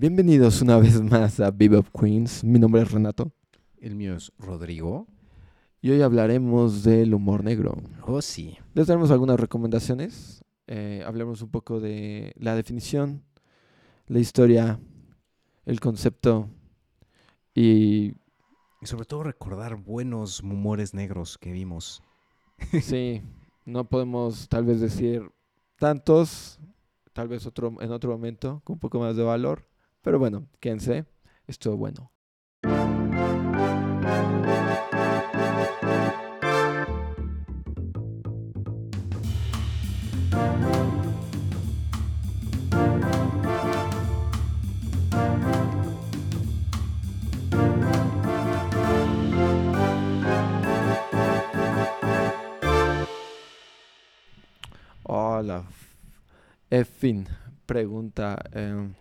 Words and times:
Bienvenidos 0.00 0.62
una 0.62 0.78
vez 0.78 0.98
más 1.02 1.40
a 1.40 1.50
Bebop 1.50 1.86
Queens. 1.88 2.42
Mi 2.42 2.58
nombre 2.58 2.80
es 2.80 2.90
Renato 2.90 3.32
El 3.82 3.96
mío 3.96 4.16
es 4.16 4.32
Rodrigo. 4.38 5.06
y 5.82 5.90
hoy 5.90 6.00
hablaremos 6.00 6.82
del 6.84 7.12
humor 7.12 7.44
negro. 7.44 7.76
Oh, 8.06 8.22
sí. 8.22 8.56
Les 8.72 8.86
daremos 8.86 9.10
algunas 9.10 9.38
recomendaciones. 9.38 10.42
Eh, 10.68 11.04
hablaremos 11.04 11.42
un 11.42 11.50
poco 11.50 11.80
de 11.80 12.32
la 12.38 12.54
definición, 12.54 13.22
la 14.06 14.20
historia, 14.20 14.80
el 15.66 15.80
concepto 15.80 16.48
y 17.54 18.14
Y 18.80 18.86
sobre 18.86 19.04
todo 19.04 19.24
recordar 19.24 19.76
buenos 19.76 20.40
humores 20.40 20.94
negros 20.94 21.36
que 21.36 21.52
vimos. 21.52 22.02
sí, 22.80 23.20
no 23.66 23.84
podemos 23.84 24.48
tal 24.48 24.64
vez 24.64 24.80
decir 24.80 25.30
tantos, 25.78 26.58
tal 27.12 27.28
vez 27.28 27.44
otro 27.44 27.76
en 27.82 27.92
otro 27.92 28.10
momento 28.12 28.62
con 28.64 28.76
un 28.76 28.80
poco 28.80 28.98
más 28.98 29.14
de 29.14 29.24
valor, 29.24 29.66
pero 30.02 30.18
bueno, 30.18 30.46
quédense, 30.60 31.04
estuvo 31.46 31.76
bueno. 31.76 32.12
Hola. 55.12 55.64
Fin, 56.84 57.26
pregunta, 57.66 58.38
em, 58.52 58.94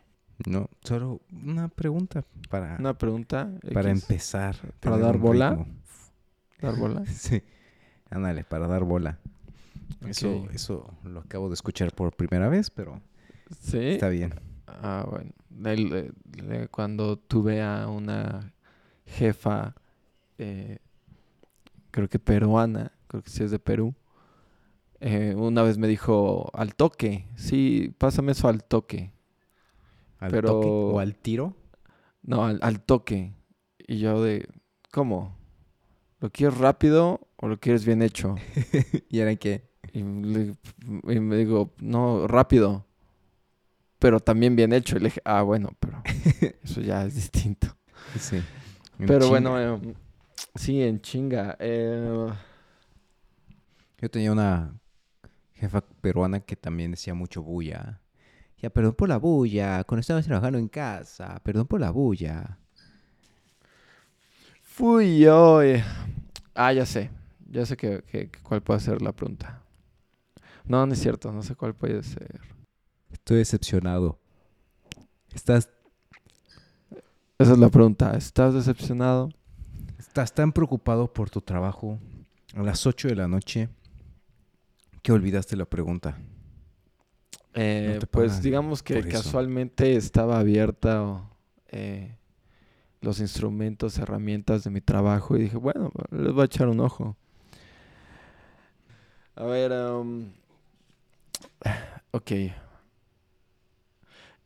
No, 0.47 0.69
solo 0.83 1.19
una 1.31 1.67
pregunta 1.67 2.23
para, 2.49 2.77
una 2.79 2.97
pregunta. 2.97 3.51
para 3.73 3.91
empezar. 3.91 4.55
¿Para 4.79 4.97
dar 4.97 5.17
bola? 5.17 5.49
ritmo. 5.51 5.67
dar 6.61 6.75
bola. 6.77 7.03
Sí. 7.07 7.41
Ándale, 8.09 8.43
para 8.43 8.67
dar 8.67 8.83
bola. 8.85 9.19
Eso, 10.07 10.47
eso 10.53 10.93
lo 11.03 11.19
acabo 11.19 11.49
de 11.49 11.53
escuchar 11.55 11.93
por 11.93 12.15
primera 12.15 12.47
vez, 12.47 12.69
pero 12.71 13.01
Sí. 13.59 13.79
está 13.79 14.09
bien. 14.09 14.33
Ah, 14.67 15.05
bueno. 15.09 15.31
El, 15.65 16.13
cuando 16.71 17.17
tuve 17.17 17.61
a 17.61 17.87
una 17.87 18.53
jefa, 19.05 19.75
eh, 20.37 20.79
creo 21.91 22.07
que 22.07 22.17
peruana, 22.19 22.91
creo 23.07 23.21
que 23.21 23.29
sí 23.29 23.43
es 23.43 23.51
de 23.51 23.59
Perú, 23.59 23.93
eh, 25.01 25.33
una 25.35 25.63
vez 25.63 25.77
me 25.77 25.87
dijo 25.87 26.49
al 26.53 26.75
toque, 26.75 27.27
sí, 27.35 27.93
pásame 27.97 28.31
eso 28.31 28.47
al 28.47 28.63
toque. 28.63 29.11
¿Al 30.19 30.31
Pero- 30.31 30.49
toque 30.49 30.67
o 30.69 30.99
al 30.99 31.15
tiro? 31.15 31.55
No, 32.23 32.45
al, 32.45 32.59
al 32.61 32.81
toque. 32.81 33.33
Y 33.87 33.99
yo 33.99 34.21
de, 34.21 34.47
¿cómo? 34.91 35.37
¿Lo 36.19 36.29
quieres 36.29 36.57
rápido 36.57 37.27
o 37.37 37.47
lo 37.47 37.59
quieres 37.59 37.85
bien 37.85 38.01
hecho? 38.01 38.35
¿Y 39.09 39.19
era 39.19 39.35
que 39.37 39.69
Y, 39.93 40.03
le- 40.03 40.55
y 41.07 41.19
me 41.19 41.37
digo, 41.37 41.73
no, 41.79 42.27
rápido, 42.27 42.85
pero 43.97 44.19
también 44.19 44.55
bien 44.55 44.73
hecho. 44.73 44.97
Y 44.97 44.99
le 44.99 45.05
dije, 45.05 45.21
ah, 45.25 45.41
bueno, 45.41 45.69
pero 45.79 46.01
eso 46.63 46.81
ya 46.81 47.05
es 47.05 47.15
distinto. 47.15 47.67
Sí. 48.19 48.41
Pero 48.97 49.19
chinga. 49.21 49.29
bueno, 49.29 49.59
eh, 49.59 49.93
sí, 50.55 50.81
en 50.83 50.99
chinga. 51.01 51.55
eh, 51.59 52.27
Yo 54.01 54.09
tenía 54.11 54.31
una 54.31 54.79
jefa 55.53 55.81
peruana 55.81 56.39
que 56.41 56.55
también 56.55 56.91
decía 56.91 57.13
mucho 57.13 57.41
bulla. 57.41 58.01
Ya, 58.61 58.69
perdón 58.69 58.93
por 58.93 59.09
la 59.09 59.17
bulla. 59.17 59.83
Cuando 59.85 60.01
estábamos 60.01 60.25
trabajando 60.25 60.57
en 60.59 60.67
casa. 60.67 61.39
Perdón 61.43 61.67
por 61.67 61.79
la 61.79 61.91
bulla. 61.91 62.57
fui 64.61 65.19
yo. 65.19 65.61
eh. 65.61 65.83
Ah, 66.55 66.73
ya 66.73 66.85
sé. 66.85 67.09
Ya 67.51 67.65
sé 67.65 67.75
que, 67.77 68.03
que- 68.03 68.29
que 68.29 68.39
cuál 68.41 68.61
puede 68.61 68.79
ser 68.79 69.01
la 69.01 69.11
pregunta. 69.11 69.61
No, 70.65 70.85
no 70.85 70.93
es 70.93 70.99
cierto. 70.99 71.31
No 71.31 71.41
sé 71.41 71.55
cuál 71.55 71.73
puede 71.73 72.03
ser. 72.03 72.41
Estoy 73.11 73.37
decepcionado. 73.37 74.19
Estás, 75.33 75.69
Esa 77.39 77.53
es 77.53 77.57
la 77.57 77.69
pregunta. 77.69 78.15
¿Estás 78.15 78.53
decepcionado? 78.53 79.29
estás 79.97 80.33
tan 80.33 80.51
preocupado 80.51 81.11
por 81.11 81.29
tu 81.29 81.41
trabajo 81.41 81.99
a 82.55 82.63
las 82.63 82.85
8 82.87 83.07
de 83.09 83.15
la 83.15 83.27
noche 83.27 83.69
que 85.01 85.11
olvidaste 85.11 85.55
la 85.55 85.65
pregunta. 85.65 86.17
Eh, 87.61 87.99
pues 88.09 88.41
digamos 88.41 88.81
que 88.81 89.03
casualmente 89.03 89.97
estaba 89.97 90.39
abierta 90.39 91.03
o, 91.03 91.29
eh, 91.67 92.15
los 93.01 93.19
instrumentos, 93.19 93.97
herramientas 93.97 94.63
de 94.63 94.69
mi 94.69 94.79
trabajo 94.79 95.35
y 95.35 95.41
dije, 95.41 95.57
bueno, 95.57 95.91
les 96.09 96.31
voy 96.31 96.43
a 96.43 96.45
echar 96.45 96.69
un 96.69 96.79
ojo. 96.79 97.17
A 99.35 99.43
ver, 99.43 99.73
am, 99.73 100.31
ok. 102.11 102.31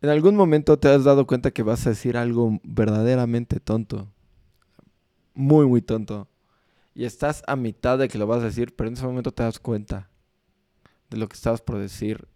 ¿En 0.02 0.10
algún 0.10 0.36
momento 0.36 0.80
te 0.80 0.90
has 0.90 1.04
dado 1.04 1.28
cuenta 1.28 1.52
que 1.52 1.62
vas 1.62 1.86
a 1.86 1.92
decir 1.92 2.18
algo 2.18 2.60
verdaderamente 2.64 3.60
tonto? 3.60 4.08
Muy, 5.36 5.68
muy 5.68 5.84
tonto. 5.84 6.28
Y 6.96 7.06
estás 7.06 7.44
a 7.46 7.56
mitad 7.56 8.00
de 8.00 8.08
que 8.08 8.18
lo 8.18 8.26
vas 8.26 8.42
a 8.42 8.46
decir, 8.46 8.76
pero 8.76 8.88
en 8.88 8.96
ese 8.96 9.06
momento 9.06 9.32
te 9.32 9.44
das 9.44 9.60
cuenta 9.60 10.10
de 11.12 11.18
lo 11.18 11.28
que 11.30 11.36
estabas 11.36 11.62
por 11.62 11.78
decir 11.78 12.33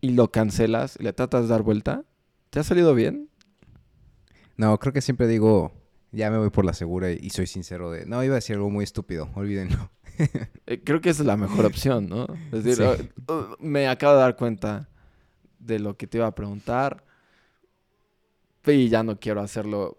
y 0.00 0.10
lo 0.10 0.30
cancelas 0.30 0.96
y 0.98 1.02
le 1.04 1.12
tratas 1.12 1.42
de 1.42 1.48
dar 1.48 1.62
vuelta, 1.62 2.04
¿te 2.50 2.60
ha 2.60 2.64
salido 2.64 2.94
bien? 2.94 3.28
No, 4.56 4.78
creo 4.78 4.92
que 4.92 5.00
siempre 5.00 5.26
digo, 5.26 5.72
ya 6.12 6.30
me 6.30 6.38
voy 6.38 6.50
por 6.50 6.64
la 6.64 6.72
segura 6.72 7.10
y 7.10 7.30
soy 7.30 7.46
sincero 7.46 7.90
de, 7.90 8.06
no, 8.06 8.22
iba 8.24 8.34
a 8.34 8.36
decir 8.36 8.56
algo 8.56 8.70
muy 8.70 8.84
estúpido, 8.84 9.30
olvídenlo. 9.34 9.90
Eh, 10.66 10.82
creo 10.84 11.00
que 11.00 11.10
esa 11.10 11.22
es 11.22 11.26
la 11.28 11.36
mejor 11.36 11.64
opción, 11.64 12.08
¿no? 12.08 12.26
Es 12.52 12.64
decir, 12.64 12.84
Sí. 12.98 13.08
"Oh, 13.28 13.32
oh, 13.32 13.56
me 13.60 13.86
acabo 13.86 14.14
de 14.14 14.18
dar 14.20 14.36
cuenta 14.36 14.88
de 15.60 15.78
lo 15.78 15.96
que 15.96 16.06
te 16.08 16.18
iba 16.18 16.26
a 16.26 16.34
preguntar 16.34 17.04
y 18.66 18.88
ya 18.88 19.02
no 19.02 19.18
quiero 19.18 19.40
hacerlo. 19.40 19.96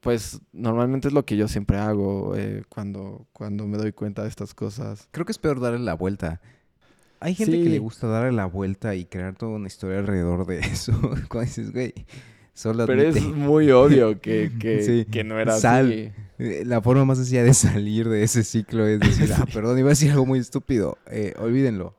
Pues 0.00 0.40
normalmente 0.52 1.08
es 1.08 1.14
lo 1.14 1.24
que 1.24 1.36
yo 1.36 1.48
siempre 1.48 1.78
hago 1.78 2.36
eh, 2.36 2.62
cuando, 2.68 3.26
cuando 3.32 3.66
me 3.66 3.78
doy 3.78 3.92
cuenta 3.92 4.22
de 4.22 4.28
estas 4.28 4.54
cosas. 4.54 5.08
Creo 5.10 5.26
que 5.26 5.32
es 5.32 5.38
peor 5.38 5.58
darle 5.58 5.80
la 5.80 5.94
vuelta. 5.94 6.40
Hay 7.20 7.34
gente 7.34 7.52
que 7.62 7.68
le 7.68 7.78
gusta 7.78 8.06
darle 8.06 8.32
la 8.32 8.46
vuelta 8.46 8.94
y 8.94 9.04
crear 9.06 9.34
toda 9.36 9.52
una 9.52 9.66
historia 9.68 9.98
alrededor 9.98 10.46
de 10.46 10.58
eso. 10.60 10.92
Cuando 11.28 11.40
dices, 11.46 11.72
güey, 11.72 11.94
solo 12.54 12.86
Pero 12.86 13.02
es 13.02 13.22
muy 13.24 13.70
obvio 13.70 14.20
que, 14.20 14.52
que, 14.60 14.82
Sí. 14.82 15.06
que 15.10 15.24
no 15.24 15.38
era 15.38 15.58
Sal. 15.58 15.86
así. 15.86 16.12
Eh, 16.38 16.62
La 16.66 16.80
forma 16.82 17.04
más 17.04 17.18
sencilla 17.18 17.42
de 17.44 17.54
salir 17.54 18.08
de 18.08 18.22
ese 18.22 18.44
ciclo 18.44 18.86
es 18.86 19.00
decir, 19.00 19.30
ah, 19.36 19.46
perdón, 19.52 19.78
iba 19.78 19.88
a 19.88 19.90
decir 19.90 20.10
algo 20.10 20.26
muy 20.26 20.38
estúpido. 20.38 20.98
Eh, 21.10 21.34
olvídenlo. 21.38 21.94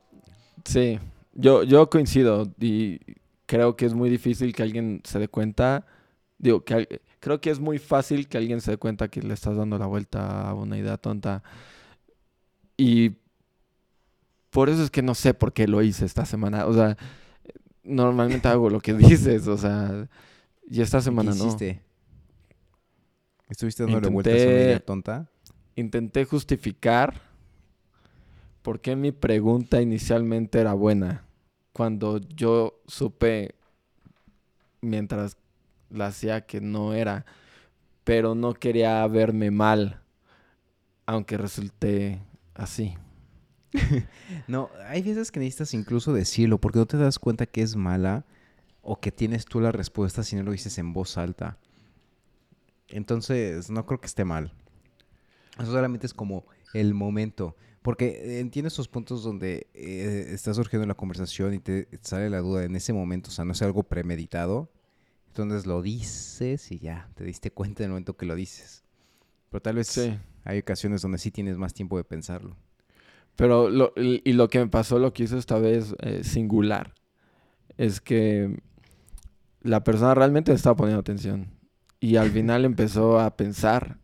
Sí, 0.66 1.00
yo, 1.34 1.64
yo 1.64 1.90
coincido 1.90 2.52
y 2.60 3.00
creo 3.46 3.76
que 3.76 3.86
es 3.86 3.94
muy 3.94 4.10
difícil 4.10 4.54
que 4.54 4.64
alguien 4.64 5.02
se 5.04 5.18
dé 5.20 5.28
cuenta. 5.28 5.86
Digo, 6.38 6.64
que 6.64 7.02
creo 7.20 7.42
que 7.42 7.50
es 7.50 7.60
muy 7.60 7.80
fácil 7.80 8.28
que 8.28 8.38
alguien 8.38 8.62
se 8.62 8.72
dé 8.72 8.78
cuenta 8.78 9.08
que 9.08 9.22
le 9.22 9.34
estás 9.34 9.56
dando 9.58 9.78
la 9.80 9.88
vuelta 9.88 10.50
a 10.50 10.54
una 10.54 10.78
idea 10.78 10.98
tonta. 10.98 11.42
Y 12.76 13.14
por 14.58 14.70
eso 14.70 14.82
es 14.82 14.90
que 14.90 15.04
no 15.04 15.14
sé 15.14 15.36
por 15.36 15.54
qué 15.54 15.68
lo 15.68 15.84
hice 15.84 16.04
esta 16.04 16.26
semana. 16.26 16.66
O 16.66 16.74
sea, 16.74 16.98
normalmente 17.84 18.48
hago 18.48 18.72
lo 18.72 18.80
que 18.80 18.92
dices, 18.96 19.48
o 19.48 19.56
sea, 19.56 20.08
y 20.68 20.82
esta 20.82 20.98
¿Y 20.98 21.02
semana 21.04 21.32
¿Qué 21.32 21.38
no. 21.38 21.44
¿Estuviste 23.50 23.84
dándole 23.84 24.08
vueltas 24.08 24.34
a 24.34 24.36
una 24.38 24.46
Intenté- 24.46 24.66
idea 24.66 24.80
tonta? 24.80 25.30
Intenté 25.76 26.26
justificar 26.26 27.22
por 28.64 28.82
qué 28.82 28.96
mi 28.96 29.12
pregunta 29.12 29.80
inicialmente 29.80 30.60
era 30.60 30.74
buena. 30.74 31.24
Cuando 31.72 32.18
yo 32.18 32.82
supe, 32.88 33.54
mientras 34.82 35.38
la 35.92 36.08
hacía, 36.08 36.48
que 36.48 36.62
no 36.62 36.96
era. 36.96 37.28
Pero 38.04 38.34
no 38.34 38.56
quería 38.56 39.06
verme 39.06 39.52
mal, 39.52 40.02
aunque 41.06 41.38
resulté 41.38 42.24
así. 42.56 42.98
No, 44.48 44.70
hay 44.88 45.02
veces 45.02 45.32
que 45.32 45.40
necesitas 45.40 45.74
incluso 45.74 46.14
decirlo 46.14 46.60
porque 46.60 46.80
no 46.80 46.86
te 46.86 46.98
das 46.98 47.20
cuenta 47.20 47.46
que 47.46 47.62
es 47.62 47.76
mala 47.76 48.26
o 48.82 49.00
que 49.00 49.12
tienes 49.12 49.46
tú 49.46 49.60
la 49.60 49.72
respuesta 49.72 50.24
si 50.24 50.36
no 50.36 50.44
lo 50.44 50.52
dices 50.52 50.78
en 50.78 50.94
voz 50.94 51.18
alta. 51.18 51.58
Entonces, 52.90 53.70
no 53.70 53.86
creo 53.86 54.00
que 54.00 54.08
esté 54.08 54.24
mal. 54.26 54.54
Eso 55.60 55.72
solamente 55.72 56.06
es 56.06 56.14
como 56.14 56.46
el 56.74 56.94
momento. 56.94 57.56
Porque 57.82 58.40
entiendo 58.40 58.68
esos 58.68 58.88
puntos 58.88 59.24
donde 59.24 59.68
eh, 59.74 60.28
está 60.30 60.54
surgiendo 60.54 60.86
la 60.88 60.94
conversación 60.94 61.54
y 61.54 61.60
te 61.60 61.88
sale 62.02 62.30
la 62.30 62.40
duda 62.40 62.64
en 62.64 62.76
ese 62.76 62.94
momento. 62.94 63.30
O 63.30 63.34
sea, 63.34 63.46
no 63.46 63.54
es 63.54 63.62
algo 63.62 63.84
premeditado. 63.84 64.70
Entonces 65.28 65.66
lo 65.66 65.82
dices 65.82 66.72
y 66.72 66.80
ya, 66.80 67.10
te 67.16 67.24
diste 67.24 67.52
cuenta 67.52 67.84
en 67.84 67.88
el 67.88 67.92
momento 67.92 68.18
que 68.18 68.26
lo 68.26 68.36
dices. 68.36 68.84
Pero 69.50 69.62
tal 69.62 69.76
vez 69.76 69.88
Sí. 69.88 70.18
hay 70.44 70.60
ocasiones 70.60 71.02
donde 71.02 71.18
sí 71.18 71.32
tienes 71.32 71.58
más 71.58 71.74
tiempo 71.74 71.98
de 71.98 72.04
pensarlo. 72.04 72.58
Pero 73.38 73.70
lo, 73.70 73.94
y 73.96 74.34
lo 74.34 74.50
que 74.50 74.60
me 74.60 74.68
pasó, 74.68 75.00
lo 75.00 75.14
que 75.14 75.24
hizo 75.24 75.38
esta 75.38 75.60
vez 75.60 75.96
eh, 76.00 76.24
singular, 76.24 76.96
es 77.78 78.02
que 78.02 78.60
la 79.62 79.84
persona 79.84 80.16
realmente 80.16 80.52
me 80.52 80.56
estaba 80.56 80.76
poniendo 80.76 81.00
atención. 81.00 81.48
Y 82.00 82.18
al 82.18 82.32
final 82.32 82.66
empezó 82.66 83.20
a 83.20 83.38
pensar 83.38 84.00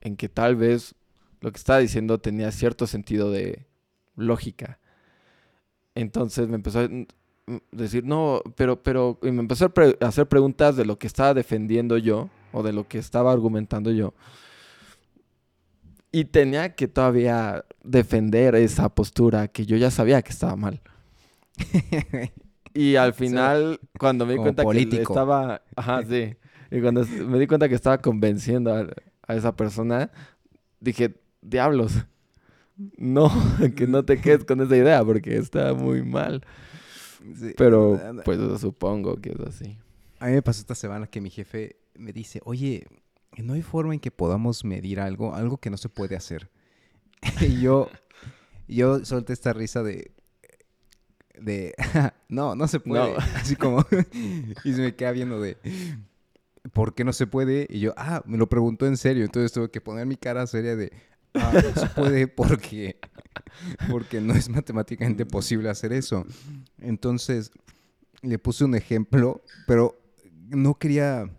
en 0.00 0.16
que 0.16 0.28
tal 0.28 0.56
vez 0.56 0.94
lo 1.40 1.50
que 1.50 1.58
estaba 1.58 1.80
diciendo 1.80 2.18
tenía 2.18 2.52
cierto 2.52 2.86
sentido 2.86 3.30
de 3.32 3.66
lógica. 4.14 4.78
Entonces 5.96 6.48
me 6.48 6.54
empezó 6.54 6.80
a 6.80 6.88
decir, 7.72 8.04
no, 8.04 8.40
pero, 8.54 8.82
pero, 8.82 9.18
y 9.22 9.32
me 9.32 9.40
empezó 9.40 9.66
a, 9.66 10.06
hacer 10.06 10.26
preguntas 10.26 10.76
de 10.76 10.84
lo 10.84 10.98
que 10.98 11.08
estaba 11.08 11.34
defendiendo 11.34 11.98
yo 11.98 12.30
o 12.52 12.62
de 12.62 12.72
lo 12.72 12.86
que 12.86 12.98
estaba 12.98 13.32
argumentando 13.32 13.90
yo. 13.90 14.14
Y 16.12 16.24
tenía 16.26 16.74
que 16.74 16.88
todavía 16.88 17.64
defender 17.82 18.54
esa 18.54 18.88
postura 18.88 19.48
que 19.48 19.66
yo 19.66 19.76
ya 19.76 19.90
sabía 19.90 20.22
que 20.22 20.30
estaba 20.30 20.56
mal. 20.56 20.80
y 22.74 22.96
al 22.96 23.12
final, 23.12 23.80
cuando 23.98 24.26
me 24.26 24.34
di 24.34 24.38
cuenta 24.38 24.64
que 24.64 25.02
estaba, 25.02 25.62
ajá, 25.74 26.02
sí, 26.04 26.36
y 26.70 26.80
cuando 26.80 27.04
me 27.04 27.38
di 27.38 27.46
cuenta 27.46 27.68
que 27.68 27.74
estaba 27.74 27.98
convenciendo 27.98 28.74
a, 28.74 28.86
a 29.26 29.34
esa 29.34 29.54
persona, 29.56 30.10
dije, 30.80 31.14
diablos, 31.42 32.04
no, 32.96 33.30
que 33.76 33.86
no 33.86 34.04
te 34.04 34.20
quedes 34.20 34.44
con 34.44 34.60
esa 34.60 34.76
idea 34.76 35.04
porque 35.04 35.36
está 35.36 35.74
muy 35.74 36.02
mal. 36.02 36.42
Pero 37.56 38.00
pues 38.24 38.38
supongo 38.60 39.16
que 39.16 39.30
es 39.30 39.40
así. 39.40 39.78
A 40.20 40.26
mí 40.26 40.32
me 40.32 40.42
pasó 40.42 40.60
esta 40.60 40.74
semana 40.74 41.06
que 41.06 41.20
mi 41.20 41.30
jefe 41.30 41.76
me 41.94 42.12
dice, 42.12 42.40
oye, 42.44 42.86
no 43.38 43.54
hay 43.54 43.62
forma 43.62 43.94
en 43.94 44.00
que 44.00 44.10
podamos 44.10 44.64
medir 44.64 45.00
algo, 45.00 45.34
algo 45.34 45.58
que 45.58 45.70
no 45.70 45.76
se 45.76 45.88
puede 45.88 46.16
hacer. 46.16 46.50
y 47.40 47.60
yo, 47.60 47.90
yo 48.68 49.04
solté 49.04 49.32
esta 49.32 49.52
risa 49.52 49.82
de, 49.82 50.12
de, 51.38 51.74
no, 52.28 52.54
no 52.54 52.68
se 52.68 52.80
puede. 52.80 53.16
Así 53.34 53.56
como, 53.56 53.84
y 54.64 54.72
se 54.72 54.80
me 54.80 54.94
queda 54.94 55.12
viendo 55.12 55.40
de, 55.40 55.56
¿por 56.72 56.94
qué 56.94 57.04
no 57.04 57.12
se 57.12 57.26
puede? 57.26 57.66
Y 57.70 57.80
yo, 57.80 57.94
ah, 57.96 58.22
me 58.26 58.38
lo 58.38 58.48
preguntó 58.48 58.86
en 58.86 58.96
serio. 58.96 59.24
Entonces 59.24 59.52
tuve 59.52 59.70
que 59.70 59.80
poner 59.80 60.06
mi 60.06 60.16
cara 60.16 60.46
seria 60.46 60.76
de, 60.76 60.92
ah, 61.34 61.52
no 61.52 61.80
se 61.80 61.88
puede 61.88 62.28
porque, 62.28 62.98
porque 63.90 64.20
no 64.20 64.34
es 64.34 64.48
matemáticamente 64.48 65.26
posible 65.26 65.68
hacer 65.68 65.92
eso. 65.92 66.24
Entonces, 66.78 67.50
le 68.22 68.38
puse 68.38 68.64
un 68.64 68.74
ejemplo, 68.74 69.42
pero 69.66 69.98
no 70.48 70.74
quería, 70.78 71.30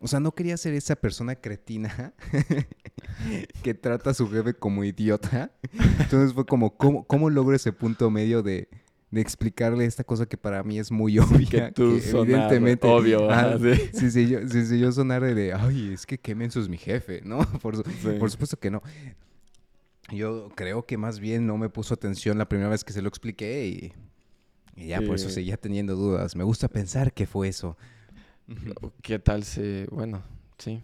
o 0.00 0.08
sea, 0.08 0.18
no 0.18 0.32
quería 0.32 0.56
ser 0.56 0.74
esa 0.74 0.96
persona 0.96 1.36
cretina 1.36 2.14
que 3.62 3.74
trata 3.74 4.10
a 4.10 4.14
su 4.14 4.28
jefe 4.28 4.54
como 4.54 4.82
idiota. 4.82 5.52
Entonces 6.00 6.34
fue 6.34 6.44
como, 6.44 6.76
¿cómo, 6.76 7.04
cómo 7.04 7.30
logro 7.30 7.54
ese 7.54 7.72
punto 7.72 8.10
medio 8.10 8.42
de 8.42 8.68
de 9.10 9.20
explicarle 9.20 9.84
esta 9.84 10.04
cosa 10.04 10.26
que 10.26 10.36
para 10.36 10.62
mí 10.62 10.78
es 10.78 10.90
muy 10.90 11.18
obvia. 11.18 11.48
Que 11.48 11.72
tú 11.72 11.98
evidentemente. 11.98 12.86
Obvio, 12.86 13.28
sí. 13.92 14.10
sí, 14.10 14.28
yo, 14.28 14.38
sí, 14.48 14.78
yo 14.78 14.92
sonar 14.92 15.22
de, 15.22 15.52
ay, 15.52 15.92
es 15.92 16.06
que 16.06 16.18
qué 16.18 16.34
menso 16.34 16.60
es 16.60 16.68
mi 16.68 16.78
jefe, 16.78 17.20
¿no? 17.24 17.38
Por, 17.60 17.76
supuesto 18.30 18.58
que 18.58 18.70
no. 18.70 18.82
Yo 20.12 20.48
creo 20.54 20.86
que 20.86 20.96
más 20.96 21.20
bien 21.20 21.46
no 21.46 21.56
me 21.56 21.68
puso 21.68 21.94
atención 21.94 22.38
la 22.38 22.48
primera 22.48 22.68
vez 22.68 22.84
que 22.84 22.92
se 22.92 23.02
lo 23.02 23.08
expliqué 23.08 23.66
y, 23.66 23.92
ya 24.86 25.02
por 25.02 25.16
eso 25.16 25.28
seguía 25.28 25.56
teniendo 25.56 25.94
dudas. 25.94 26.34
Me 26.36 26.44
gusta 26.44 26.68
pensar 26.68 27.12
que 27.12 27.26
fue 27.26 27.48
eso. 27.48 27.76
¿Qué 29.02 29.18
tal 29.18 29.44
si, 29.44 29.84
bueno, 29.90 30.22
sí. 30.58 30.80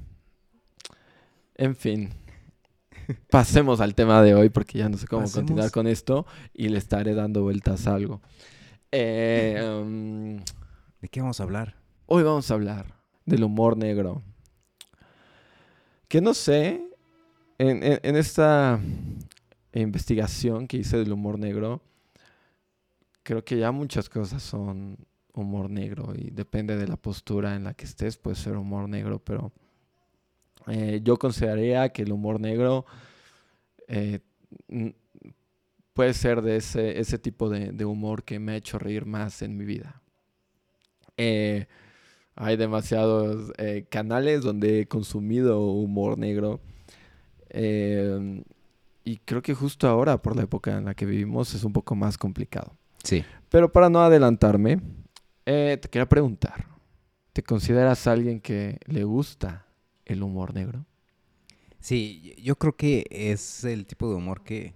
En 1.57 1.75
fin. 1.75 2.11
pasemos 3.31 3.81
al 3.81 3.95
tema 3.95 4.23
de 4.23 4.35
hoy 4.35 4.49
porque 4.49 4.79
ya 4.79 4.89
no 4.89 4.97
sé 4.97 5.07
cómo 5.07 5.31
continuar 5.31 5.71
con 5.71 5.87
esto 5.87 6.27
y 6.53 6.69
le 6.69 6.79
estaré 6.79 7.15
dando 7.15 7.43
vueltas 7.43 7.87
a 7.87 7.95
algo. 7.95 8.21
Eh, 8.93 9.57
em, 9.63 10.39
¿De 11.01 11.09
qué 11.11 11.21
vamos 11.21 11.41
a 11.41 11.45
hablar? 11.45 11.77
Hoy 12.07 12.23
vamos 12.23 12.51
a 12.51 12.55
hablar 12.55 12.95
del 13.25 13.45
humor 13.45 13.77
negro. 13.77 14.23
Que 16.09 16.21
no 16.21 16.35
sé, 16.35 16.89
en, 17.59 17.83
en 17.83 18.17
esta 18.17 18.79
investigación 19.73 20.69
que 20.69 20.79
hice 20.79 20.99
del 20.99 21.13
humor 21.13 21.39
negro, 21.39 21.83
creo 23.25 23.45
que 23.45 23.59
ya 23.59 23.73
muchas 23.73 24.09
cosas 24.09 24.43
son 24.43 24.97
humor 25.37 25.71
negro 25.71 26.13
y 26.17 26.31
depende 26.31 26.77
de 26.77 26.89
la 26.89 26.97
postura 26.97 27.55
en 27.55 27.65
la 27.65 27.75
que 27.75 27.85
estés, 27.85 28.17
puede 28.17 28.37
ser 28.37 28.57
humor 28.57 28.89
negro, 28.89 29.19
pero 29.19 29.53
eh, 30.67 31.01
yo 31.05 31.17
consideraría 31.17 31.89
que 31.91 32.03
el 32.03 32.13
humor 32.13 32.41
negro 32.41 32.87
eh, 33.87 34.21
puede 35.93 36.15
ser 36.15 36.43
de 36.43 36.57
ese, 36.57 36.99
ese 36.99 37.19
tipo 37.19 37.49
de, 37.49 37.85
humor 37.85 38.25
que 38.25 38.39
me 38.39 38.53
ha 38.53 38.57
hecho 38.57 38.79
reír 38.79 39.07
más 39.07 39.43
en 39.43 39.57
mi 39.57 39.65
vida. 39.65 40.01
Eh, 41.17 41.67
hay 42.35 42.57
demasiados 42.57 43.53
canales 43.89 44.43
donde 44.43 44.81
he 44.81 44.89
consumido 44.89 45.61
humor 45.61 46.19
negro. 46.19 46.61
y 49.05 49.17
creo 49.25 49.41
que 49.41 49.55
justo 49.55 49.89
ahora, 49.89 50.21
por 50.21 50.37
la 50.37 50.43
época 50.43 50.77
en 50.77 50.85
la 50.85 50.95
que 50.95 51.07
vivimos, 51.07 51.55
es 51.55 51.65
un 51.65 51.73
poco 51.73 51.95
más 51.95 52.19
complicado. 52.19 52.73
Sí. 53.03 53.25
Pero 53.49 53.73
para 53.73 53.89
no 53.89 54.01
adelantarme, 54.03 54.81
te 55.53 55.89
quería 55.91 56.09
preguntar, 56.09 56.67
¿te 57.33 57.43
consideras 57.43 58.07
alguien 58.07 58.41
que 58.41 58.79
le 58.87 59.05
gusta 59.05 59.67
el 60.05 60.23
humor 60.23 60.55
negro? 60.55 60.85
Sí, 61.81 62.35
yo 62.43 62.57
creo 62.57 62.77
que 62.77 63.07
es 63.11 63.63
el 63.63 63.87
tipo 63.87 64.09
de 64.09 64.17
humor 64.17 64.43
que, 64.43 64.75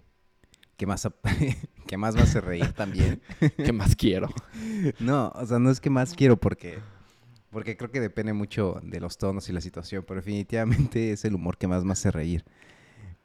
que, 0.76 0.86
más, 0.86 1.08
que 1.88 1.96
más 1.96 2.14
me 2.14 2.22
hace 2.22 2.40
reír 2.40 2.72
también. 2.72 3.20
que 3.56 3.72
más 3.72 3.96
quiero. 3.96 4.28
No, 5.00 5.32
o 5.34 5.44
sea, 5.44 5.58
no 5.58 5.70
es 5.70 5.80
que 5.80 5.90
más 5.90 6.14
quiero 6.14 6.36
porque, 6.36 6.78
porque 7.50 7.76
creo 7.76 7.90
que 7.90 8.00
depende 8.00 8.32
mucho 8.32 8.80
de 8.82 9.00
los 9.00 9.18
tonos 9.18 9.48
y 9.48 9.52
la 9.52 9.60
situación, 9.60 10.04
pero 10.06 10.20
definitivamente 10.20 11.12
es 11.12 11.24
el 11.24 11.34
humor 11.34 11.58
que 11.58 11.66
más 11.66 11.84
me 11.84 11.92
hace 11.92 12.10
reír. 12.10 12.44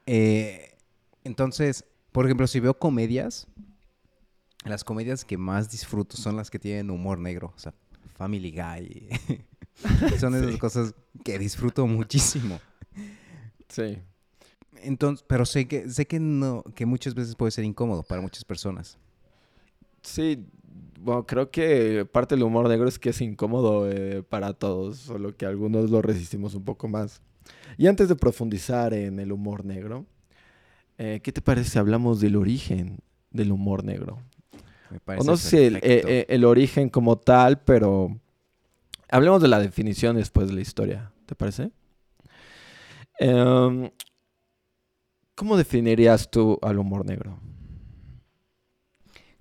Eh, 0.08 0.76
entonces, 1.24 1.86
por 2.12 2.26
ejemplo, 2.26 2.48
si 2.48 2.60
veo 2.60 2.80
comedias, 2.80 3.48
las 4.66 4.84
comedias 4.84 5.26
que 5.26 5.38
más 5.38 5.70
disfruto 5.70 6.18
son 6.18 6.36
las 6.36 6.50
que 6.50 6.60
tienen 6.60 6.90
humor 6.90 7.20
negro, 7.20 7.54
o 7.56 7.60
sea, 7.60 7.74
Family 8.16 8.52
Guy. 8.52 9.10
Son 10.20 10.34
esas 10.36 10.58
cosas 10.58 10.96
que 11.24 11.38
disfruto 11.38 11.86
muchísimo. 11.86 12.60
Sí. 13.68 13.98
Entonces, 14.82 15.26
pero 15.28 15.46
sé 15.46 15.68
que 15.68 15.90
sé 15.90 16.06
que 16.06 16.20
no 16.20 16.64
que 16.76 16.86
muchas 16.86 17.14
veces 17.14 17.36
puede 17.36 17.52
ser 17.52 17.66
incómodo 17.66 18.04
para 18.04 18.22
muchas 18.22 18.46
personas. 18.46 18.98
Sí, 20.02 20.46
bueno, 21.00 21.26
creo 21.26 21.50
que 21.50 22.06
parte 22.06 22.36
del 22.36 22.44
humor 22.44 22.70
negro 22.70 22.88
es 22.88 23.00
que 23.00 23.10
es 23.10 23.22
incómodo 23.22 23.90
eh, 23.92 24.24
para 24.24 24.54
todos, 24.54 24.98
solo 24.98 25.36
que 25.36 25.46
algunos 25.46 25.90
lo 25.90 26.02
resistimos 26.02 26.56
un 26.56 26.64
poco 26.64 26.88
más. 26.88 27.22
Y 27.78 27.88
antes 27.88 28.08
de 28.08 28.16
profundizar 28.16 28.94
en 28.94 29.20
el 29.20 29.32
humor 29.32 29.66
negro, 29.66 30.06
eh, 30.98 31.20
¿qué 31.24 31.32
te 31.32 31.42
parece 31.42 31.72
si 31.72 31.80
hablamos 31.80 32.20
del 32.22 32.36
origen 32.36 33.00
del 33.32 33.52
humor 33.52 33.84
negro? 33.84 34.20
Me 34.96 35.00
parece 35.02 35.28
o 35.28 35.32
no 35.32 35.38
sé 35.38 35.68
el, 35.68 35.80
eh, 35.84 36.26
el, 36.30 36.46
origen 36.46 36.90
como 36.90 37.18
tal, 37.18 37.62
pero 37.62 38.18
Hablemos 39.10 39.42
de 39.42 39.48
la 39.48 39.60
definición 39.60 40.16
después 40.16 40.48
de 40.48 40.54
la 40.54 40.62
historia, 40.62 41.12
¿te 41.26 41.36
parece? 41.36 41.72
Em, 43.20 43.90
¿Cómo 45.36 45.58
definirías 45.58 46.30
tú 46.32 46.58
al 46.62 46.80
humor 46.80 47.06
negro? 47.06 47.40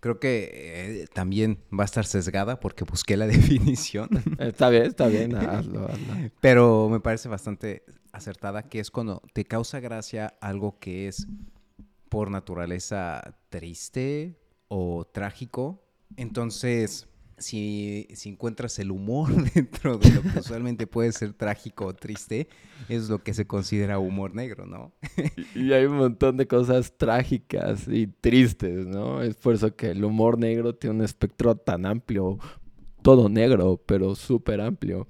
Creo 0.01 0.21
que 0.21 0.51
eh, 0.53 1.07
también 1.15 1.59
va 1.73 1.85
a 1.85 1.87
estar 1.87 2.05
sesgada 2.05 2.61
porque 2.61 2.85
busqué 2.85 3.17
la 3.17 3.27
definición. 3.27 4.11
está 4.39 4.69
bien, 4.69 4.85
está 4.85 5.09
bien, 5.09 5.35
hazlo, 5.35 5.89
Pero 6.41 6.89
me 6.91 7.01
parece 7.01 7.29
bastante 7.29 7.85
acertada 8.13 8.69
que 8.69 8.81
es 8.81 8.91
cuando 8.91 9.23
te 9.33 9.45
causa 9.45 9.81
gracia 9.81 10.35
algo 10.41 10.79
que 10.79 11.09
es 11.09 11.27
por 12.11 12.31
naturaleza 12.31 13.39
triste 13.49 14.39
o 14.69 15.05
trágico. 15.05 15.83
Entonces, 16.17 17.09
si, 17.39 18.07
encuentras 18.25 18.79
el 18.79 18.91
humor 18.91 19.31
dentro 19.55 19.99
de 19.99 20.11
lo 20.11 20.23
que 20.23 20.39
usualmente 20.39 20.87
puede 20.87 21.13
ser 21.13 21.33
trágico 21.33 21.87
o 21.87 21.95
triste, 21.95 22.49
es 22.89 23.09
lo 23.09 23.23
que 23.23 23.35
se 23.35 23.47
considera 23.47 23.99
humor 23.99 24.35
negro, 24.35 24.67
¿no? 24.67 24.93
y, 25.55 25.73
hay 25.73 25.87
un 25.87 25.97
montón 25.97 26.37
de 26.37 26.47
cosas 26.47 26.97
trágicas 26.97 27.89
y 27.89 28.07
tristes, 28.07 28.87
¿no? 28.87 29.23
Es 29.23 29.37
por 29.37 29.55
eso 29.55 29.75
que 29.75 29.91
el 29.91 30.05
humor 30.05 30.39
negro 30.39 30.75
tiene 30.75 30.97
un 30.97 31.03
espectro 31.03 31.57
tan 31.57 31.87
amplio, 31.87 32.39
todo 33.03 33.29
negro, 33.29 33.83
pero 33.85 34.15
súper 34.15 34.61
amplio. 34.61 35.09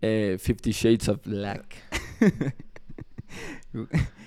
Eh, 0.00 0.36
Fifty 0.38 0.70
Shades 0.70 1.08
of 1.08 1.20
Black. 1.24 1.74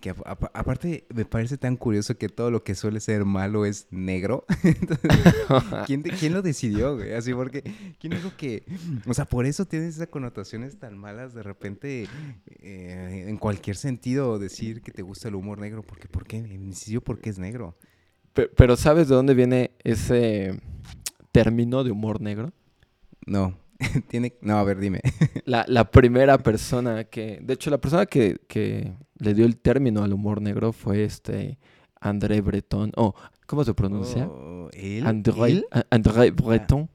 que 0.00 0.14
aparte 0.54 1.06
me 1.14 1.24
parece 1.24 1.58
tan 1.58 1.76
curioso 1.76 2.16
que 2.16 2.28
todo 2.28 2.50
lo 2.50 2.64
que 2.64 2.74
suele 2.74 3.00
ser 3.00 3.24
malo 3.24 3.66
es 3.66 3.86
negro. 3.90 4.46
¿quién, 5.86 6.32
lo 6.32 6.42
decidió, 6.42 6.96
güey? 6.96 7.12
Así 7.12 7.34
porque, 7.34 7.62
¿quién 7.98 8.14
dijo 8.14 8.32
que, 8.36 8.64
o 9.06 9.12
sea, 9.12 9.26
por 9.26 9.44
eso 9.44 9.66
tienes 9.66 9.96
esas 9.96 10.08
connotaciones 10.08 10.78
tan 10.78 10.96
malas 10.96 11.34
de 11.34 11.42
repente 11.42 12.08
eh, 12.60 13.26
en 13.28 13.36
cualquier 13.36 13.76
sentido 13.76 14.38
decir 14.38 14.80
que 14.80 14.90
te 14.90 15.02
gusta 15.02 15.28
el 15.28 15.34
humor 15.34 15.58
negro? 15.58 15.82
Porque, 15.82 16.08
¿por 16.08 16.26
qué? 16.26 16.38
¿En 16.38 16.72
por 17.04 17.20
qué 17.20 17.30
es 17.30 17.38
negro? 17.38 17.76
Pero, 18.32 18.76
¿sabes 18.76 19.08
de 19.08 19.14
dónde 19.14 19.34
viene 19.34 19.72
ese 19.84 20.60
término 21.30 21.84
de 21.84 21.90
humor 21.90 22.20
negro? 22.20 22.52
No. 23.26 23.63
Tiene... 24.08 24.34
No, 24.40 24.58
a 24.58 24.64
ver, 24.64 24.78
dime. 24.78 25.00
La, 25.44 25.64
la 25.68 25.90
primera 25.90 26.38
persona 26.38 27.04
que... 27.04 27.38
De 27.42 27.54
hecho, 27.54 27.70
la 27.70 27.78
persona 27.78 28.06
que, 28.06 28.38
que 28.48 28.94
le 29.18 29.34
dio 29.34 29.44
el 29.44 29.56
término 29.58 30.02
al 30.02 30.12
humor 30.12 30.40
negro 30.40 30.72
fue 30.72 31.04
este 31.04 31.58
André 32.00 32.40
Breton. 32.40 32.92
Oh, 32.96 33.14
¿cómo 33.46 33.64
se 33.64 33.74
pronuncia? 33.74 34.26
Oh, 34.26 34.68
¿él? 34.72 35.06
André, 35.06 35.64
André 35.90 36.30
Breton. 36.30 36.88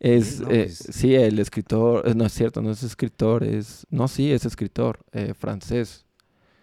Es, 0.00 0.40
no, 0.40 0.50
eh, 0.50 0.64
pues- 0.64 0.88
sí, 0.90 1.14
el 1.14 1.38
escritor, 1.40 2.08
eh, 2.08 2.14
no 2.14 2.24
es 2.24 2.32
cierto, 2.32 2.62
no 2.62 2.70
es 2.70 2.82
escritor, 2.84 3.42
es, 3.42 3.84
no, 3.90 4.06
sí, 4.06 4.30
es 4.30 4.44
escritor, 4.44 5.00
eh, 5.10 5.34
francés, 5.34 6.06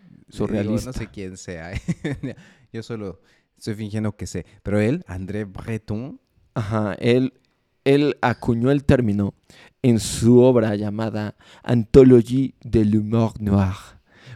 Digo, 0.01 0.24
surrealista. 0.29 0.91
no 0.91 0.93
sé 0.93 1.07
quién 1.07 1.36
sea. 1.36 1.72
Yo 2.72 2.81
solo 2.81 3.19
estoy 3.57 3.75
fingiendo 3.75 4.15
que 4.15 4.25
sé. 4.25 4.45
Pero 4.63 4.79
él, 4.79 5.03
André 5.07 5.43
Breton, 5.43 6.22
Ajá, 6.53 6.95
él, 7.00 7.34
él 7.85 8.17
acuñó 8.21 8.71
el 8.71 8.83
término 8.83 9.33
en 9.81 9.99
su 9.99 10.41
obra 10.41 10.75
llamada 10.75 11.35
Anthologie 11.63 12.55
de 12.61 12.83
l'humour 12.83 13.39
noir. 13.39 13.75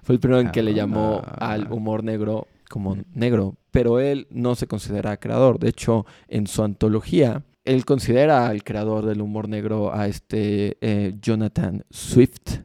Fue 0.04 0.16
el 0.16 0.22
primero 0.22 0.40
en 0.40 0.52
que 0.52 0.64
le 0.64 0.74
llamó 0.74 1.22
al 1.40 1.72
humor 1.72 2.04
negro 2.04 2.48
como 2.70 2.98
negro, 3.14 3.56
pero 3.72 4.00
él 4.00 4.28
no 4.30 4.56
se 4.56 4.68
considera 4.68 5.18
creador. 5.18 5.60
De 5.60 5.70
hecho, 5.70 6.06
en 6.28 6.48
su 6.48 6.64
antología, 6.64 7.44
él 7.66 7.84
considera 7.84 8.48
al 8.48 8.64
creador 8.64 9.06
del 9.06 9.22
humor 9.22 9.50
negro 9.50 9.94
a 9.94 10.08
este 10.08 10.78
eh, 10.82 11.16
Jonathan 11.20 11.84
Swift, 11.90 12.60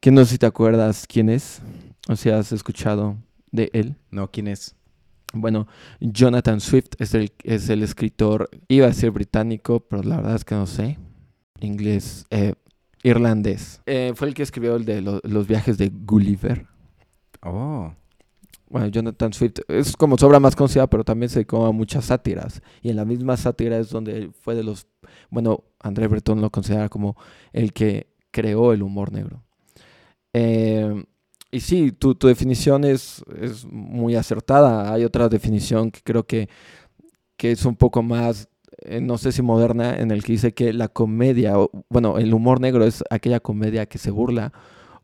que 0.00 0.10
no 0.10 0.24
sé 0.24 0.32
si 0.32 0.38
te 0.38 0.46
acuerdas 0.46 1.06
quién 1.08 1.30
es, 1.30 1.62
o 2.08 2.16
si 2.16 2.30
has 2.30 2.52
escuchado 2.52 3.16
de 3.50 3.70
él. 3.72 3.96
no, 4.10 4.30
¿quién 4.30 4.48
es? 4.48 4.77
Bueno, 5.34 5.66
Jonathan 6.00 6.60
Swift 6.60 6.90
es 6.98 7.12
el, 7.14 7.32
es 7.44 7.68
el 7.68 7.82
escritor, 7.82 8.48
iba 8.68 8.86
a 8.86 8.92
ser 8.92 9.10
británico, 9.10 9.80
pero 9.80 10.02
la 10.02 10.16
verdad 10.16 10.36
es 10.36 10.44
que 10.44 10.54
no 10.54 10.66
sé. 10.66 10.98
Inglés, 11.60 12.24
eh, 12.30 12.54
irlandés. 13.02 13.82
Eh, 13.86 14.12
fue 14.14 14.28
el 14.28 14.34
que 14.34 14.42
escribió 14.42 14.76
el 14.76 14.84
de 14.84 15.02
lo- 15.02 15.20
los 15.24 15.46
viajes 15.46 15.76
de 15.76 15.90
Gulliver. 15.90 16.66
Oh, 17.42 17.92
Bueno, 18.70 18.86
Jonathan 18.88 19.32
Swift 19.32 19.60
es 19.68 19.96
como 19.96 20.18
su 20.18 20.26
obra 20.26 20.40
más 20.40 20.54
conocida, 20.54 20.86
pero 20.88 21.02
también 21.04 21.30
se 21.30 21.36
dedicó 21.40 21.64
a 21.66 21.72
muchas 21.72 22.06
sátiras. 22.06 22.60
Y 22.82 22.90
en 22.90 22.96
la 22.96 23.04
misma 23.06 23.36
sátira 23.38 23.78
es 23.78 23.88
donde 23.90 24.30
fue 24.42 24.54
de 24.54 24.62
los. 24.62 24.86
Bueno, 25.30 25.64
André 25.80 26.06
Breton 26.06 26.40
lo 26.42 26.50
considera 26.50 26.88
como 26.90 27.16
el 27.52 27.72
que 27.72 28.12
creó 28.30 28.72
el 28.74 28.82
humor 28.82 29.10
negro. 29.12 29.42
Eh, 30.34 31.04
y 31.50 31.60
sí, 31.60 31.92
tu, 31.92 32.14
tu 32.14 32.28
definición 32.28 32.84
es, 32.84 33.22
es 33.40 33.64
muy 33.66 34.16
acertada. 34.16 34.92
Hay 34.92 35.04
otra 35.04 35.28
definición 35.28 35.90
que 35.90 36.00
creo 36.02 36.26
que, 36.26 36.48
que 37.36 37.52
es 37.52 37.64
un 37.64 37.76
poco 37.76 38.02
más, 38.02 38.48
eh, 38.82 39.00
no 39.00 39.18
sé 39.18 39.32
si 39.32 39.42
moderna, 39.42 39.96
en 39.98 40.10
el 40.10 40.24
que 40.24 40.32
dice 40.32 40.54
que 40.54 40.72
la 40.72 40.88
comedia, 40.88 41.58
o, 41.58 41.70
bueno, 41.88 42.18
el 42.18 42.34
humor 42.34 42.60
negro 42.60 42.84
es 42.84 43.04
aquella 43.10 43.40
comedia 43.40 43.86
que 43.86 43.98
se 43.98 44.10
burla 44.10 44.52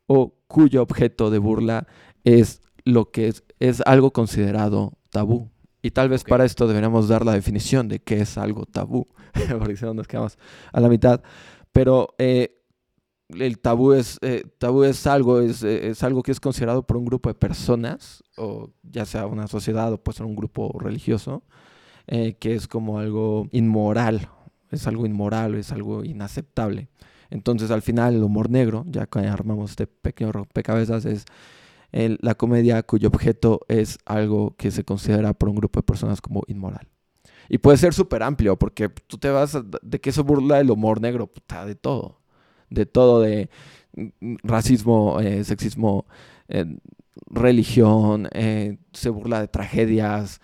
o 0.07 0.35
cuyo 0.47 0.81
objeto 0.83 1.31
de 1.31 1.39
burla 1.39 1.87
es 2.23 2.61
lo 2.85 3.11
que 3.11 3.27
es, 3.29 3.43
es 3.59 3.81
algo 3.85 4.11
considerado 4.11 4.93
tabú. 5.09 5.49
Y 5.81 5.91
tal 5.91 6.09
vez 6.09 6.23
Ok. 6.23 6.27
para 6.27 6.45
esto 6.45 6.67
deberíamos 6.67 7.07
dar 7.07 7.25
la 7.25 7.33
definición 7.33 7.87
de 7.87 7.99
qué 7.99 8.21
es 8.21 8.37
algo 8.37 8.65
tabú, 8.65 9.05
porque 9.59 9.77
si 9.77 9.85
no 9.85 9.93
nos 9.93 10.07
quedamos 10.07 10.37
a 10.73 10.79
la 10.79 10.89
mitad. 10.89 11.21
Pero 11.71 12.15
eh, 12.17 12.54
el 13.29 13.59
tabú 13.59 13.93
es, 13.93 14.19
eh, 14.21 14.43
tabú 14.59 14.83
es 14.83 15.07
algo, 15.07 15.39
es, 15.39 15.63
eh, 15.63 15.89
es 15.89 16.03
algo 16.03 16.23
que 16.23 16.31
es 16.31 16.39
considerado 16.39 16.85
por 16.85 16.97
un 16.97 17.05
grupo 17.05 17.29
de 17.29 17.35
personas, 17.35 18.23
o 18.37 18.71
ya 18.83 19.05
sea 19.05 19.25
una 19.27 19.47
sociedad 19.47 19.91
o 19.93 19.97
puede 20.01 20.23
un 20.23 20.35
grupo 20.35 20.77
religioso, 20.79 21.43
eh, 22.07 22.35
que 22.39 22.55
es 22.55 22.67
como 22.67 22.99
algo 22.99 23.47
inmoral, 23.51 24.29
es 24.71 24.87
algo 24.87 25.05
inmoral, 25.05 25.55
es 25.55 25.71
algo 25.71 26.03
inaceptable. 26.03 26.89
Entonces 27.29 27.71
al 27.71 27.81
final 27.81 28.15
el 28.15 28.23
humor 28.23 28.49
negro, 28.49 28.83
ya 28.87 29.07
que 29.07 29.19
armamos 29.19 29.71
este 29.71 29.87
pequeño 29.87 30.31
rompecabezas, 30.31 31.05
es 31.05 31.25
la 31.91 32.35
comedia 32.35 32.83
cuyo 32.83 33.07
objeto 33.07 33.61
es 33.69 33.99
algo 34.05 34.55
que 34.57 34.69
se 34.69 34.83
considera 34.83 35.33
por 35.33 35.49
un 35.49 35.55
grupo 35.55 35.79
de 35.79 35.83
personas 35.83 36.19
como 36.21 36.43
inmoral. 36.47 36.89
Y 37.47 37.59
puede 37.59 37.77
ser 37.77 37.93
súper 37.93 38.21
amplio, 38.23 38.57
porque 38.57 38.89
tú 38.89 39.17
te 39.17 39.29
vas 39.29 39.55
a- 39.55 39.63
de 39.81 40.01
qué 40.01 40.11
se 40.11 40.21
burla 40.21 40.59
el 40.59 40.71
humor 40.71 40.99
negro, 40.99 41.27
puta, 41.27 41.65
de 41.65 41.75
todo. 41.75 42.19
De 42.69 42.85
todo, 42.85 43.21
de 43.21 43.49
racismo, 44.43 45.19
eh, 45.19 45.43
sexismo, 45.43 46.05
eh, 46.47 46.65
religión, 47.27 48.27
eh, 48.33 48.77
se 48.93 49.09
burla 49.09 49.39
de 49.39 49.47
tragedias, 49.47 50.41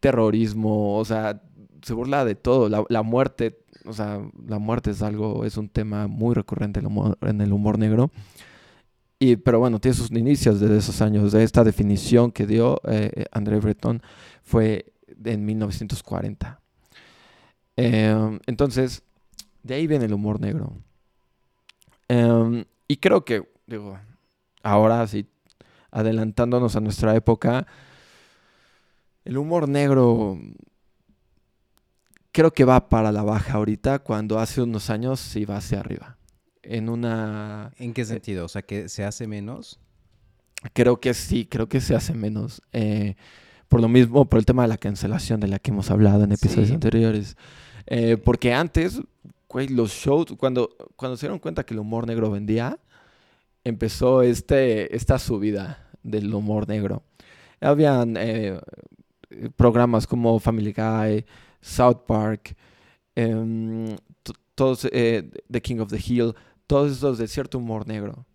terrorismo, 0.00 0.98
o 0.98 1.04
sea, 1.04 1.42
se 1.82 1.94
burla 1.94 2.24
de 2.24 2.34
todo. 2.34 2.68
La, 2.68 2.84
la 2.88 3.02
muerte, 3.02 3.58
o 3.84 3.92
sea, 3.92 4.20
la 4.46 4.58
muerte 4.58 4.90
es 4.90 5.02
algo, 5.02 5.44
es 5.44 5.56
un 5.56 5.68
tema 5.68 6.06
muy 6.06 6.34
recurrente 6.34 6.80
en 6.80 6.86
el 6.86 6.92
humor, 6.92 7.18
en 7.22 7.40
el 7.40 7.52
humor 7.52 7.78
negro. 7.78 8.10
Y, 9.18 9.36
pero 9.36 9.60
bueno, 9.60 9.78
tiene 9.78 9.96
sus 9.96 10.10
inicios 10.10 10.60
desde 10.60 10.78
esos 10.78 11.00
años. 11.00 11.30
De 11.32 11.44
esta 11.44 11.62
definición 11.62 12.32
que 12.32 12.44
dio 12.44 12.80
André 13.30 13.60
Breton 13.60 14.02
fue 14.42 14.92
en 15.24 15.44
1940. 15.44 16.60
Em, 17.76 18.40
entonces, 18.46 19.02
de 19.62 19.74
ahí 19.74 19.86
viene 19.86 20.06
el 20.06 20.12
humor 20.12 20.40
negro. 20.40 20.72
Em, 22.08 22.64
y 22.88 22.96
creo 22.96 23.24
que, 23.24 23.42
digo, 23.66 23.98
ahora 24.62 25.06
sí, 25.06 25.26
adelantándonos 25.90 26.76
a 26.76 26.80
nuestra 26.80 27.14
época, 27.16 27.66
el 29.24 29.38
humor 29.38 29.68
negro 29.68 30.38
creo 32.32 32.50
que 32.52 32.64
va 32.64 32.88
para 32.88 33.12
la 33.12 33.22
baja 33.22 33.54
ahorita, 33.54 33.98
cuando 34.00 34.38
hace 34.38 34.62
unos 34.62 34.90
años 34.90 35.20
sí 35.20 35.44
va 35.44 35.56
hacia 35.58 35.80
arriba. 35.80 36.16
En 36.62 36.88
una... 36.88 37.72
¿en 37.78 37.92
qué 37.92 38.04
sentido? 38.04 38.44
O 38.46 38.48
sea, 38.48 38.62
que 38.62 38.88
se 38.88 39.04
hace 39.04 39.26
menos. 39.26 39.80
Creo 40.74 41.00
que 41.00 41.12
sí, 41.12 41.44
creo 41.46 41.68
que 41.68 41.80
se 41.80 41.94
hace 41.94 42.14
menos. 42.14 42.62
eh, 42.72 43.16
por 43.68 43.80
lo 43.80 43.88
mismo, 43.88 44.26
por 44.26 44.38
el 44.38 44.44
tema 44.44 44.62
de 44.62 44.68
la 44.68 44.76
cancelación 44.76 45.40
de 45.40 45.48
la 45.48 45.58
que 45.58 45.70
hemos 45.70 45.90
hablado 45.90 46.24
en 46.24 46.32
episodios 46.32 46.68
Sí. 46.68 46.74
anteriores. 46.74 47.36
Eh, 47.86 48.18
porque 48.18 48.52
antes, 48.52 49.00
los 49.70 49.92
shows, 49.92 50.26
cuando, 50.38 50.70
cuando 50.96 51.16
se 51.16 51.26
dieron 51.26 51.38
cuenta 51.38 51.64
que 51.64 51.74
el 51.74 51.80
humor 51.80 52.06
negro 52.06 52.30
vendía, 52.30 52.78
empezó 53.64 54.22
este, 54.22 54.94
esta 54.94 55.18
subida 55.18 55.90
del 56.02 56.32
humor 56.34 56.68
negro. 56.68 57.02
Habían 57.60 58.16
eh, 58.16 58.58
programas 59.56 60.06
como 60.06 60.38
Family 60.38 60.72
Guy, 60.72 61.24
South 61.60 62.04
Park, 62.06 62.56
em, 63.14 63.96
eh, 64.92 65.30
The 65.50 65.62
King 65.62 65.78
of 65.78 65.90
the 65.90 66.02
Hill, 66.04 66.34
todos 66.66 66.92
esos 66.92 67.18
de 67.18 67.28
cierto 67.28 67.58
humor 67.58 67.86
negro. 67.86 68.26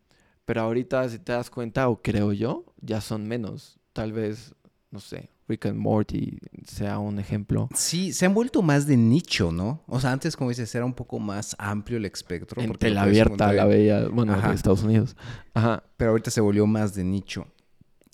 Pero 0.46 0.62
ahorita, 0.62 1.08
si 1.10 1.20
te 1.20 1.34
das 1.34 1.50
cuenta, 1.50 1.90
o 1.90 2.02
creo 2.02 2.32
yo, 2.32 2.66
ya 2.80 3.02
son 3.02 3.28
menos. 3.28 3.80
Tal 3.92 4.14
vez, 4.14 4.56
no 4.92 5.00
sé, 5.00 5.30
Rick 5.48 5.66
and 5.68 5.78
Morty 5.78 6.40
sea 6.66 7.00
un 7.00 7.20
ejemplo. 7.20 7.70
Sí, 7.74 8.12
se 8.14 8.26
han 8.26 8.34
vuelto 8.34 8.62
más 8.62 8.86
de 8.86 8.98
nicho, 8.98 9.52
¿no? 9.52 9.82
O 9.88 10.00
sea, 10.00 10.12
antes, 10.12 10.36
como 10.36 10.50
dices, 10.50 10.74
era 10.76 10.84
un 10.86 10.94
poco 10.94 11.20
más 11.20 11.56
amplio 11.60 11.98
el 11.98 12.06
espectro. 12.06 12.62
En 12.62 12.74
tela 12.74 13.04
abierta 13.04 13.54
la 13.54 13.66
veía, 13.66 14.08
bueno, 14.10 14.34
Ajá. 14.34 14.50
de 14.50 14.56
Estados 14.56 14.84
Unidos. 14.84 15.16
Ajá. 15.54 15.84
Pero 15.96 16.12
ahorita 16.12 16.32
se 16.32 16.42
volvió 16.42 16.68
más 16.68 16.94
de 16.96 17.04
nicho. 17.04 17.48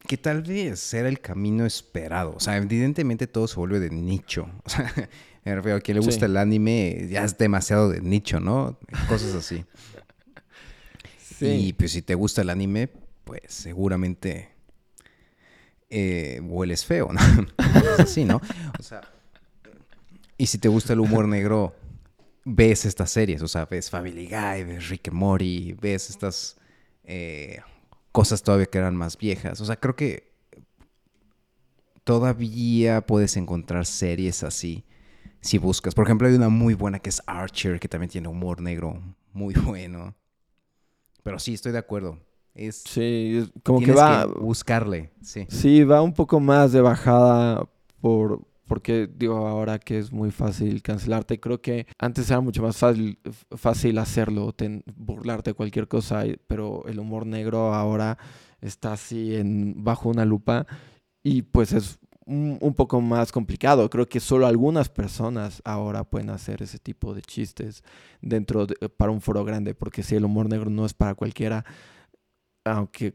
Que 0.07 0.17
tal 0.17 0.41
vez 0.43 0.93
era 0.93 1.07
el 1.09 1.19
camino 1.21 1.65
esperado. 1.65 2.33
O 2.35 2.39
sea, 2.39 2.57
evidentemente 2.57 3.25
todo 3.25 3.47
se 3.47 3.55
vuelve 3.55 3.79
de 3.79 3.89
nicho. 3.89 4.47
O 4.65 4.69
sea, 4.69 4.93
me 5.45 5.55
refiero 5.55 5.77
a 5.77 5.81
quien 5.81 5.95
le 5.97 6.01
Sí. 6.03 6.07
gusta 6.07 6.25
el 6.27 6.37
anime 6.37 7.07
ya 7.09 7.23
es 7.25 7.37
demasiado 7.37 7.89
de 7.89 7.99
nicho, 8.01 8.39
¿no? 8.39 8.77
Cosas 9.09 9.33
así. 9.35 9.65
Y 11.41 11.73
pues 11.73 11.91
si 11.91 12.01
te 12.01 12.15
gusta 12.15 12.41
el 12.41 12.49
anime, 12.49 12.89
pues 13.25 13.41
seguramente 13.47 14.51
eh, 15.95 16.41
hueles 16.41 16.83
feo, 16.83 17.09
¿no? 17.13 17.19
Cosas 17.55 18.00
así, 18.00 18.25
¿no? 18.25 18.41
O 18.79 18.83
sea, 18.83 19.01
y 20.38 20.47
si 20.47 20.57
te 20.57 20.67
gusta 20.67 20.93
el 20.93 21.00
humor 21.00 21.27
negro, 21.27 21.75
ves 22.45 22.85
estas 22.85 23.12
series, 23.12 23.43
o 23.43 23.47
sea, 23.47 23.65
ves 23.65 23.91
Family 23.91 24.25
Guy, 24.25 24.63
ves 24.63 24.89
Rick 24.89 25.09
and 25.09 25.17
Morty, 25.17 25.73
ves 25.79 26.09
estas 26.09 26.57
eh, 27.03 27.62
cosas 28.12 28.41
todavía 28.41 28.65
que 28.65 28.79
eran 28.79 28.95
más 28.95 29.17
viejas. 29.17 29.62
O 29.62 29.65
sea, 29.65 29.75
creo 29.75 29.95
que 29.95 30.33
todavía 32.03 33.01
puedes 33.01 33.38
encontrar 33.38 33.85
series 33.85 34.43
así 34.43 34.83
si 35.41 35.59
buscas. 35.59 35.93
Por 35.93 36.05
ejemplo, 36.05 36.27
hay 36.27 36.33
una 36.33 36.50
muy 36.50 36.73
buena 36.73 36.97
que 36.97 37.09
es 37.09 37.21
Archer, 37.27 37.79
que 37.79 37.88
también 37.88 38.09
tiene 38.09 38.29
humor 38.29 38.62
negro 38.62 39.00
muy 39.31 39.53
bueno. 39.63 40.15
Pero 41.21 41.38
sí, 41.38 41.53
estoy 41.53 41.71
de 41.71 41.77
acuerdo. 41.77 42.19
Es, 42.55 42.83
Sí, 42.86 43.50
como 43.63 43.79
que 43.81 43.91
va, 43.93 44.25
buscarle, 44.27 45.12
sí. 45.22 45.45
sí, 45.50 45.83
va 45.83 46.01
un 46.01 46.13
poco 46.13 46.39
más 46.39 46.72
de 46.72 46.81
bajada 46.81 47.67
por, 48.00 48.41
porque 48.67 49.10
digo 49.13 49.48
ahora 49.48 49.79
que 49.79 49.98
es 49.98 50.12
muy 50.12 50.29
fácil 50.31 50.81
cancelarte. 50.81 51.39
Creo 51.39 51.62
que 51.62 51.88
antes 51.98 52.29
era 52.29 52.41
mucho 52.41 52.62
más 52.62 52.77
fácil, 52.77 53.17
fácil 53.55 53.98
hacerlo, 53.98 54.53
ten- 54.53 54.83
burlarte 54.95 55.51
de 55.51 55.53
cualquier 55.55 55.88
cosa, 55.88 56.24
pero 56.48 56.86
el 56.88 57.00
humor 57.00 57.25
negro 57.25 57.74
ahora 57.74 58.17
está 58.62 58.93
así 58.93 59.36
en, 59.36 59.83
bajo 59.83 60.10
una 60.10 60.25
lupa 60.25 60.67
y 61.24 61.43
pues 61.43 61.74
es 61.74 62.00
un, 62.25 62.57
un 62.62 62.74
poco 62.74 63.01
más 63.01 63.31
complicado. 63.31 63.89
Creo 63.89 64.07
que 64.07 64.19
solo 64.19 64.48
algunas 64.48 64.89
personas 64.89 65.62
ahora 65.65 66.03
pueden 66.03 66.29
hacer 66.29 66.62
ese 66.62 66.79
tipo 66.79 67.13
de 67.13 67.22
chistes 67.22 67.83
dentro 68.22 68.65
de, 68.67 68.75
para 68.89 69.12
un 69.12 69.22
foro 69.22 69.43
grande, 69.43 69.74
porque 69.75 70.03
si 70.03 70.15
el 70.15 70.25
humor 70.25 70.50
negro 70.50 70.69
no 70.69 70.86
es 70.86 70.93
para 70.93 71.15
cualquiera, 71.15 71.65
aunque, 72.65 73.13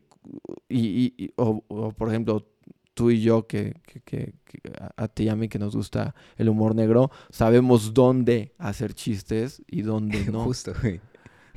y, 0.69 1.33
o, 1.37 1.65
o, 1.69 1.93
por 1.93 2.09
ejemplo, 2.09 2.47
tú 2.95 3.11
y 3.11 3.21
yo, 3.21 3.47
que, 3.47 3.75
que, 3.87 4.01
que- 4.01 4.35
que 4.45 4.61
a, 4.97 5.09
ti 5.09 5.25
y 5.25 5.29
a 5.29 5.37
mí 5.37 5.49
que 5.49 5.59
nos 5.59 5.77
gusta 5.77 6.15
el 6.37 6.49
humor 6.49 6.75
negro, 6.75 7.11
sabemos 7.31 7.95
dónde 7.95 8.55
hacer 8.59 8.95
chistes 8.95 9.63
y 9.69 9.83
dónde 9.83 10.25
no. 10.31 10.45
Justo, 10.45 10.73
güey. 10.81 11.01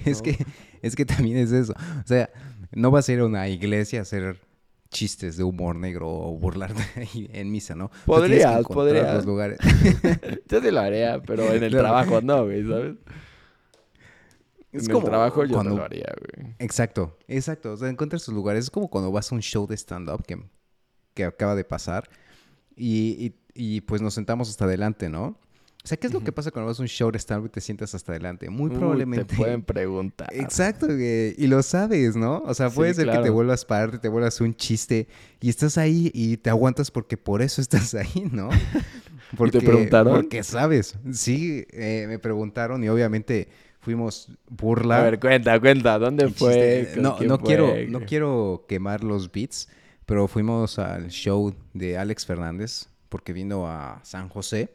Es 0.03 0.21
que, 0.23 0.35
es 0.81 0.95
que 0.95 1.05
también 1.05 1.37
es 1.37 1.51
eso. 1.51 1.73
O 1.73 2.07
sea, 2.07 2.31
no 2.71 2.89
vas 2.89 3.07
a 3.07 3.13
ir 3.13 3.19
a 3.19 3.25
una 3.25 3.47
iglesia 3.49 3.99
a 3.99 4.01
hacer 4.01 4.39
chistes 4.89 5.37
de 5.37 5.43
humor 5.43 5.75
negro 5.75 6.09
o 6.09 6.35
burlarte 6.37 6.81
en 7.33 7.51
misa, 7.51 7.75
¿no? 7.75 7.91
Podrías, 8.07 8.63
podrías. 8.65 9.13
los 9.13 9.25
lugares. 9.27 9.59
Yo 10.49 10.59
sí 10.59 10.71
lo 10.71 10.79
haría, 10.79 11.21
pero 11.21 11.53
en 11.53 11.63
el 11.63 11.69
Claro. 11.71 11.85
trabajo 11.87 12.19
no, 12.21 12.45
güey, 12.45 12.67
¿sabes? 12.67 12.95
Es 14.71 14.83
en 14.87 14.93
como 14.93 15.05
el 15.07 15.11
trabajo 15.11 15.43
yo 15.45 15.53
cuando- 15.55 15.71
no 15.71 15.77
lo 15.79 15.83
haría, 15.85 16.13
güey. 16.37 16.55
Exacto, 16.59 17.17
exacto. 17.27 17.73
O 17.73 17.77
sea, 17.77 17.89
encuentras 17.89 18.23
tus 18.23 18.33
lugares. 18.33 18.65
Es 18.65 18.69
como 18.71 18.89
cuando 18.89 19.11
vas 19.11 19.31
a 19.31 19.35
un 19.35 19.41
show 19.41 19.67
de 19.67 19.75
stand-up 19.75 20.23
que, 20.25 20.41
que 21.13 21.25
acaba 21.25 21.55
de 21.55 21.63
pasar 21.65 22.09
y, 22.75 23.17
y- 23.27 23.35
y, 23.53 23.81
pues 23.81 24.01
nos 24.01 24.13
sentamos 24.13 24.49
hasta 24.49 24.63
adelante, 24.65 25.09
¿no? 25.09 25.37
O 25.83 25.87
sea, 25.87 25.97
¿qué 25.97 26.05
es 26.07 26.13
lo 26.13 26.23
que 26.23 26.31
pasa 26.31 26.51
cuando 26.51 26.67
vas 26.67 26.79
a 26.79 26.83
un 26.83 26.87
show 26.87 27.11
de 27.11 27.17
stand-up 27.17 27.47
y 27.47 27.49
te 27.49 27.59
sientas 27.59 27.93
hasta 27.95 28.11
adelante? 28.11 28.49
Muy 28.51 28.69
Uy, 28.69 28.77
probablemente... 28.77 29.25
Te 29.25 29.35
pueden 29.35 29.63
preguntar. 29.63 30.29
Exacto, 30.31 30.85
güey. 30.85 31.33
Y 31.37 31.47
lo 31.47 31.63
sabes, 31.63 32.15
¿no? 32.15 32.37
O 32.45 32.53
sea, 32.53 32.69
Sí, 32.69 32.75
puede 32.75 32.93
ser 32.93 33.09
que 33.09 33.17
te 33.17 33.29
vuelvas 33.31 33.65
parte, 33.65 33.97
te 33.97 34.07
vuelvas 34.07 34.39
un 34.41 34.55
chiste 34.55 35.07
y 35.41 35.49
estás 35.49 35.79
ahí 35.79 36.11
y 36.13 36.37
te 36.37 36.51
aguantas 36.51 36.91
porque 36.91 37.17
por 37.17 37.41
eso 37.41 37.61
estás 37.61 37.93
ahí, 37.95 38.29
¿no? 38.31 38.49
Porque, 39.37 39.59
preguntaron? 39.61 40.13
Porque 40.13 40.43
sabes. 40.43 40.95
Sí, 41.13 41.65
eh, 41.71 42.05
me 42.07 42.19
preguntaron 42.19 42.83
y 42.83 42.89
obviamente 42.89 43.47
fuimos 43.81 44.29
burla. 44.49 44.99
A 44.99 45.03
ver, 45.03 45.19
cuenta, 45.19 45.59
cuenta, 45.59 45.99
¿dónde 45.99 46.29
fue? 46.29 46.83
chiste. 46.85 46.93
¿Con 46.93 47.03
No, 47.03 47.17
no 47.19 47.39
fue? 47.39 47.47
quiero, 47.47 47.73
no 47.89 48.05
quiero 48.05 48.65
quemar 48.67 49.03
los 49.03 49.31
beats, 49.31 49.67
pero 50.05 50.27
fuimos 50.27 50.79
al 50.79 51.09
show 51.09 51.53
de 51.73 51.97
Alex 51.97 52.25
Fernández 52.25 52.87
porque 53.09 53.33
vino 53.33 53.67
a 53.67 53.99
San 54.03 54.29
José. 54.29 54.73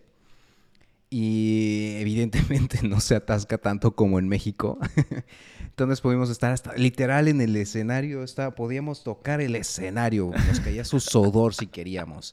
Y 1.09 1.95
evidentemente 2.01 2.81
no 2.87 3.01
se 3.01 3.15
atasca 3.15 3.59
tanto 3.59 3.95
como 3.95 4.19
en 4.19 4.29
México. 4.29 4.79
Entonces 5.63 6.01
pudimos 6.01 6.31
estar 6.31 6.53
hasta 6.53 6.75
literal 6.75 7.29
en 7.29 7.41
el 7.41 7.55
escenario. 7.57 8.23
Estaba, 8.23 8.55
podíamos 8.55 9.05
tocar 9.05 9.41
el 9.41 9.55
escenario. 9.55 10.31
Nos 10.49 10.61
caía 10.61 10.85
su 10.85 11.01
sudor 11.01 11.55
si 11.55 11.67
queríamos. 11.69 12.33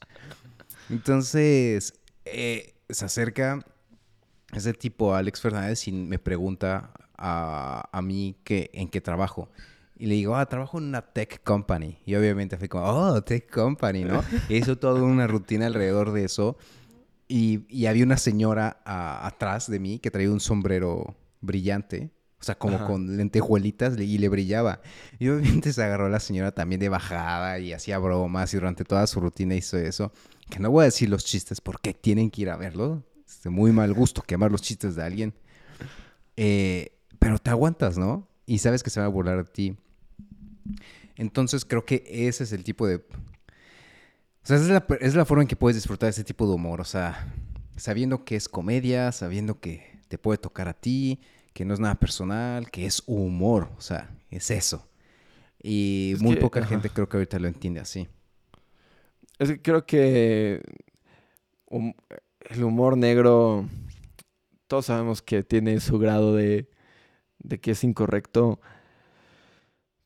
Entonces 0.90 1.94
eh, 2.24 2.74
se 2.88 3.04
acerca 3.04 3.64
ese 4.58 4.72
tipo 4.74 5.14
Alex 5.14 5.40
Fernández 5.40 5.86
y 5.88 5.92
me 5.92 6.18
pregunta 6.18 6.90
a, 7.16 7.88
a 7.92 8.02
mí 8.02 8.36
que, 8.44 8.70
en 8.74 8.88
qué 8.88 9.00
trabajo. 9.00 9.48
Y 9.96 10.06
le 10.06 10.14
digo, 10.16 10.34
ah, 10.36 10.44
trabajo 10.46 10.78
en 10.78 10.84
una 10.84 11.02
tech 11.02 11.42
company. 11.44 11.98
Y 12.04 12.14
obviamente 12.16 12.56
fue 12.58 12.68
como, 12.68 12.84
oh, 12.86 13.22
tech 13.22 13.48
company, 13.50 14.04
¿no? 14.04 14.22
E 14.48 14.56
hizo 14.58 14.76
toda 14.76 15.02
una 15.02 15.26
rutina 15.26 15.66
alrededor 15.66 16.12
de 16.12 16.24
eso. 16.24 16.56
Y, 17.28 17.64
y 17.68 17.86
había 17.86 18.04
una 18.04 18.16
señora 18.16 18.80
a- 18.84 19.26
atrás 19.26 19.70
de 19.70 19.78
mí 19.78 19.98
que 20.00 20.10
traía 20.10 20.30
un 20.30 20.40
sombrero 20.40 21.14
brillante. 21.40 22.10
O 22.40 22.44
sea, 22.44 22.56
como 22.56 22.76
Ajá. 22.76 22.86
con 22.86 23.16
lentejuelitas 23.16 23.94
le- 23.96 24.04
y 24.04 24.18
le 24.18 24.28
brillaba. 24.28 24.80
Y 25.18 25.28
obviamente 25.28 25.72
se 25.72 25.82
agarró 25.82 26.06
a 26.06 26.10
la 26.10 26.20
señora 26.20 26.52
también 26.52 26.80
de 26.80 26.88
bajada 26.90 27.58
y 27.60 27.72
hacía 27.72 27.96
bromas 27.98 28.52
y 28.52 28.56
durante 28.58 28.84
toda 28.84 29.06
su 29.06 29.20
rutina 29.20 29.54
hizo 29.54 29.78
eso. 29.78 30.12
Que 30.50 30.58
no 30.58 30.70
voy 30.70 30.82
a 30.82 30.84
decir 30.86 31.08
los 31.08 31.24
chistes 31.24 31.60
porque 31.60 31.94
tienen 31.94 32.30
que 32.30 32.42
ir 32.42 32.50
a 32.50 32.56
verlo. 32.56 33.02
Es 33.36 33.42
de 33.42 33.50
muy 33.50 33.72
mal 33.72 33.92
gusto 33.92 34.22
quemar 34.22 34.50
los 34.50 34.62
chistes 34.62 34.94
de 34.94 35.02
alguien. 35.02 35.34
Eh, 36.36 36.92
pero 37.18 37.38
te 37.38 37.50
aguantas, 37.50 37.98
¿no? 37.98 38.28
Y 38.46 38.58
sabes 38.58 38.82
que 38.82 38.90
se 38.90 39.00
van 39.00 39.06
a 39.06 39.12
burlar 39.12 39.44
de 39.44 39.50
ti. 39.50 39.76
Entonces 41.16 41.64
creo 41.64 41.84
que 41.84 42.04
ese 42.06 42.44
es 42.44 42.52
el 42.52 42.64
tipo 42.64 42.86
de... 42.86 42.96
O 42.96 44.46
sea, 44.46 44.56
es 44.56 44.68
la, 44.68 44.84
es 45.00 45.14
la 45.14 45.24
forma 45.24 45.42
en 45.42 45.48
que 45.48 45.56
puedes 45.56 45.76
disfrutar 45.76 46.10
ese 46.10 46.24
tipo 46.24 46.46
de 46.46 46.54
humor. 46.54 46.80
O 46.80 46.84
sea, 46.84 47.32
sabiendo 47.76 48.24
que 48.24 48.36
es 48.36 48.48
comedia, 48.48 49.10
sabiendo 49.12 49.58
que 49.60 49.98
te 50.08 50.18
puede 50.18 50.38
tocar 50.38 50.68
a 50.68 50.74
ti, 50.74 51.20
que 51.54 51.64
no 51.64 51.72
es 51.74 51.80
nada 51.80 51.94
personal, 51.94 52.70
que 52.70 52.84
es 52.86 53.02
humor. 53.06 53.70
O 53.78 53.80
sea, 53.80 54.10
es 54.30 54.50
eso. 54.50 54.86
Y 55.62 56.12
Es 56.14 56.22
muy 56.22 56.34
que, 56.34 56.40
poca 56.42 56.60
ajá. 56.60 56.68
gente 56.68 56.90
creo 56.90 57.08
que 57.08 57.16
ahorita 57.16 57.38
lo 57.38 57.48
entiende 57.48 57.80
así. 57.80 58.06
Es 59.38 59.48
que 59.48 59.62
creo 59.62 59.86
que 59.86 60.60
hum- 61.70 61.94
el 62.50 62.64
humor 62.64 62.96
negro, 62.96 63.66
todos 64.66 64.86
sabemos 64.86 65.22
que 65.22 65.42
tiene 65.42 65.80
su 65.80 65.98
grado 65.98 66.34
de, 66.34 66.68
de 67.38 67.60
que 67.60 67.72
es 67.72 67.84
incorrecto, 67.84 68.60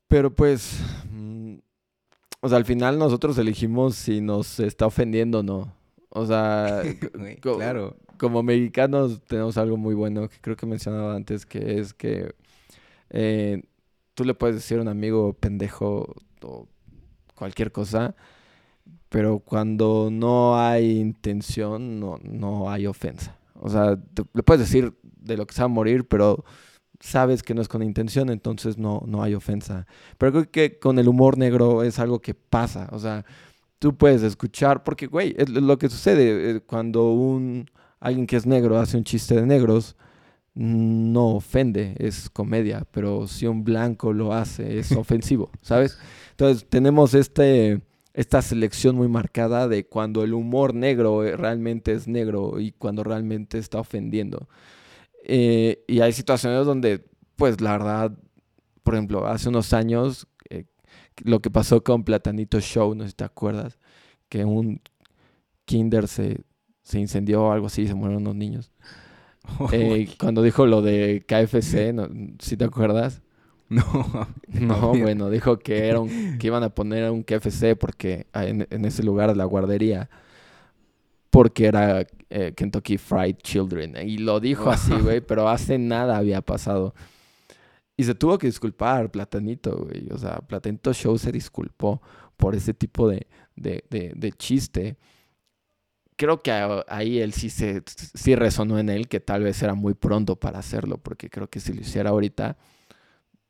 pero 0.07 0.33
pues, 0.33 0.79
mm, 1.11 1.55
o 2.41 2.49
sea, 2.49 2.57
al 2.57 2.65
final 2.65 2.97
nosotros 2.99 3.37
elegimos 3.37 3.95
si 3.95 4.21
nos 4.21 4.59
está 4.59 4.87
ofendiendo 4.87 5.39
o 5.39 5.43
no. 5.43 5.73
O 6.09 6.25
sea, 6.25 6.83
co- 7.41 7.57
claro. 7.57 7.97
como 8.17 8.43
mexicanos 8.43 9.21
tenemos 9.27 9.57
algo 9.57 9.77
muy 9.77 9.95
bueno 9.95 10.27
que 10.29 10.37
creo 10.41 10.55
que 10.55 10.65
mencionaba 10.65 11.15
antes, 11.15 11.45
que 11.45 11.79
es 11.79 11.93
que 11.93 12.33
eh, 13.11 13.63
tú 14.15 14.25
le 14.25 14.33
puedes 14.33 14.55
decir 14.57 14.79
a 14.79 14.81
un 14.81 14.87
amigo 14.87 15.33
pendejo 15.33 16.15
o 16.41 16.67
cualquier 17.35 17.71
cosa, 17.71 18.15
pero 19.09 19.39
cuando 19.39 20.09
no 20.11 20.59
hay 20.59 20.99
intención, 20.99 21.99
no, 21.99 22.17
no 22.23 22.69
hay 22.71 22.87
ofensa. 22.87 23.37
O 23.55 23.69
sea, 23.69 23.97
te- 24.13 24.23
le 24.33 24.43
puedes 24.43 24.61
decir 24.69 24.93
de 25.03 25.37
lo 25.37 25.45
que 25.47 25.53
se 25.55 25.61
va 25.61 25.65
a 25.65 25.67
morir, 25.67 26.07
pero 26.07 26.43
sabes 26.99 27.43
que 27.43 27.53
no 27.53 27.61
es 27.61 27.67
con 27.67 27.81
intención, 27.83 28.29
entonces 28.29 28.77
no, 28.77 29.03
no 29.07 29.23
hay 29.23 29.33
ofensa. 29.35 29.87
Pero 30.17 30.31
creo 30.31 30.51
que 30.51 30.79
con 30.79 30.99
el 30.99 31.07
humor 31.07 31.37
negro 31.37 31.83
es 31.83 31.99
algo 31.99 32.19
que 32.21 32.33
pasa. 32.33 32.87
O 32.91 32.99
sea, 32.99 33.25
tú 33.79 33.95
puedes 33.97 34.23
escuchar, 34.23 34.83
porque, 34.83 35.07
güey, 35.07 35.35
es 35.37 35.49
lo 35.49 35.77
que 35.77 35.89
sucede 35.89 36.51
eh, 36.57 36.61
cuando 36.61 37.11
un 37.11 37.65
alguien 37.99 38.27
que 38.27 38.37
es 38.37 38.45
negro 38.45 38.77
hace 38.79 38.97
un 38.97 39.03
chiste 39.03 39.35
de 39.35 39.45
negros, 39.45 39.95
no 40.55 41.35
ofende, 41.35 41.95
es 41.99 42.29
comedia, 42.29 42.85
pero 42.91 43.27
si 43.27 43.45
un 43.47 43.63
blanco 43.63 44.13
lo 44.13 44.33
hace, 44.33 44.79
es 44.79 44.91
ofensivo, 44.95 45.51
¿sabes? 45.61 45.97
Entonces 46.31 46.67
tenemos 46.69 47.13
este, 47.13 47.81
esta 48.19 48.41
selección 48.41 48.97
muy 48.97 49.07
marcada 49.07 49.69
de 49.69 49.85
cuando 49.85 50.25
el 50.25 50.33
humor 50.33 50.75
negro 50.75 51.23
eh, 51.23 51.37
realmente 51.37 51.93
es 51.93 52.05
negro 52.05 52.59
y 52.59 52.73
cuando 52.73 53.01
realmente 53.01 53.57
está 53.57 53.79
ofendiendo. 53.79 54.49
Eh, 55.23 55.85
y 55.87 56.01
hay 56.01 56.11
situaciones 56.11 56.65
donde, 56.65 57.05
pues 57.37 57.61
la 57.61 57.71
verdad, 57.71 58.11
por 58.83 58.95
ejemplo, 58.95 59.25
hace 59.25 59.47
unos 59.47 59.71
años, 59.71 60.27
eh, 60.49 60.65
lo 61.23 61.39
que 61.39 61.49
pasó 61.49 61.81
con 61.81 62.03
Platanito 62.03 62.59
Show, 62.59 62.93
no 62.93 63.05
sé 63.05 63.11
si 63.11 63.15
te 63.15 63.23
acuerdas, 63.23 63.79
que 64.27 64.43
un 64.43 64.81
kinder 65.63 66.09
se, 66.09 66.41
se 66.81 66.99
incendió 66.99 67.43
o 67.43 67.51
algo 67.53 67.67
así, 67.67 67.87
se 67.87 67.95
murieron 67.95 68.23
unos 68.23 68.35
niños. 68.35 68.71
Eh, 69.71 70.07
cuando 70.19 70.43
dijo 70.43 70.67
lo 70.67 70.83
de 70.83 71.25
KFC, 71.25 71.91
no, 71.91 72.07
si 72.37 72.55
te 72.55 72.65
acuerdas? 72.65 73.23
no. 73.87 74.27
No, 74.47 74.95
bueno, 74.97 75.29
dijo 75.29 75.59
que 75.59 75.87
era 75.87 75.99
un- 75.99 76.37
que 76.39 76.47
iban 76.47 76.63
a 76.63 76.69
poner 76.73 77.09
un 77.11 77.23
KFC 77.23 77.75
porque 77.75 78.27
ah, 78.33 78.45
en, 78.45 78.67
en 78.69 78.85
ese 78.85 79.03
lugar 79.03 79.35
la 79.37 79.45
guardería 79.45 80.09
porque 81.29 81.67
era 81.67 82.05
eh, 82.29 82.53
Kentucky 82.55 82.97
Fried 82.97 83.37
Children 83.43 83.95
y 84.07 84.17
lo 84.17 84.39
dijo 84.39 84.69
así, 84.71 84.93
güey, 84.93 85.21
pero 85.21 85.47
hace 85.49 85.77
nada 85.77 86.17
había 86.17 86.41
pasado. 86.41 86.93
Y 87.97 88.03
se 88.05 88.15
tuvo 88.15 88.37
que 88.37 88.47
disculpar 88.47 89.11
Platanito, 89.11 89.75
güey. 89.85 90.07
O 90.11 90.17
sea, 90.17 90.37
Platanito 90.39 90.93
Show 90.93 91.17
se 91.17 91.31
disculpó 91.31 92.01
por 92.37 92.55
ese 92.55 92.73
tipo 92.73 93.09
de, 93.09 93.27
de, 93.55 93.83
de- 93.89 94.13
de 94.15 94.31
chiste. 94.31 94.97
Creo 96.15 96.41
que 96.41 96.51
ahí 96.89 97.19
él 97.19 97.31
sí 97.31 97.49
se 97.49 97.81
sí 98.13 98.35
resonó 98.35 98.77
en 98.77 98.89
él 98.89 99.07
que 99.07 99.21
tal 99.21 99.43
vez 99.43 99.61
era 99.63 99.73
muy 99.73 99.93
pronto 99.93 100.35
para 100.35 100.59
hacerlo, 100.59 100.97
porque 100.97 101.29
creo 101.29 101.49
que 101.49 101.61
si 101.61 101.71
lo 101.71 101.79
hiciera 101.81 102.09
ahorita, 102.09 102.57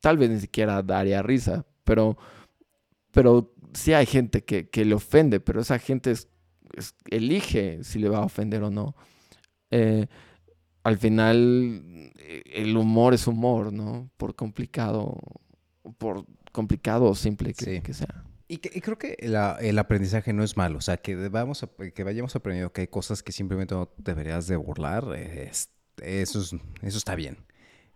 tal 0.02 0.18
vez 0.18 0.30
ni 0.30 0.40
siquiera 0.40 0.82
daría 0.84 1.22
risa. 1.22 1.66
Pero, 1.84 2.18
pero 3.12 3.54
sí 3.74 3.94
hay 3.94 4.06
gente 4.06 4.44
que, 4.44 4.70
que 4.70 4.86
le 4.86 4.96
ofende, 4.96 5.40
pero 5.40 5.62
esa 5.62 5.80
gente 5.80 6.12
es- 6.12 6.28
es- 6.76 6.96
elige 7.10 7.84
si 7.84 8.00
le 8.00 8.10
va 8.10 8.20
a 8.20 8.26
ofender 8.26 8.64
o 8.64 8.70
no. 8.70 8.96
Eh, 9.72 10.08
al 10.84 10.98
final, 10.98 12.12
eh, 12.18 12.44
el 12.46 12.76
humor 12.78 13.14
es 13.14 13.28
humor, 13.28 13.74
¿no? 13.74 14.10
Por 14.18 14.36
complicado, 14.36 15.18
por 15.98 16.26
complicado 16.52 17.06
o 17.06 17.16
simple 17.16 17.54
que, 17.54 17.66
Sí. 17.66 17.82
que 17.82 17.94
sea. 17.94 18.24
Y, 18.48 18.58
que- 18.58 18.72
y 18.74 18.82
creo 18.82 18.98
que 18.98 19.16
la- 19.22 19.58
el 19.62 19.78
aprendizaje 19.78 20.34
no 20.34 20.44
es 20.44 20.58
malo, 20.58 20.80
o 20.80 20.82
sea, 20.82 20.98
que 20.98 21.16
vamos 21.30 21.62
a- 21.64 21.70
que 21.94 22.04
vayamos 22.04 22.36
aprendiendo 22.36 22.74
que 22.74 22.82
hay 22.82 22.88
cosas 22.88 23.22
que 23.22 23.32
simplemente 23.32 23.76
no 23.76 23.92
deberías 23.98 24.48
de 24.48 24.56
burlar, 24.56 25.04
es- 25.16 25.70
eso, 26.02 26.40
es- 26.42 26.56
eso 26.82 26.98
está 26.98 27.14
bien. 27.16 27.38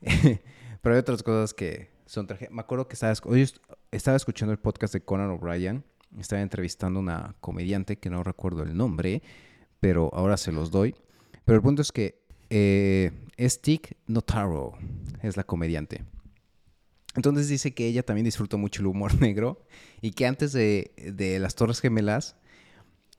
Pero 0.82 0.96
hay 0.96 1.00
otras 1.00 1.24
cosas 1.24 1.54
que 1.54 1.90
son 2.14 2.28
traje. 2.28 2.48
Me 2.52 2.62
acuerdo 2.62 2.88
que 2.88 2.94
estaba, 2.94 3.12
escuchando 4.16 4.52
el 4.52 4.60
podcast 4.60 4.94
de 4.94 5.02
Conan 5.02 5.32
O'Brien 5.32 5.84
estaba 6.20 6.44
entrevistando 6.44 7.00
a 7.00 7.02
una 7.02 7.36
comediante 7.40 7.98
que 7.98 8.12
no 8.12 8.24
recuerdo 8.24 8.62
el 8.62 8.78
nombre, 8.78 9.24
pero 9.80 10.12
ahora 10.14 10.38
se 10.38 10.52
los 10.52 10.70
doy. 10.70 10.94
Pero 11.44 11.56
el 11.56 11.64
punto 11.64 11.82
es 11.82 11.92
que 11.92 12.24
eh, 12.52 13.12
Notaro, 14.06 14.74
es 15.24 15.38
la 15.38 15.44
comediante. 15.44 16.06
Entonces 17.16 17.48
dice 17.48 17.74
que 17.74 17.88
ella 17.88 18.04
también 18.04 18.26
disfrutó 18.26 18.60
mucho 18.60 18.84
el 18.84 18.88
humor 18.88 19.20
negro 19.20 19.66
y 20.00 20.12
que 20.12 20.28
antes 20.28 20.54
de, 20.54 20.94
de 20.98 21.40
las 21.40 21.56
Torres 21.56 21.80
Gemelas 21.80 22.36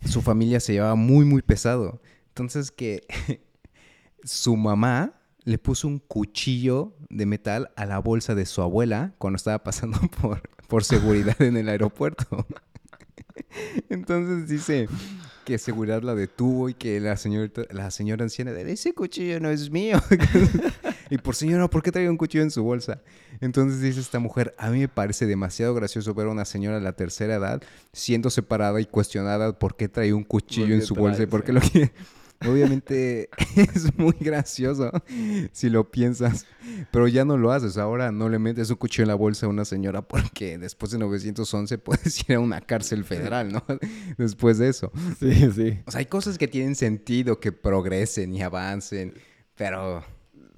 su 0.04 0.22
familia 0.22 0.60
se 0.60 0.74
llevaba 0.74 0.94
muy, 0.94 1.24
muy 1.24 1.42
pesado. 1.42 2.00
Entonces 2.28 2.70
que 2.70 3.08
su 4.22 4.56
mamá 4.56 5.20
le 5.44 5.58
puso 5.58 5.88
un 5.88 5.98
cuchillo 5.98 6.96
de 7.10 7.26
metal 7.26 7.70
a 7.76 7.86
la 7.86 7.98
bolsa 7.98 8.34
de 8.34 8.46
su 8.46 8.62
abuela 8.62 9.14
cuando 9.18 9.36
estaba 9.36 9.62
pasando 9.62 9.98
por, 10.20 10.42
por 10.68 10.84
seguridad 10.84 11.40
en 11.40 11.56
el 11.56 11.68
aeropuerto. 11.68 12.46
Entonces 13.88 14.48
dice 14.48 14.88
que 15.44 15.58
seguridad 15.58 16.02
la 16.02 16.14
detuvo 16.14 16.68
y 16.68 16.74
que 16.74 16.98
la 17.00 17.16
señora, 17.16 17.50
la 17.70 17.90
señora 17.90 18.24
anciana 18.24 18.52
de 18.52 18.72
ese 18.72 18.94
cuchillo 18.94 19.38
no 19.40 19.50
es 19.50 19.70
mío. 19.70 20.00
y 21.10 21.18
por 21.18 21.34
señora, 21.34 21.68
¿por 21.68 21.82
qué 21.82 21.92
trae 21.92 22.08
un 22.08 22.16
cuchillo 22.16 22.42
en 22.42 22.50
su 22.50 22.62
bolsa? 22.62 23.02
Entonces 23.40 23.80
dice 23.80 24.00
esta 24.00 24.18
mujer, 24.18 24.54
a 24.58 24.70
mí 24.70 24.80
me 24.80 24.88
parece 24.88 25.26
demasiado 25.26 25.74
gracioso 25.74 26.14
ver 26.14 26.28
a 26.28 26.30
una 26.30 26.46
señora 26.46 26.78
de 26.78 26.84
la 26.84 26.94
tercera 26.94 27.34
edad 27.34 27.62
siendo 27.92 28.30
separada 28.30 28.80
y 28.80 28.86
cuestionada 28.86 29.58
por 29.58 29.76
qué 29.76 29.88
trae 29.88 30.14
un 30.14 30.24
cuchillo 30.24 30.74
en 30.74 30.82
su 30.82 30.94
bolsa 30.94 31.24
y 31.24 31.26
por 31.26 31.44
qué 31.44 31.52
lo 31.52 31.60
quiere. 31.60 31.92
Obviamente 32.46 33.28
es 33.56 33.96
muy 33.96 34.14
gracioso 34.20 34.90
si 35.52 35.70
lo 35.70 35.90
piensas, 35.90 36.46
pero 36.90 37.08
ya 37.08 37.24
no 37.24 37.36
lo 37.36 37.52
haces. 37.52 37.78
Ahora 37.78 38.12
no 38.12 38.28
le 38.28 38.38
metes 38.38 38.70
un 38.70 38.76
cuchillo 38.76 39.04
en 39.04 39.08
la 39.08 39.14
bolsa 39.14 39.46
a 39.46 39.48
una 39.48 39.64
señora 39.64 40.02
porque 40.02 40.58
después 40.58 40.92
de 40.92 40.98
911 40.98 41.78
puedes 41.78 42.28
ir 42.28 42.36
a 42.36 42.40
una 42.40 42.60
cárcel 42.60 43.04
federal, 43.04 43.52
¿no? 43.52 43.64
Después 44.18 44.58
de 44.58 44.68
eso. 44.68 44.92
Sí, 45.18 45.50
sí. 45.52 45.80
O 45.86 45.90
sea, 45.90 46.00
hay 46.00 46.06
cosas 46.06 46.38
que 46.38 46.48
tienen 46.48 46.74
sentido, 46.74 47.40
que 47.40 47.52
progresen 47.52 48.34
y 48.34 48.42
avancen, 48.42 49.14
pero 49.56 50.04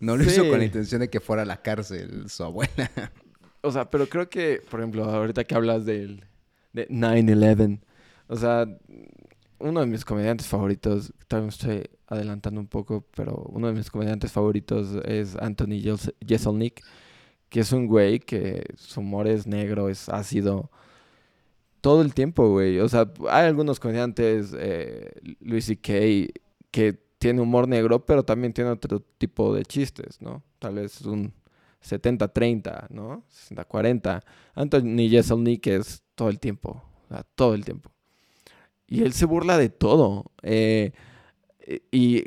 no 0.01 0.17
lo 0.17 0.25
hizo 0.25 0.49
con 0.49 0.59
la 0.59 0.65
intención 0.65 1.01
de 1.01 1.09
que 1.09 1.21
fuera 1.21 1.43
a 1.43 1.47
la 1.47 1.63
cárcel 1.63 2.29
su 2.29 2.45
abuela. 2.45 2.91
O 3.63 3.73
sea, 3.73 3.91
pero 3.91 4.09
creo 4.09 4.29
que, 4.29 4.63
por 4.71 4.81
ejemplo, 4.81 5.05
ahorita 5.05 5.45
que 5.45 5.55
hablas 5.55 5.85
del, 5.85 6.25
de 6.73 6.89
9-11, 6.89 7.81
o 8.29 8.37
sea, 8.37 8.67
uno 9.59 9.81
de 9.81 9.87
mis 9.87 10.05
comediantes 10.05 10.47
favoritos, 10.47 11.13
también 11.29 11.49
estoy 11.49 11.89
adelantando 12.07 12.61
un 12.61 12.69
poco, 12.69 13.07
pero 13.15 13.45
uno 13.51 13.69
de 13.69 13.75
mis 13.75 13.91
comediantes 13.91 14.33
favoritos 14.33 14.89
es 15.05 15.37
Anthony 15.37 15.81
Jeselnik, 16.27 16.83
que 17.49 17.61
es 17.61 17.73
un 17.73 17.87
güey 17.87 18.19
que 18.19 18.65
su 18.77 19.01
humor 19.01 19.29
es 19.29 19.47
negro, 19.47 19.89
es 19.89 20.09
ácido 20.09 20.71
todo 21.81 22.03
el 22.03 22.15
tiempo, 22.15 22.51
güey. 22.51 22.81
O 22.81 22.89
sea, 22.89 23.11
hay 23.31 23.47
algunos 23.47 23.81
comediantes, 23.81 24.55
eh, 24.59 25.13
Luis 25.41 25.67
C.K., 25.67 26.33
que 26.71 27.01
tiene 27.19 27.41
humor 27.41 27.69
negro, 27.69 28.05
pero 28.05 28.25
también 28.25 28.53
tiene 28.53 28.71
otro 28.71 29.01
tipo 29.01 29.55
de 29.55 29.65
chistes, 29.65 30.21
¿no? 30.21 30.43
Tal 30.59 30.75
vez 30.75 31.01
un 31.03 31.33
70-30, 31.83 32.89
¿no? 32.91 33.25
60-40. 33.51 34.23
Anthony 34.55 35.09
Jeselnik 35.09 35.67
es 35.69 36.03
todo 36.15 36.29
el 36.29 36.41
tiempo, 36.41 36.83
o 37.05 37.09
sea, 37.09 37.23
todo 37.35 37.55
el 37.55 37.65
tiempo. 37.65 37.96
Y 38.89 39.03
él 39.03 39.13
se 39.13 39.27
burla 39.27 39.59
de 39.59 39.69
todo. 39.69 40.31
Eh, 40.43 40.93
y 41.91 42.25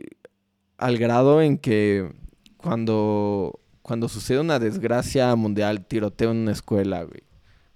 al 0.78 0.98
grado 0.98 1.42
en 1.42 1.58
que 1.58 2.12
cuando, 2.58 3.60
cuando 3.82 4.10
sucede 4.10 4.40
una 4.40 4.60
desgracia 4.60 5.36
mundial, 5.36 5.86
tiroteo 5.86 6.32
en 6.32 6.38
una 6.38 6.52
escuela, 6.52 7.08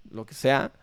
lo 0.10 0.26
que 0.26 0.34
sea, 0.34 0.74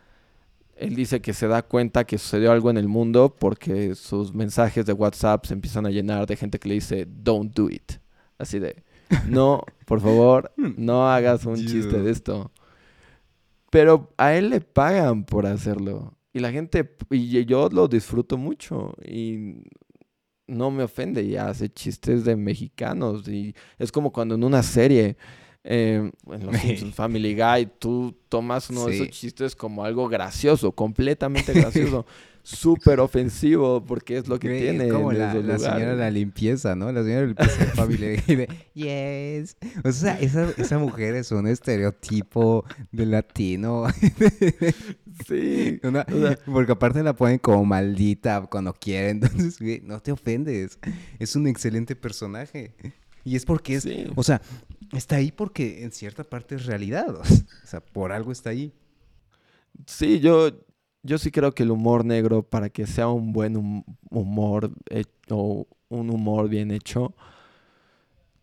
él 0.76 0.94
dice 0.94 1.20
que 1.20 1.34
se 1.34 1.46
da 1.46 1.62
cuenta 1.62 2.04
que 2.04 2.16
sucedió 2.16 2.52
algo 2.52 2.70
en 2.70 2.78
el 2.78 2.88
mundo 2.88 3.36
porque 3.38 3.94
sus 3.94 4.32
mensajes 4.32 4.86
de 4.86 4.94
WhatsApp 4.94 5.44
se 5.44 5.52
empiezan 5.52 5.84
a 5.84 5.90
llenar 5.90 6.26
de 6.26 6.36
gente 6.36 6.58
que 6.58 6.68
le 6.68 6.74
dice, 6.76 7.06
don't 7.06 7.54
do 7.54 7.68
it. 7.68 7.92
Así 8.38 8.58
de, 8.58 8.82
no, 9.28 9.62
por 9.84 10.00
favor, 10.00 10.52
no 10.56 11.10
hagas 11.10 11.44
un 11.44 11.56
chiste 11.56 12.00
de 12.00 12.10
esto. 12.10 12.50
Pero 13.70 14.12
a 14.16 14.34
él 14.34 14.50
le 14.50 14.60
pagan 14.60 15.24
por 15.24 15.46
hacerlo. 15.46 16.14
Y 16.32 16.38
la 16.38 16.52
gente, 16.52 16.96
y 17.10 17.44
yo 17.44 17.68
lo 17.70 17.88
disfruto 17.88 18.36
mucho 18.36 18.94
y 19.04 19.64
no 20.50 20.70
me 20.70 20.82
ofende 20.82 21.22
y 21.22 21.36
hace 21.36 21.68
chistes 21.68 22.24
de 22.24 22.36
mexicanos. 22.36 23.26
Y 23.28 23.54
es 23.78 23.90
como 23.90 24.12
cuando 24.12 24.34
en 24.34 24.44
una 24.44 24.62
serie, 24.62 25.16
eh, 25.64 26.10
en 26.26 26.46
los 26.46 26.56
Simpsons 26.56 26.94
Family 26.94 27.34
Guy, 27.34 27.68
tú 27.78 28.16
tomas 28.28 28.68
uno 28.70 28.86
de 28.86 28.94
esos 28.94 29.10
chistes 29.10 29.56
como 29.56 29.84
algo 29.84 30.08
gracioso, 30.08 30.72
completamente 30.72 31.52
gracioso. 31.54 32.04
súper 32.42 33.00
ofensivo 33.00 33.84
porque 33.84 34.16
es 34.16 34.26
lo 34.26 34.38
que 34.38 34.58
tiene. 34.58 34.88
Como 34.88 35.12
la, 35.12 35.32
señora 35.32 35.90
de 35.92 35.96
la 35.96 36.10
limpieza, 36.10 36.74
¿no? 36.74 36.90
La 36.90 37.02
señora 37.02 37.20
de 37.20 37.26
la 37.26 37.44
limpieza 37.44 37.64
de 37.64 37.70
familia. 37.72 38.22
yes. 38.74 39.56
O 39.84 39.92
sea, 39.92 40.18
esa, 40.20 40.50
esa 40.56 40.78
mujer 40.78 41.14
es 41.14 41.30
un 41.32 41.46
estereotipo 41.46 42.64
de 42.90 43.06
latino. 43.06 43.86
Sí. 45.26 45.80
porque 46.46 46.72
aparte 46.72 47.02
la 47.02 47.14
ponen 47.14 47.38
como 47.38 47.64
maldita 47.64 48.46
cuando 48.46 48.72
quieren. 48.72 49.20
Entonces, 49.22 49.82
no 49.82 50.00
te 50.00 50.12
ofendes. 50.12 50.78
Es 51.18 51.36
un 51.36 51.46
excelente 51.46 51.96
personaje. 51.96 52.74
Y 53.24 53.36
es 53.36 53.44
porque 53.44 53.74
es. 53.74 53.88
O 54.16 54.22
sea, 54.22 54.40
está 54.92 55.16
ahí 55.16 55.32
porque 55.32 55.84
en 55.84 55.92
cierta 55.92 56.24
parte 56.24 56.54
es 56.56 56.66
realidad. 56.66 57.06
O 57.64 57.66
sea, 57.70 57.80
por 57.80 58.10
algo 58.10 58.32
está 58.32 58.50
ahí. 58.50 58.72
Sí, 59.86 60.18
yo, 60.18 60.50
yo 61.04 61.18
sí 61.18 61.30
creo 61.30 61.52
que 61.52 61.62
el 61.62 61.70
humor 61.70 62.04
negro, 62.04 62.42
para 62.42 62.68
que 62.68 62.86
sea 62.86 63.06
un 63.08 63.32
buen 63.32 63.84
humor 64.10 64.72
o 65.28 65.68
un 65.88 66.10
humor 66.10 66.48
bien 66.48 66.72
hecho, 66.72 67.14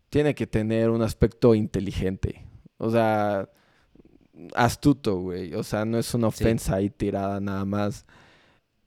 tiene 0.08 0.34
que 0.34 0.46
tener 0.46 0.88
un 0.88 1.02
aspecto 1.02 1.54
inteligente. 1.54 2.46
O 2.78 2.90
sea, 2.90 3.50
astuto, 4.54 5.20
güey. 5.20 5.54
O 5.54 5.62
sea, 5.62 5.84
no 5.84 5.98
es 5.98 6.12
una 6.14 6.28
ofensa 6.28 6.76
ahí 6.76 6.90
tirada 6.90 7.40
nada 7.40 7.64
más. 7.64 8.06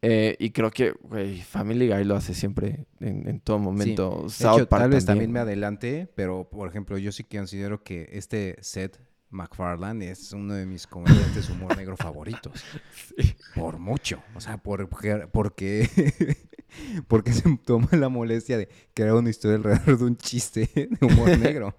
Eh, 0.03 0.35
y 0.39 0.49
creo 0.49 0.71
que, 0.71 0.93
güey, 1.03 1.41
Family 1.41 1.87
Guy 1.87 2.03
lo 2.05 2.15
hace 2.15 2.33
siempre, 2.33 2.87
en, 2.99 3.39
todo 3.39 3.59
momento. 3.59 4.25
tal 4.69 4.89
vez 4.89 5.05
también 5.05 5.31
me 5.31 5.39
adelante, 5.39 6.09
pero 6.15 6.49
por 6.49 6.67
ejemplo, 6.67 6.97
yo 6.97 7.11
sí 7.11 7.23
considero 7.23 7.83
que 7.83 8.09
este 8.11 8.57
set 8.61 8.99
McFarlane 9.31 10.09
es 10.11 10.33
uno 10.33 10.55
de 10.55 10.65
mis 10.65 10.87
comediantes 10.87 11.49
humor 11.49 11.77
negro 11.77 11.95
favoritos. 11.95 12.63
Por 13.55 13.79
mucho. 13.79 14.21
O 14.35 14.41
sea, 14.41 14.57
por, 14.57 14.89
porque, 14.89 15.89
porque 17.07 17.31
se 17.31 17.57
toma 17.63 17.87
la 17.91 18.09
molestia 18.09 18.57
de 18.57 18.69
crear 18.93 19.13
una 19.13 19.29
historia 19.29 19.57
alrededor 19.57 19.97
de 19.97 20.05
un 20.05 20.17
chiste 20.17 20.69
de 20.73 21.05
humor 21.05 21.37
negro. 21.39 21.75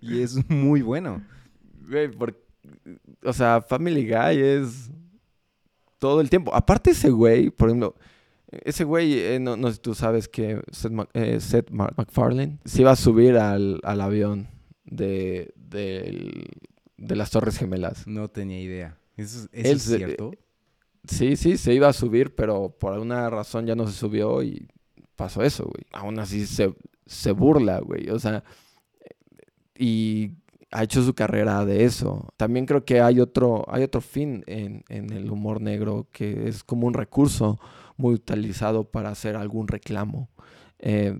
Y 0.00 0.20
es 0.20 0.48
muy 0.50 0.82
bueno. 0.82 1.24
O 3.24 3.32
sea, 3.32 3.62
Family 3.62 4.06
Guy 4.06 4.40
es 4.40 4.90
todo 5.98 6.20
el 6.20 6.30
tiempo. 6.30 6.54
Aparte 6.54 6.90
ese 6.90 7.10
güey, 7.10 7.50
por 7.50 7.68
ejemplo, 7.68 7.94
ese 8.50 8.84
güey, 8.84 9.18
eh, 9.18 9.38
no, 9.38 9.56
sé 9.68 9.74
si 9.74 9.80
tú 9.80 9.94
sabes 9.94 10.28
que 10.28 10.62
Seth, 10.72 10.92
eh, 11.14 11.62
MacFarlane 11.70 12.58
se 12.64 12.80
iba 12.80 12.92
a 12.92 12.96
subir 12.96 13.36
al, 13.36 13.80
al 13.82 14.00
avión 14.00 14.48
de, 14.84 15.52
de, 15.56 17.16
las 17.16 17.30
Torres 17.30 17.58
Gemelas. 17.58 18.06
No 18.06 18.28
tenía 18.28 18.60
idea. 18.60 18.98
¿Eso, 19.16 19.48
es 19.52 19.82
cierto? 19.82 20.32
sí, 21.04 21.36
sí, 21.36 21.58
se 21.58 21.74
iba 21.74 21.88
a 21.88 21.92
subir, 21.92 22.34
pero 22.34 22.70
por 22.70 22.92
alguna 22.92 23.28
razón 23.28 23.66
ya 23.66 23.74
no 23.74 23.86
se 23.86 23.92
subió 23.92 24.42
y 24.42 24.68
pasó 25.16 25.42
eso, 25.42 25.64
güey. 25.64 25.84
Aún 25.92 26.18
así 26.18 26.46
se, 26.46 26.72
se 27.04 27.32
burla, 27.32 27.80
güey. 27.80 28.08
O 28.10 28.18
sea, 28.18 28.44
y 29.76 30.32
ha 30.70 30.82
hecho 30.82 31.02
su 31.02 31.14
carrera 31.14 31.64
de 31.64 31.84
eso. 31.84 32.28
También 32.36 32.66
creo 32.66 32.84
que 32.84 33.00
hay 33.00 33.20
otro, 33.20 33.64
hay 33.68 33.82
otro 33.82 34.00
fin 34.00 34.44
en, 34.46 34.84
en, 34.88 35.12
el 35.12 35.30
humor 35.30 35.60
negro 35.60 36.08
que 36.12 36.48
es 36.48 36.62
como 36.64 36.86
un 36.86 36.94
recurso 36.94 37.58
muy 37.96 38.14
utilizado 38.14 38.84
para 38.84 39.10
hacer 39.10 39.36
algún 39.36 39.68
reclamo. 39.68 40.28
Eh, 40.78 41.18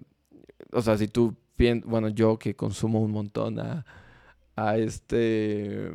o 0.72 0.82
sea, 0.82 0.98
si 0.98 1.08
tú 1.08 1.37
bueno, 1.84 2.08
yo 2.08 2.38
que 2.38 2.54
consumo 2.54 3.00
un 3.00 3.11
montón 3.11 3.58
a, 3.58 3.84
a 4.56 4.76
este 4.76 5.90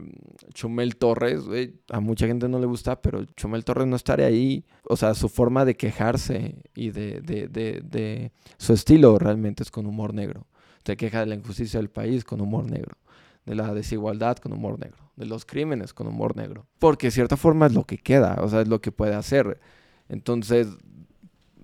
Chumel 0.53 0.95
Torres, 0.97 1.43
a 1.89 1.99
mucha 1.99 2.27
gente 2.27 2.49
no 2.49 2.59
le 2.59 2.65
gusta, 2.65 3.01
pero 3.01 3.25
Chumel 3.35 3.63
Torres 3.63 3.87
no 3.87 3.95
estaría 3.95 4.25
ahí. 4.25 4.65
O 4.83 4.97
sea, 4.97 5.13
su 5.13 5.29
forma 5.29 5.65
de 5.65 5.75
quejarse 5.75 6.63
y 6.75 6.91
de, 6.91 7.21
de, 7.21 7.47
de, 7.47 7.81
de 7.81 8.31
su 8.57 8.73
estilo 8.73 9.17
realmente 9.19 9.63
es 9.63 9.71
con 9.71 9.85
humor 9.85 10.13
negro. 10.13 10.47
Se 10.85 10.97
queja 10.97 11.21
de 11.21 11.27
la 11.27 11.35
injusticia 11.35 11.79
del 11.79 11.89
país 11.89 12.25
con 12.25 12.41
humor 12.41 12.69
negro, 12.69 12.97
de 13.45 13.55
la 13.55 13.73
desigualdad 13.73 14.37
con 14.37 14.53
humor 14.53 14.79
negro, 14.79 15.11
de 15.15 15.25
los 15.25 15.45
crímenes 15.45 15.93
con 15.93 16.07
humor 16.07 16.35
negro. 16.35 16.65
Porque 16.79 17.07
de 17.07 17.11
cierta 17.11 17.37
forma 17.37 17.65
es 17.67 17.73
lo 17.73 17.83
que 17.83 17.97
queda, 17.97 18.37
o 18.41 18.49
sea, 18.49 18.61
es 18.61 18.67
lo 18.67 18.79
que 18.81 18.91
puede 18.91 19.15
hacer. 19.15 19.59
Entonces, 20.09 20.67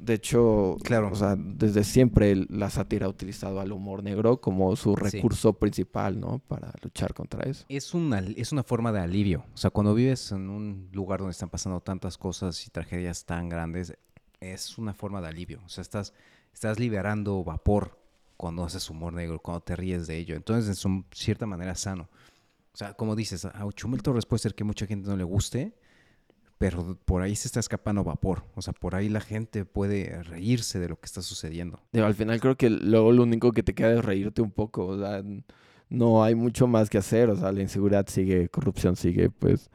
De 0.02 0.14
hecho, 0.14 0.78
Claro. 0.86 1.10
o 1.12 1.16
sea, 1.16 1.36
desde 1.38 1.84
siempre 1.84 2.34
la 2.50 2.70
sátira 2.70 3.06
ha 3.06 3.10
utilizado 3.10 3.60
al 3.60 3.74
humor 3.74 4.02
negro 4.02 4.40
como 4.40 4.74
su 4.78 4.96
Sí. 4.96 5.18
recurso 5.18 5.52
principal, 5.60 6.22
¿no? 6.22 6.40
Para 6.40 6.72
luchar 6.82 7.14
contra 7.14 7.44
eso. 7.50 7.66
Es 7.68 7.94
una, 7.94 8.20
es 8.20 8.54
una 8.54 8.64
forma 8.64 8.94
de 8.94 9.02
alivio. 9.02 9.44
O 9.54 9.58
sea, 9.58 9.72
cuando 9.72 9.94
vives 9.94 10.32
en 10.32 10.50
un 10.50 10.88
lugar 10.94 11.20
donde 11.20 11.32
están 11.34 11.50
pasando 11.50 11.82
tantas 11.82 12.18
cosas 12.18 12.66
y 12.66 12.70
tragedias 12.70 13.26
tan 13.26 13.50
grandes, 13.50 13.94
es 14.40 14.78
una 14.78 14.94
forma 14.94 15.20
de 15.20 15.28
alivio. 15.28 15.60
O 15.66 15.70
sea, 15.70 15.82
estás, 15.82 16.14
estás 16.54 16.80
liberando 16.80 17.44
vapor 17.44 17.99
cuando 18.40 18.64
haces 18.64 18.90
humor 18.90 19.12
negro, 19.12 19.42
cuando 19.42 19.60
te 19.60 19.76
ríes 19.76 20.08
de 20.08 20.18
ello. 20.18 20.34
Entonces, 20.34 20.70
es 20.70 20.86
un 20.86 21.06
cierta 21.12 21.46
manera 21.46 21.76
sano. 21.76 22.08
O 22.74 22.78
sea, 22.78 22.94
como 22.94 23.14
dices, 23.14 23.44
a 23.44 23.68
Chumel 23.76 24.02
Torres 24.02 24.26
puede 24.26 24.40
ser 24.40 24.56
que 24.56 24.64
mucha 24.64 24.88
gente 24.88 25.10
no 25.10 25.18
le 25.18 25.26
guste, 25.26 25.74
pero 26.58 26.98
por 27.04 27.22
ahí 27.22 27.36
se 27.36 27.50
está 27.50 27.60
escapando 27.60 28.02
vapor. 28.06 28.46
O 28.56 28.62
sea, 28.62 28.72
por 28.72 28.96
ahí 28.96 29.10
la 29.10 29.20
gente 29.20 29.66
puede 29.66 30.24
reírse 30.24 30.80
de 30.80 30.88
lo 30.88 30.98
que 30.98 31.08
está 31.08 31.22
sucediendo. 31.22 31.82
Al 31.92 32.16
final 32.16 32.40
creo 32.40 32.56
que 32.56 32.70
luego 32.70 33.12
lo 33.12 33.24
único 33.24 33.52
que 33.52 33.62
te 33.62 33.76
queda 33.76 33.96
es 33.96 34.06
reírte 34.06 34.42
un 34.42 34.52
poco, 34.52 34.86
o 34.86 34.98
sea, 34.98 35.22
no 35.90 36.24
hay 36.24 36.34
mucho 36.34 36.66
más 36.66 36.90
que 36.90 36.98
hacer, 36.98 37.30
o 37.30 37.36
sea, 37.36 37.52
la 37.52 37.62
inseguridad 37.62 38.08
sigue, 38.08 38.48
corrupción 38.48 38.96
sigue, 38.96 39.30
pues 39.30 39.70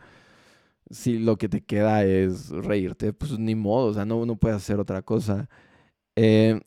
si 0.89 1.19
lo 1.19 1.37
que 1.37 1.51
te 1.51 1.63
queda 1.63 2.03
es 2.05 2.49
reírte, 2.49 3.13
pues 3.13 3.39
ni 3.39 3.55
modo, 3.55 3.89
o 3.89 3.93
sea, 3.93 4.07
no, 4.07 4.25
no 4.25 4.37
puedes 4.37 4.57
hacer 4.57 4.81
otra 4.81 5.03
cosa. 5.03 5.51
Eh, 6.17 6.63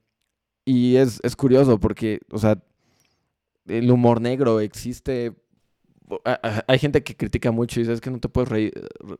y 0.69 0.97
es, 0.97 1.19
es 1.23 1.36
curioso 1.36 1.80
porque, 1.80 2.19
o 2.32 2.38
sea, 2.38 2.62
el 3.67 3.89
humor 3.89 4.19
negro 4.21 4.60
existe. 4.60 5.34
Hay 6.67 6.80
gente 6.80 7.03
que 7.03 7.15
critica 7.17 7.51
mucho 7.51 7.80
y 7.80 7.84
dice 7.84 7.93
es 7.93 8.01
que 8.01 8.10
no 8.12 8.19
te 8.19 8.30
puedes 8.30 8.49
reír, 8.49 8.73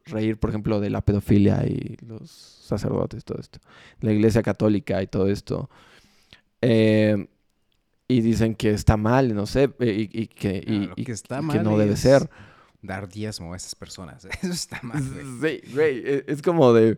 reír, 0.06 0.38
por 0.38 0.50
ejemplo, 0.52 0.80
de 0.80 0.90
la 0.90 1.02
pedofilia 1.02 1.66
y 1.66 1.98
los 2.06 2.30
sacerdotes, 2.32 3.26
todo 3.26 3.40
esto. 3.40 3.60
La 4.00 4.12
iglesia 4.14 4.42
católica 4.44 5.02
y 5.04 5.08
todo 5.08 5.28
esto. 5.28 5.70
Eh, 6.62 7.28
y 8.08 8.22
dicen 8.22 8.56
que 8.56 8.72
está 8.72 8.96
mal, 8.96 9.36
no 9.36 9.46
sé, 9.46 9.70
y, 9.82 10.22
y 10.22 10.28
que, 10.28 10.92
y- 10.96 11.04
que 11.04 11.12
está 11.12 11.40
y 11.40 11.42
mal 11.44 11.58
que 11.58 11.64
no 11.64 11.78
debe 11.78 11.98
ser. 11.98 12.30
Dar 12.82 13.10
diezmo 13.10 13.54
a 13.54 13.58
esas 13.58 13.76
personas. 13.76 14.24
Eso 14.42 14.54
está 14.54 14.80
mal, 14.82 15.04
güey. 15.40 15.60
Sí, 15.62 15.74
güey, 15.74 15.98
e- 16.06 16.24
es 16.28 16.42
como 16.42 16.72
de, 16.72 16.98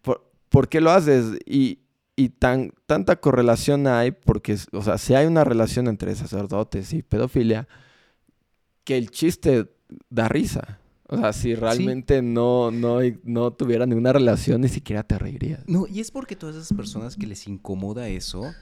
¿por, 0.00 0.24
por 0.48 0.68
qué 0.68 0.80
lo 0.80 0.90
haces? 0.90 1.38
Y, 1.44 1.80
y 2.18 2.30
tan, 2.30 2.72
tanta 2.86 3.20
correlación 3.20 3.86
hay, 3.86 4.10
porque, 4.10 4.58
o 4.72 4.82
sea, 4.82 4.98
si 4.98 5.14
hay 5.14 5.24
una 5.24 5.44
relación 5.44 5.86
entre 5.86 6.16
sacerdotes 6.16 6.92
y 6.92 7.04
pedofilia, 7.04 7.68
que 8.82 8.98
el 8.98 9.12
chiste 9.12 9.70
da 10.10 10.26
risa. 10.26 10.80
O 11.06 11.16
sea, 11.16 11.32
si 11.32 11.54
realmente 11.54 12.20
no, 12.20 12.72
no, 12.72 12.98
no 13.22 13.52
tuviera 13.52 13.86
ninguna 13.86 14.12
relación, 14.12 14.62
ni 14.62 14.68
siquiera 14.68 15.04
te 15.04 15.16
reirías. 15.16 15.60
No, 15.68 15.86
y 15.86 16.00
es 16.00 16.10
porque 16.10 16.34
todas 16.34 16.56
esas 16.56 16.76
personas 16.76 17.14
que 17.14 17.28
les 17.28 17.46
incomoda 17.46 18.08
eso, 18.08 18.52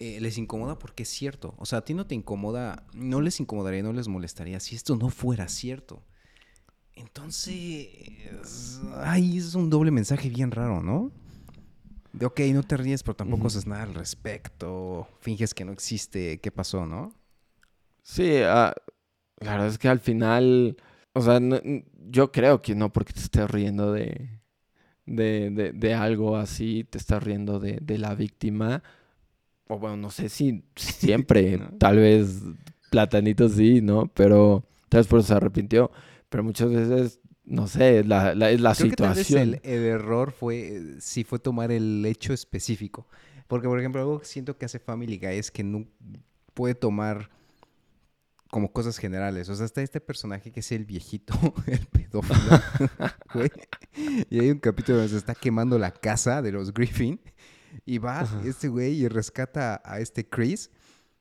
eh, 0.00 0.18
les 0.20 0.36
incomoda 0.36 0.76
porque 0.76 1.04
es 1.04 1.08
cierto. 1.08 1.54
O 1.58 1.64
sea, 1.64 1.78
a 1.78 1.84
ti 1.84 1.94
no 1.94 2.08
te 2.08 2.16
incomoda, 2.16 2.82
no 2.92 3.20
les 3.20 3.38
incomodaría, 3.38 3.84
no 3.84 3.92
les 3.92 4.08
molestaría 4.08 4.58
si 4.58 4.74
esto 4.74 4.96
no 4.96 5.10
fuera 5.10 5.46
cierto. 5.46 6.02
Entonces, 6.96 8.80
ay, 8.96 9.38
es 9.38 9.54
un 9.54 9.70
doble 9.70 9.92
mensaje 9.92 10.28
bien 10.28 10.50
raro, 10.50 10.82
¿no? 10.82 11.12
De, 12.18 12.26
ok, 12.26 12.40
no 12.52 12.62
te 12.62 12.76
ríes, 12.76 13.02
pero 13.02 13.14
tampoco 13.16 13.46
Ujú. 13.46 13.46
haces 13.48 13.66
nada 13.66 13.82
al 13.84 13.94
respecto. 13.94 15.08
Finges 15.20 15.54
que 15.54 15.64
no 15.64 15.72
existe, 15.72 16.38
¿qué 16.40 16.50
pasó, 16.50 16.86
no? 16.86 17.12
Sí, 18.02 18.38
ah, 18.44 18.74
la 19.40 19.52
verdad 19.52 19.68
es 19.68 19.78
que 19.78 19.88
al 19.88 20.00
final, 20.00 20.76
o 21.14 21.20
sea, 21.22 21.40
no- 21.40 21.60
yo 22.10 22.32
creo 22.32 22.62
que 22.62 22.74
no 22.74 22.92
porque 22.92 23.12
te 23.12 23.20
estés 23.20 23.50
riendo 23.50 23.92
de, 23.92 24.40
de, 25.06 25.50
de, 25.50 25.72
de 25.72 25.94
algo 25.94 26.36
así, 26.36 26.84
te 26.84 26.98
estás 26.98 27.22
riendo 27.22 27.60
de, 27.60 27.78
de 27.82 27.98
la 27.98 28.14
víctima. 28.14 28.82
O 29.68 29.78
bueno, 29.78 29.96
no 29.98 30.10
sé 30.10 30.28
si 30.28 30.64
siempre, 30.76 31.58
¿No? 31.58 31.70
tal 31.78 31.98
vez 31.98 32.42
Platanito 32.90 33.48
sí, 33.48 33.80
¿no? 33.82 34.08
Pero 34.14 34.64
tal 34.88 35.00
vez 35.00 35.08
por 35.08 35.20
eso 35.20 35.28
se 35.28 35.34
arrepintió. 35.34 35.90
Pero 36.30 36.44
muchas 36.44 36.70
veces, 36.70 37.20
no 37.46 37.68
sé, 37.68 38.04
la, 38.04 38.34
la, 38.34 38.50
es 38.50 38.60
la 38.60 38.74
Creo 38.74 38.90
que 38.90 38.96
tal 38.96 39.14
vez 39.14 39.26
situación. 39.26 39.60
el, 39.64 39.72
el 39.72 39.84
error 39.84 40.32
fue, 40.32 40.96
sí 41.00 41.24
fue 41.24 41.38
tomar 41.38 41.70
el 41.72 42.04
hecho 42.06 42.32
específico. 42.32 43.06
Porque, 43.48 43.68
por 43.68 43.78
ejemplo, 43.78 44.00
algo 44.00 44.18
que 44.20 44.26
siento 44.26 44.58
que 44.58 44.66
hace 44.66 44.78
Family 44.80 45.18
Guy 45.18 45.38
es 45.38 45.50
que 45.50 45.62
no 45.64 45.86
puede 46.54 46.74
tomar 46.74 47.30
como 48.50 48.72
cosas 48.72 48.98
generales. 48.98 49.48
O 49.48 49.54
sea, 49.56 49.66
está 49.66 49.82
este 49.82 50.00
personaje 50.00 50.50
que 50.50 50.60
es 50.60 50.72
el 50.72 50.84
viejito, 50.84 51.34
el 51.66 51.86
pedófilo, 51.86 52.60
güey. 53.34 53.50
Y 54.30 54.40
hay 54.40 54.50
un 54.50 54.58
capítulo 54.58 54.98
donde 54.98 55.12
se 55.12 55.18
está 55.18 55.34
quemando 55.34 55.78
la 55.78 55.92
casa 55.92 56.42
de 56.42 56.52
los 56.52 56.72
Griffin. 56.74 57.20
Y 57.84 57.98
va 57.98 58.20
Ajá. 58.20 58.40
este 58.44 58.68
güey 58.68 58.94
y 58.94 59.08
rescata 59.08 59.82
a 59.84 60.00
este 60.00 60.26
Chris, 60.28 60.70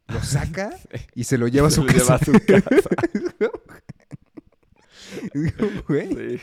lo 0.08 0.20
saca 0.24 0.72
y 1.14 1.26
se 1.26 1.38
lo 1.38 1.48
lleva 1.48 1.68
a 1.68 1.72
Se 1.72 1.76
su 1.76 1.84
lo 1.84 1.92
lleva 1.92 2.16
a 2.16 2.20
su 2.20 2.32
casa. 2.32 2.90
Digo, 5.34 5.68
güey, 5.88 6.38
Sí. 6.38 6.42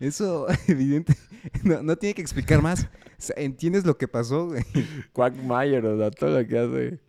Eso, 0.00 0.46
evidente, 0.68 1.14
no, 1.64 1.82
no 1.82 1.96
tiene 1.96 2.14
que 2.14 2.22
explicar 2.22 2.60
más. 2.62 2.84
O 2.84 2.88
sea, 3.18 3.36
¿Entiendes 3.38 3.84
lo 3.84 3.96
que 3.96 4.08
pasó? 4.08 4.48
güey? 4.48 4.62
Quagmire, 5.12 5.86
o 5.86 5.98
sea, 5.98 6.10
todo 6.10 6.40
lo 6.40 6.46
que 6.48 6.58
hace. 6.58 7.00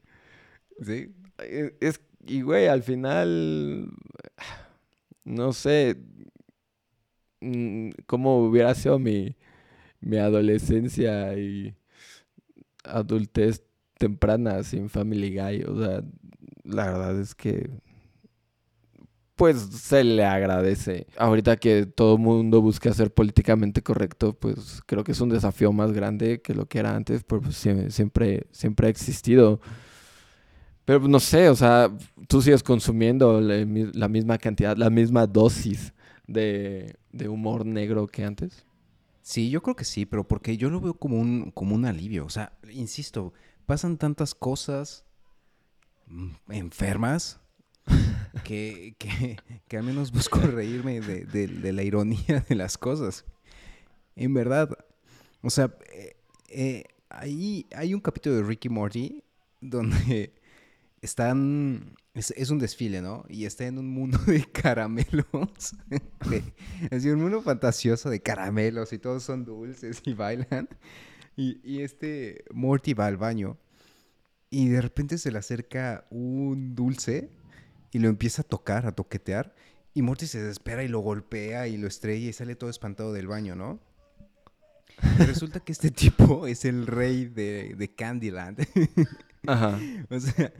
Sí. 0.81 1.15
Eh, 1.39 1.75
Es, 1.81 2.01
y 2.25 2.41
güey, 2.41 2.67
al 2.67 2.83
final, 2.83 3.89
no 5.25 5.53
sé 5.53 5.97
mm, 7.41 7.89
cómo 8.05 8.39
hubiera 8.45 8.73
sido 8.75 8.99
mi, 8.99 9.35
mi 10.01 10.17
adolescencia 10.17 11.33
y 11.37 11.75
adultez 12.83 13.63
temprana 13.97 14.63
sin 14.63 14.89
Family 14.89 15.35
Guy. 15.37 15.63
O 15.63 15.79
sea, 15.79 16.03
la 16.63 16.85
verdad 16.91 17.19
es 17.19 17.35
que, 17.35 17.69
pues 19.43 19.57
se 19.59 20.05
le 20.05 20.23
agradece. 20.23 21.05
Ahorita 21.17 21.57
que 21.57 21.85
todo 21.85 22.17
mundo 22.17 22.61
busca 22.61 22.93
ser 22.93 23.13
políticamente 23.13 23.81
correcto, 23.83 24.31
pues 24.39 24.81
creo 24.85 25.03
que 25.03 25.11
es 25.11 25.19
un 25.19 25.27
desafío 25.27 25.73
más 25.73 25.91
grande 25.91 26.41
que 26.41 26.53
lo 26.53 26.65
que 26.65 26.79
era 26.79 26.95
antes, 26.95 27.25
pero 27.25 27.41
pues, 27.41 27.57
sie- 27.61 27.89
siempre, 27.91 28.47
siempre 28.51 28.87
ha 28.87 28.89
existido. 28.89 29.59
Pero 30.85 31.01
pues, 31.01 31.09
no 31.11 31.19
sé, 31.19 31.49
o 31.49 31.55
sea, 31.57 31.91
tú 32.29 32.41
sigues 32.41 32.63
consumiendo 32.63 33.41
la, 33.41 33.65
mi- 33.65 33.91
la 33.91 34.07
misma 34.07 34.37
cantidad, 34.37 34.77
la 34.77 34.89
misma 34.89 35.27
dosis 35.27 35.93
de, 36.25 36.95
de 37.11 37.27
humor 37.27 37.65
negro 37.65 38.07
que 38.07 38.23
antes. 38.23 38.65
Sí, 39.21 39.49
yo 39.49 39.61
creo 39.61 39.75
que 39.75 39.83
sí, 39.83 40.05
pero 40.05 40.25
porque 40.25 40.55
yo 40.55 40.69
lo 40.69 40.79
veo 40.79 40.93
como 40.93 41.19
un, 41.19 41.51
como 41.51 41.75
un 41.75 41.83
alivio. 41.83 42.25
O 42.25 42.29
sea, 42.29 42.53
insisto, 42.71 43.33
pasan 43.65 43.97
tantas 43.97 44.35
cosas 44.35 45.03
mm, 46.07 46.29
enfermas 46.49 47.41
que, 48.43 48.95
que, 48.97 49.37
que 49.67 49.77
al 49.77 49.83
menos 49.83 50.11
busco 50.11 50.39
reírme 50.41 51.01
de, 51.01 51.25
de- 51.25 51.73
la 51.73 51.83
ironía 51.83 52.45
de 52.47 52.55
las 52.55 52.77
cosas. 52.77 53.25
En 54.15 54.33
verdad, 54.33 54.69
o 55.41 55.49
sea, 55.49 55.75
eh, 55.91 56.15
eh, 56.49 56.83
hay 57.09 57.93
un 57.93 58.01
capítulo 58.01 58.35
de 58.35 58.43
Ricky 58.43 58.69
Morty 58.69 59.23
donde 59.61 60.33
están, 61.01 61.95
es, 62.13 62.31
es 62.31 62.49
un 62.49 62.59
desfile, 62.59 63.01
¿no? 63.01 63.25
Y 63.29 63.45
está 63.45 63.65
en 63.65 63.77
un 63.79 63.87
mundo 63.89 64.17
de 64.27 64.43
caramelos. 64.45 65.75
es 66.91 67.05
un 67.05 67.21
mundo 67.21 67.41
fantasioso 67.41 68.09
de 68.09 68.21
caramelos 68.21 68.93
y 68.93 68.99
todos 68.99 69.23
son 69.23 69.45
dulces 69.45 70.01
y 70.05 70.13
bailan. 70.13 70.67
Y, 71.35 71.59
y 71.63 71.81
este 71.81 72.43
Morty 72.53 72.93
va 72.93 73.07
al 73.07 73.17
baño 73.17 73.57
y 74.51 74.69
de 74.69 74.81
repente 74.81 75.17
se 75.17 75.31
le 75.31 75.39
acerca 75.39 76.05
un 76.11 76.75
dulce 76.75 77.29
y 77.93 77.99
lo 77.99 78.09
empieza 78.09 78.41
a 78.41 78.45
tocar, 78.45 78.85
a 78.85 78.91
toquetear. 78.91 79.55
Y 79.93 80.01
Morty 80.01 80.25
se 80.25 80.41
desespera 80.41 80.83
y 80.83 80.87
lo 80.87 80.99
golpea 80.99 81.67
y 81.67 81.77
lo 81.77 81.87
estrella 81.87 82.27
y 82.27 82.33
sale 82.33 82.55
todo 82.55 82.69
espantado 82.69 83.13
del 83.13 83.27
baño, 83.27 83.55
¿no? 83.55 83.79
Y 85.19 85.23
resulta 85.23 85.59
que 85.59 85.71
este 85.71 85.91
tipo 85.91 86.47
es 86.47 86.65
el 86.65 86.87
rey 86.87 87.25
de, 87.25 87.75
de 87.77 87.95
Candyland. 87.95 88.67
Ajá. 89.47 89.79
O 90.09 90.19
sea, 90.19 90.51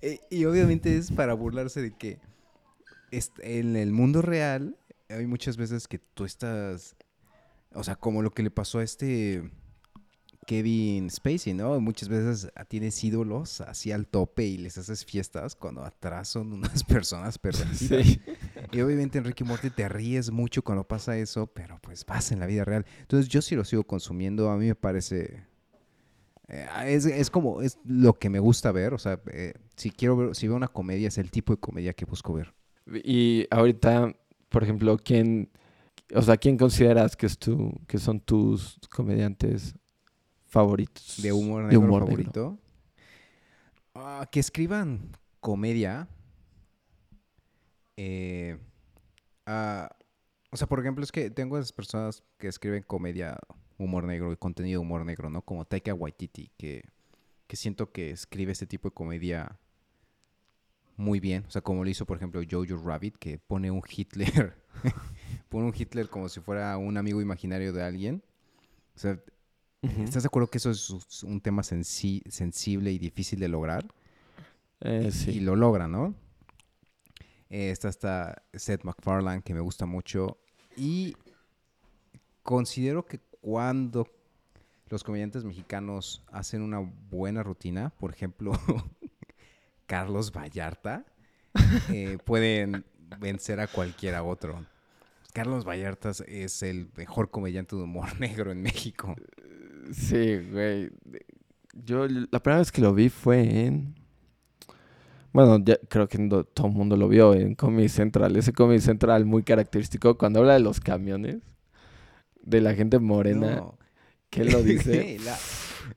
eh, 0.00 0.20
y 0.30 0.44
obviamente 0.44 0.96
es 0.96 1.10
para 1.10 1.34
burlarse 1.34 1.82
de 1.82 1.96
que 1.96 2.20
en 3.10 3.76
el 3.76 3.92
mundo 3.92 4.22
real 4.22 4.78
hay 5.08 5.26
muchas 5.26 5.56
veces 5.56 5.88
que 5.88 5.98
tú 5.98 6.24
estás, 6.24 6.96
o 7.72 7.82
sea, 7.82 7.96
como 7.96 8.22
lo 8.22 8.30
que 8.30 8.42
le 8.42 8.50
pasó 8.50 8.78
a 8.78 8.84
este 8.84 9.50
Kevin 10.46 11.10
Spacey, 11.10 11.54
¿no? 11.54 11.78
Muchas 11.80 12.08
veces 12.08 12.50
tienes 12.68 13.02
ídolos 13.04 13.60
así 13.60 13.92
al 13.92 14.06
tope 14.06 14.46
y 14.46 14.58
les 14.58 14.78
haces 14.78 15.04
fiestas 15.04 15.56
cuando 15.56 15.84
atrás 15.84 16.28
son 16.28 16.52
unas 16.52 16.84
personas 16.84 17.38
pervertidas. 17.38 18.06
Sí. 18.06 18.22
Y 18.70 18.80
obviamente 18.80 19.18
en 19.18 19.24
Ricky 19.24 19.44
Morty 19.44 19.70
te 19.70 19.88
ríes 19.88 20.30
mucho 20.30 20.62
cuando 20.62 20.86
pasa 20.86 21.18
eso, 21.18 21.46
pero 21.48 21.78
pues 21.82 22.04
pasa 22.04 22.34
en 22.34 22.40
la 22.40 22.46
vida 22.46 22.64
real. 22.64 22.86
Entonces 23.00 23.28
yo 23.28 23.42
sí 23.42 23.54
lo 23.56 23.64
sigo 23.64 23.84
consumiendo, 23.84 24.50
a 24.50 24.56
mí 24.56 24.66
me 24.66 24.74
parece... 24.74 25.44
eh, 26.48 26.66
es, 26.86 27.06
es 27.06 27.30
como, 27.30 27.62
es 27.62 27.78
lo 27.84 28.14
que 28.14 28.30
me 28.30 28.38
gusta 28.38 28.72
ver, 28.72 28.94
o 28.94 28.98
sea, 28.98 29.20
eh, 29.32 29.54
si 29.76 29.90
quiero 29.90 30.16
ver, 30.16 30.34
si 30.36 30.46
veo 30.48 30.56
una 30.56 30.68
comedia, 30.68 31.08
es 31.08 31.18
el 31.18 31.30
tipo 31.30 31.52
de 31.52 31.60
comedia 31.60 31.92
que 31.92 32.04
busco 32.04 32.32
ver. 32.34 32.54
Y 33.04 33.46
ahorita, 33.50 34.14
por 34.48 34.62
ejemplo, 34.62 34.96
¿quién, 34.98 35.50
o 36.14 36.22
sea, 36.22 36.36
quién 36.36 36.56
consideras 36.56 37.16
que 37.16 37.26
es 37.26 37.38
tu, 37.38 37.72
que 37.88 37.98
son 37.98 38.20
tus 38.20 38.78
comediantes 38.90 39.74
favoritos. 40.46 41.22
De 41.22 41.32
humor 41.32 41.66
de 41.66 41.78
negro. 41.78 41.98
favorito. 41.98 42.58
Ah, 43.94 44.28
que 44.30 44.40
escriban 44.40 45.10
comedia. 45.40 46.08
Eh, 47.96 48.58
ah, 49.46 49.88
o 50.50 50.56
sea, 50.56 50.66
por 50.66 50.80
ejemplo, 50.80 51.04
es 51.04 51.12
que 51.12 51.30
tengo 51.30 51.58
esas 51.58 51.72
personas 51.72 52.22
que 52.38 52.48
escriben 52.48 52.82
comedia, 52.82 53.38
humor 53.78 54.04
negro 54.04 54.32
y 54.32 54.36
contenido 54.36 54.80
humor 54.80 55.04
negro, 55.04 55.30
¿no? 55.30 55.42
Como 55.42 55.64
Taika 55.64 55.94
Waititi, 55.94 56.50
que, 56.56 56.84
que 57.46 57.56
siento 57.56 57.92
que 57.92 58.10
escribe 58.10 58.52
este 58.52 58.66
tipo 58.66 58.88
de 58.88 58.94
comedia 58.94 59.58
muy 60.96 61.20
bien. 61.20 61.44
O 61.46 61.50
sea, 61.50 61.62
como 61.62 61.84
lo 61.84 61.90
hizo, 61.90 62.06
por 62.06 62.16
ejemplo, 62.16 62.40
Jojo 62.48 62.76
Rabbit, 62.82 63.16
que 63.16 63.38
pone 63.38 63.70
un 63.70 63.82
Hitler, 63.88 64.56
pone 65.48 65.66
un 65.66 65.74
Hitler 65.76 66.08
como 66.08 66.28
si 66.28 66.40
fuera 66.40 66.76
un 66.78 66.96
amigo 66.96 67.20
imaginario 67.20 67.72
de 67.72 67.82
alguien. 67.82 68.22
O 68.94 68.98
sea, 68.98 69.20
¿estás 70.04 70.22
de 70.22 70.26
acuerdo 70.26 70.48
que 70.48 70.58
eso 70.58 70.70
es 70.70 71.22
un 71.22 71.40
tema 71.40 71.62
sensi- 71.62 72.22
sensible 72.28 72.92
y 72.92 72.98
difícil 72.98 73.38
de 73.40 73.48
lograr? 73.48 73.86
Eh, 74.80 75.10
sí. 75.12 75.32
Y 75.32 75.40
lo 75.40 75.56
logra, 75.56 75.88
¿no? 75.88 76.14
Eh, 77.48 77.70
está 77.70 77.88
hasta 77.88 78.42
Seth 78.52 78.84
MacFarlane, 78.84 79.42
que 79.42 79.54
me 79.54 79.60
gusta 79.60 79.86
mucho. 79.86 80.38
Y 80.76 81.16
considero 82.42 83.06
que 83.06 83.20
cuando 83.40 84.08
los 84.88 85.02
comediantes 85.02 85.44
mexicanos 85.44 86.22
hacen 86.30 86.62
una 86.62 86.78
buena 86.78 87.42
rutina, 87.42 87.90
por 87.90 88.12
ejemplo, 88.12 88.52
Carlos 89.86 90.32
Vallarta, 90.32 91.04
eh, 91.90 92.18
pueden 92.24 92.84
vencer 93.18 93.60
a 93.60 93.66
cualquiera 93.66 94.22
otro. 94.22 94.64
Carlos 95.32 95.64
Vallarta 95.66 96.12
es 96.26 96.62
el 96.62 96.90
mejor 96.96 97.30
comediante 97.30 97.76
de 97.76 97.82
humor 97.82 98.08
negro 98.20 98.50
en 98.52 98.62
México. 98.62 99.14
Sí, 99.92 100.36
güey. 100.52 100.90
Yo 101.84 102.06
la 102.08 102.40
primera 102.42 102.58
vez 102.60 102.72
que 102.72 102.80
lo 102.80 102.94
vi 102.94 103.08
fue 103.08 103.66
en... 103.66 103.94
Bueno, 105.32 105.58
ya 105.62 105.76
creo 105.88 106.08
que 106.08 106.18
no- 106.18 106.44
todo 106.44 106.68
el 106.68 106.72
mundo 106.72 106.96
lo 106.96 107.08
vio 107.08 107.34
en 107.34 107.54
Comedy 107.54 107.88
Central. 107.90 108.34
Ese 108.36 108.52
Comedy 108.52 108.80
Central 108.80 109.26
muy 109.26 109.42
característico 109.42 110.16
cuando 110.16 110.40
habla 110.40 110.54
de 110.54 110.60
los 110.60 110.80
camiones, 110.80 111.42
de 112.42 112.60
la 112.62 112.74
gente 112.74 112.98
morena. 112.98 113.56
No. 113.56 113.78
¿Qué 114.30 114.44
lo 114.44 114.62
dice? 114.62 115.18
la, 115.24 115.36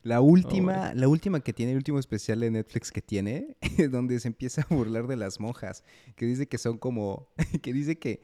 la 0.03 0.21
última, 0.21 0.93
la 0.93 1.07
última 1.07 1.39
que 1.39 1.53
tiene, 1.53 1.71
el 1.71 1.77
último 1.77 1.99
especial 1.99 2.41
de 2.41 2.51
Netflix 2.51 2.91
que 2.91 3.01
tiene, 3.01 3.55
donde 3.89 4.19
se 4.19 4.27
empieza 4.27 4.65
a 4.69 4.75
burlar 4.75 5.07
de 5.07 5.15
las 5.15 5.39
monjas, 5.39 5.85
que 6.17 6.25
dice 6.25 6.47
que 6.47 6.57
son 6.57 6.77
como, 6.77 7.29
que 7.61 7.71
dice 7.71 7.97
que 7.97 8.21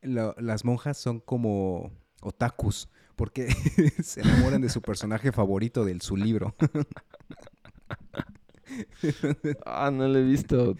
la- 0.00 0.34
las 0.38 0.64
monjas 0.64 0.96
son 0.96 1.20
como 1.20 1.92
otakus, 2.22 2.88
porque 3.16 3.48
se 4.02 4.20
enamoran 4.20 4.60
de 4.60 4.68
su 4.68 4.80
personaje 4.82 5.32
favorito 5.32 5.84
de 5.84 5.98
su 6.00 6.16
libro. 6.16 6.54
Ah, 9.64 9.90
no 9.90 10.08
lo 10.08 10.18
he 10.18 10.22
visto. 10.22 10.76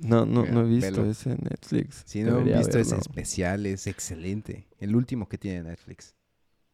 No, 0.00 0.24
no, 0.24 0.46
no 0.46 0.60
he 0.62 0.68
visto 0.68 0.92
velo. 1.02 1.10
ese 1.10 1.30
Netflix. 1.30 2.02
Si 2.06 2.22
no 2.22 2.32
Debería 2.38 2.58
visto 2.58 2.78
ese 2.78 2.90
verlo. 2.94 3.02
especial, 3.02 3.66
es 3.66 3.86
excelente. 3.86 4.68
El 4.78 4.94
último 4.96 5.28
que 5.28 5.38
tiene 5.38 5.62
Netflix. 5.62 6.14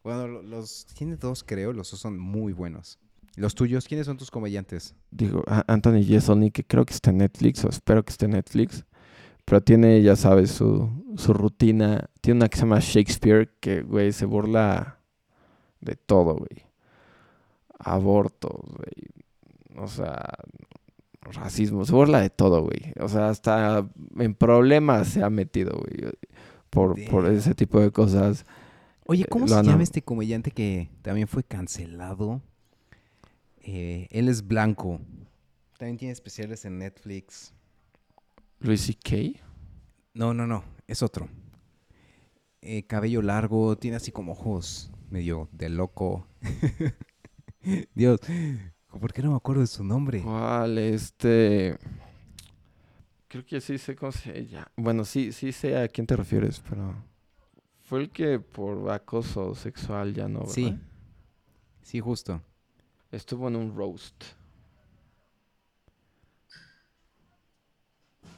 Bueno, 0.02 0.28
lo- 0.28 0.42
los 0.42 0.86
tiene 0.86 1.16
dos, 1.16 1.42
creo, 1.42 1.72
los 1.72 1.90
dos 1.90 1.98
son 2.00 2.18
muy 2.18 2.52
buenos. 2.52 2.98
Los 3.36 3.54
tuyos, 3.54 3.88
¿quiénes 3.88 4.06
son 4.06 4.16
tus 4.16 4.30
comediantes? 4.30 4.94
Digo, 5.10 5.42
Anthony 5.66 6.04
Jeselnik, 6.04 6.52
que 6.54 6.64
creo 6.64 6.84
que 6.84 6.94
está 6.94 7.10
en 7.10 7.16
Netflix, 7.18 7.64
o 7.64 7.68
espero 7.68 8.04
que 8.04 8.10
esté 8.12 8.26
en 8.26 8.32
Netflix. 8.32 8.84
Pero 9.44 9.62
tiene, 9.62 10.02
ya 10.02 10.16
sabes, 10.16 10.50
su, 10.52 10.90
su 11.16 11.32
rutina. 11.34 12.08
Tiene 12.20 12.38
una 12.38 12.48
que 12.48 12.56
se 12.56 12.62
llama 12.62 12.78
Shakespeare, 12.80 13.50
que, 13.60 13.82
güey, 13.82 14.12
se 14.12 14.24
burla 14.26 14.98
de 15.80 15.96
todo, 15.96 16.34
güey. 16.36 16.66
Abortos, 17.78 18.60
güey. 18.62 19.82
O 19.84 19.88
sea, 19.88 20.22
racismo. 21.20 21.84
Se 21.84 21.92
burla 21.92 22.20
de 22.20 22.30
todo, 22.30 22.62
güey. 22.62 22.92
O 23.00 23.08
sea, 23.08 23.28
hasta 23.28 23.86
en 24.18 24.34
problemas 24.34 25.08
se 25.08 25.22
ha 25.22 25.30
metido, 25.30 25.78
güey. 25.78 26.12
Por, 26.70 26.96
por 27.10 27.26
ese 27.26 27.54
tipo 27.54 27.80
de 27.80 27.90
cosas. 27.90 28.46
Oye, 29.06 29.24
Eh, 29.24 29.26
¿cómo 29.28 29.46
se 29.46 29.62
llama 29.62 29.82
este 29.82 30.02
comediante 30.02 30.50
que 30.50 30.88
también 31.02 31.28
fue 31.28 31.44
cancelado? 31.44 32.40
Eh, 33.60 34.08
él 34.10 34.28
es 34.28 34.46
blanco. 34.46 35.00
También 35.78 35.98
tiene 35.98 36.12
especiales 36.12 36.64
en 36.64 36.78
Netflix. 36.78 37.52
Luis 38.64 38.80
C.K. 38.80 39.38
No, 40.14 40.32
no, 40.32 40.46
no, 40.46 40.64
es 40.86 41.02
otro. 41.02 41.28
Eh, 42.62 42.86
cabello 42.86 43.20
largo, 43.20 43.76
tiene 43.76 43.98
así 43.98 44.10
como 44.10 44.32
ojos 44.32 44.90
medio 45.10 45.50
de 45.52 45.68
loco. 45.68 46.26
Dios, 47.94 48.20
¿por 48.88 49.12
qué 49.12 49.22
no 49.22 49.32
me 49.32 49.36
acuerdo 49.36 49.60
de 49.60 49.66
su 49.66 49.84
nombre? 49.84 50.22
¿Cuál? 50.22 50.78
Este. 50.78 51.76
Creo 53.28 53.44
que 53.44 53.60
sí 53.60 53.76
sé 53.76 53.94
cómo 53.94 54.12
se 54.12 54.46
llama. 54.46 54.72
Bueno, 54.76 55.04
sí, 55.04 55.32
sí 55.32 55.52
sé 55.52 55.76
a 55.76 55.86
quién 55.86 56.06
te 56.06 56.16
refieres, 56.16 56.62
pero. 56.66 56.94
Fue 57.82 58.00
el 58.00 58.08
que 58.08 58.38
por 58.38 58.90
acoso 58.90 59.54
sexual 59.54 60.14
ya 60.14 60.26
no, 60.26 60.38
¿verdad? 60.38 60.54
Sí. 60.54 60.78
Sí, 61.82 62.00
justo. 62.00 62.40
Estuvo 63.12 63.46
en 63.48 63.56
un 63.56 63.76
roast. 63.76 64.24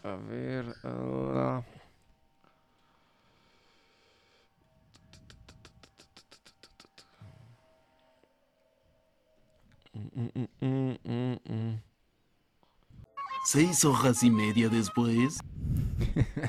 A 0.06 0.14
ver. 0.14 0.64
ah. 0.84 1.62
Mm, 9.92 10.28
mm, 10.32 10.48
mm, 10.60 10.96
mm, 11.02 11.36
mm. 11.52 11.82
Seis 13.46 13.84
hojas 13.84 14.22
y 14.22 14.30
media 14.30 14.68
después. 14.68 15.40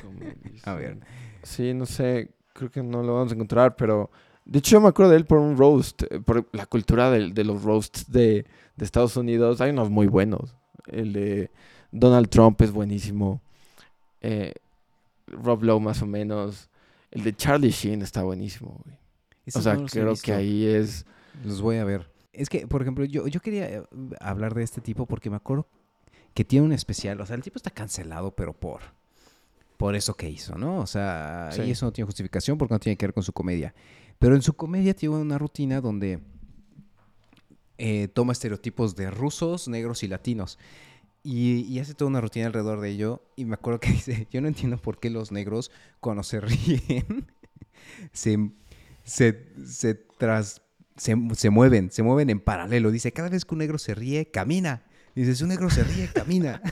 ¿Cómo 0.02 0.20
A 0.64 0.74
ver. 0.74 1.00
Sí, 1.42 1.74
no 1.74 1.84
sé, 1.84 2.30
creo 2.52 2.70
que 2.70 2.82
no 2.84 3.02
lo 3.02 3.14
vamos 3.14 3.32
a 3.32 3.34
encontrar, 3.34 3.74
pero 3.74 4.10
de 4.44 4.60
hecho 4.60 4.76
yo 4.76 4.80
me 4.80 4.88
acuerdo 4.88 5.10
de 5.10 5.16
él 5.16 5.26
por 5.26 5.38
un 5.38 5.56
roast, 5.56 6.04
eh, 6.04 6.20
por 6.20 6.48
la 6.52 6.66
cultura 6.66 7.10
de, 7.10 7.44
los 7.44 7.64
roasts 7.64 8.08
de, 8.08 8.46
de 8.76 8.84
Estados 8.84 9.16
Unidos. 9.16 9.60
Hay 9.60 9.70
unos 9.70 9.90
muy 9.90 10.06
buenos. 10.06 10.54
El 10.86 11.12
de 11.12 11.50
Donald 11.90 12.28
Trump 12.28 12.60
es 12.62 12.70
buenísimo. 12.70 13.42
Eh, 14.22 14.54
Rob 15.26 15.62
Lowe 15.62 15.80
más 15.80 16.02
o 16.02 16.06
menos. 16.06 16.68
El 17.10 17.24
de 17.24 17.34
Charlie 17.34 17.70
Sheen 17.70 18.02
está 18.02 18.22
buenísimo, 18.22 18.80
güey. 18.84 18.96
O 19.54 19.60
sea, 19.62 19.74
no 19.74 19.86
creo 19.86 20.14
que 20.16 20.32
ahí 20.32 20.66
es... 20.66 21.06
Los 21.44 21.60
voy 21.62 21.76
a 21.76 21.84
ver. 21.84 22.10
Es 22.32 22.48
que, 22.50 22.66
por 22.66 22.82
ejemplo, 22.82 23.04
yo, 23.04 23.26
yo 23.28 23.40
quería 23.40 23.68
eh, 23.68 23.82
hablar 24.20 24.54
de 24.54 24.62
este 24.62 24.80
tipo 24.80 25.06
porque 25.06 25.30
me 25.30 25.36
acuerdo 25.36 25.66
que 26.34 26.44
tiene 26.44 26.66
un 26.66 26.72
especial. 26.72 27.20
O 27.20 27.26
sea, 27.26 27.36
el 27.36 27.42
tipo 27.42 27.56
está 27.56 27.70
cancelado, 27.70 28.32
pero 28.32 28.52
por, 28.52 28.80
por 29.78 29.94
eso 29.94 30.14
que 30.14 30.28
hizo, 30.28 30.56
¿no? 30.56 30.78
O 30.80 30.86
sea, 30.86 31.48
Sí. 31.52 31.62
y 31.62 31.70
eso 31.70 31.86
no 31.86 31.92
tiene 31.92 32.06
justificación 32.06 32.58
porque 32.58 32.74
no 32.74 32.78
tiene 32.80 32.96
que 32.96 33.06
ver 33.06 33.14
con 33.14 33.22
su 33.22 33.32
comedia. 33.32 33.74
Pero 34.18 34.34
en 34.34 34.42
su 34.42 34.52
comedia 34.54 34.94
tiene 34.94 35.16
una 35.16 35.38
rutina 35.38 35.80
donde 35.80 36.20
eh, 37.78 38.08
toma 38.08 38.32
estereotipos 38.32 38.96
de 38.96 39.10
rusos, 39.10 39.68
negros 39.68 40.02
y 40.02 40.08
latinos. 40.08 40.58
Y, 41.30 41.66
y 41.68 41.78
hace 41.78 41.92
toda 41.92 42.08
una 42.08 42.22
rutina 42.22 42.46
alrededor 42.46 42.80
de 42.80 42.88
ello. 42.88 43.22
Y 43.36 43.44
me 43.44 43.52
acuerdo 43.52 43.80
que 43.80 43.90
dice, 43.92 44.26
yo 44.30 44.40
no 44.40 44.48
entiendo 44.48 44.78
por 44.78 44.98
qué 44.98 45.10
los 45.10 45.30
negros 45.30 45.70
cuando 46.00 46.22
se 46.22 46.40
ríen 46.40 47.26
se, 48.14 48.50
se, 49.04 49.46
se, 49.66 49.94
tras, 49.94 50.62
se, 50.96 51.16
se 51.34 51.50
mueven, 51.50 51.90
se 51.90 52.02
mueven 52.02 52.30
en 52.30 52.40
paralelo. 52.40 52.90
Dice, 52.90 53.12
cada 53.12 53.28
vez 53.28 53.44
que 53.44 53.54
un 53.54 53.58
negro 53.58 53.76
se 53.76 53.94
ríe, 53.94 54.30
camina. 54.30 54.84
Dice, 55.14 55.34
si 55.34 55.42
un 55.42 55.50
negro 55.50 55.68
se 55.68 55.84
ríe, 55.84 56.08
camina. 56.08 56.62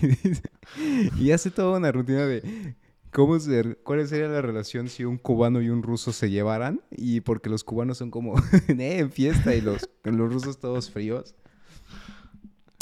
y, 1.20 1.32
hace 1.32 1.50
toda 1.50 1.76
una 1.76 1.92
rutina 1.92 2.24
de 2.24 2.76
cómo 3.10 3.36
cuál 3.82 4.08
sería 4.08 4.28
la 4.28 4.40
relación 4.40 4.88
si 4.88 5.04
un 5.04 5.18
cubano 5.18 5.60
y 5.60 5.68
un 5.68 5.82
ruso 5.82 6.14
se 6.14 6.30
llevaran. 6.30 6.80
Y 6.90 7.20
porque 7.20 7.50
los 7.50 7.62
cubanos 7.62 7.98
son 7.98 8.10
como 8.10 8.38
eh, 8.68 8.98
en 8.98 9.12
fiesta 9.12 9.54
y 9.54 9.60
los, 9.60 9.90
los 10.02 10.32
rusos 10.32 10.58
todos 10.60 10.90
fríos. 10.90 11.34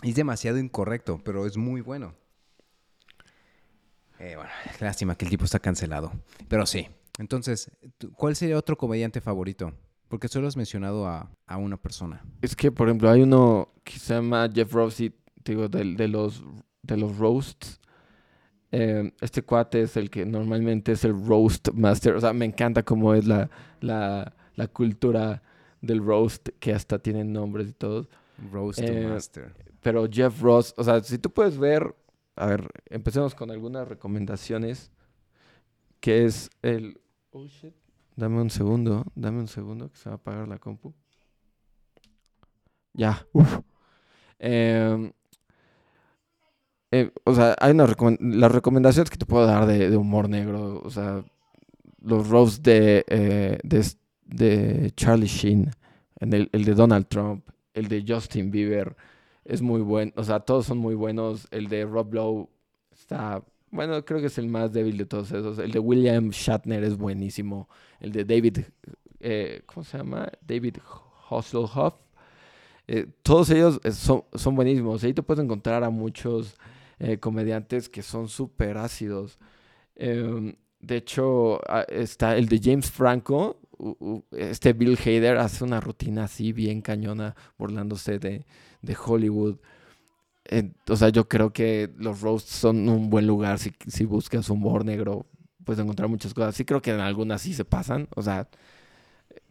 Es 0.03 0.15
demasiado 0.15 0.59
incorrecto, 0.59 1.21
pero 1.25 1.47
es 1.47 1.57
muy 1.57 1.81
bueno. 1.81 2.15
Eh, 4.19 4.35
bueno, 4.37 4.51
lástima 4.81 5.15
que 5.17 5.25
el 5.25 5.31
tipo 5.31 5.45
está 5.45 5.59
cancelado. 5.59 6.12
Pero 6.49 6.67
sí. 6.67 6.88
Entonces, 7.19 7.71
¿cuál 8.17 8.37
sería 8.37 8.57
otro 8.57 8.77
comediante 8.77 9.21
favorito? 9.21 9.73
Porque 10.09 10.29
solo 10.29 10.47
has 10.49 10.57
mencionado 10.57 11.07
a, 11.07 11.31
a 11.47 11.57
una 11.57 11.77
persona. 11.77 12.24
Es 12.43 12.55
que, 12.57 12.70
por 12.70 12.89
ejemplo, 12.89 13.11
hay 13.11 13.22
uno 13.22 13.68
que 13.85 13.99
se 13.99 14.14
llama 14.14 14.49
Jeff 14.53 14.72
Rossi, 14.72 15.12
digo, 15.45 15.68
del- 15.68 15.97
de, 15.97 16.09
los, 16.09 16.43
de 16.83 16.97
los 16.97 17.16
roasts. 17.18 17.81
Eh, 18.70 19.12
este 19.20 19.43
cuate 19.43 19.83
es 19.83 19.97
el 19.97 20.09
que 20.11 20.24
normalmente 20.24 20.93
es 20.93 21.05
el 21.05 21.12
roast 21.26 21.68
master. 21.74 22.14
O 22.14 22.20
sea, 22.20 22.33
me 22.33 22.45
encanta 22.47 22.83
cómo 22.83 23.14
es 23.14 23.26
la, 23.26 23.51
la, 23.81 24.35
la 24.55 24.66
cultura 24.68 25.43
del 25.83 26.03
roast, 26.05 26.49
que 26.59 26.72
hasta 26.72 26.99
tienen 26.99 27.33
nombres 27.33 27.68
y 27.68 27.72
todo. 27.72 28.09
Roast 28.51 28.81
Eh, 28.81 29.07
Master. 29.07 29.55
Pero 29.83 30.09
Jeff 30.11 30.41
Ross, 30.41 30.74
o 30.76 30.85
sea, 30.85 31.03
si 31.03 31.18
tú 31.18 31.30
puedes 31.30 31.59
ver, 31.59 31.95
a 32.37 32.47
ver, 32.47 32.68
empecemos 32.87 33.35
con 33.35 33.51
algunas 33.51 33.87
recomendaciones, 33.87 34.91
que 36.01 36.24
es 36.24 36.51
el... 36.62 37.01
Oh, 37.30 37.47
shit. 37.47 37.74
Dame 38.16 38.41
un 38.41 38.51
segundo, 38.51 39.05
dame 39.14 39.41
un 39.41 39.49
segundo, 39.49 39.91
que 39.91 39.97
se 39.97 40.09
va 40.09 40.14
a 40.14 40.16
apagar 40.16 40.47
la 40.47 40.59
compu. 40.59 40.95
Ya, 42.93 43.26
uf. 43.33 43.61
Em, 44.39 45.12
eh, 46.91 47.11
o 47.24 47.35
sea, 47.35 47.57
hay 47.59 47.72
una 47.72 47.87
recomen- 47.87 48.18
las 48.20 48.53
recomendaciones 48.53 49.09
que 49.11 49.16
te 49.16 49.24
puedo 49.24 49.47
dar 49.47 49.66
de, 49.66 49.89
de 49.89 49.97
humor 49.97 50.28
negro. 50.28 50.83
O 50.85 50.91
sea, 50.91 51.24
los 52.03 52.28
roasts 52.28 52.62
de, 52.62 53.05
eh, 53.09 53.59
de, 54.24 54.93
Charlie 54.95 55.26
Sheen, 55.26 55.70
en 56.20 56.33
el, 56.35 56.51
el 56.53 56.64
de 56.64 56.74
Donald 56.74 57.07
Trump, 57.09 57.49
el 57.72 57.89
de 57.89 58.05
Justin 58.07 58.51
Bieber, 58.51 58.95
es 59.45 59.62
muy 59.62 59.80
bueno. 59.80 60.12
O 60.16 60.24
sea, 60.24 60.40
todos 60.40 60.66
son 60.66 60.78
muy 60.78 60.95
buenos. 60.95 61.49
El 61.51 61.68
de 61.68 61.84
Rob 61.84 62.14
Lowe 62.14 62.49
está, 62.93 63.43
bueno, 63.70 64.05
creo 64.05 64.20
que 64.20 64.26
es 64.26 64.38
el 64.38 64.49
más 64.49 64.72
débil 64.72 64.97
de 64.97 65.07
todos 65.07 65.32
esos. 65.32 65.59
El 65.59 65.72
de 65.72 65.78
William 65.78 66.30
Shatner 66.30 66.84
es 66.84 66.97
buenísimo. 66.97 67.68
El 68.01 68.12
de 68.12 68.24
David, 68.24 68.59
eh, 69.20 69.62
¿cómo 69.66 69.84
se 69.84 69.99
llama? 69.99 70.30
David 70.47 70.78
Hasselhoff. 71.28 71.95
Eh, 72.88 73.07
todos 73.22 73.51
ellos 73.51 73.80
eh, 73.84 73.93
son, 73.93 74.24
son 74.34 74.55
buenísimos. 74.55 75.03
Ahí 75.05 75.14
te 75.14 75.22
puedes 75.22 75.43
encontrar 75.43 75.84
a 75.84 75.90
muchos 75.90 76.57
comediantes 77.18 77.88
que 77.88 78.01
son 78.01 78.28
súper 78.28 78.78
ácidos. 78.78 79.40
Em, 79.97 80.55
de 80.78 80.97
hecho, 80.97 81.61
ah, 81.68 81.84
está 81.88 82.36
el 82.36 82.49
de 82.49 82.61
James 82.62 82.90
Franco. 82.90 83.59
Este 84.33 84.72
Bill 84.72 84.99
Hader 84.99 85.39
hace 85.39 85.64
una 85.64 85.80
rutina 85.80 86.24
así 86.24 86.53
bien 86.53 86.83
cañona, 86.83 87.35
burlándose 87.59 88.18
de, 88.18 88.45
de 88.83 88.97
Hollywood. 89.05 89.57
Eh, 90.47 90.72
o 90.89 90.97
sea, 90.97 91.11
yo 91.11 91.28
creo 91.28 91.53
que 91.53 91.91
los 91.99 92.20
roasts 92.22 92.53
son 92.53 92.89
un 92.89 93.11
buen 93.11 93.26
lugar 93.26 93.59
si, 93.59 93.72
si 93.89 94.05
buscas 94.07 94.51
humor 94.51 94.85
negro. 94.85 95.26
Puedes 95.64 95.83
encontrar 95.83 96.09
muchas 96.09 96.35
cosas. 96.35 96.55
Sí 96.57 96.64
creo 96.64 96.83
que 96.83 96.93
en 96.93 97.01
algunas 97.01 97.43
sí 97.43 97.55
se 97.55 97.64
pasan. 97.64 98.09
O 98.16 98.22
sea, 98.22 98.49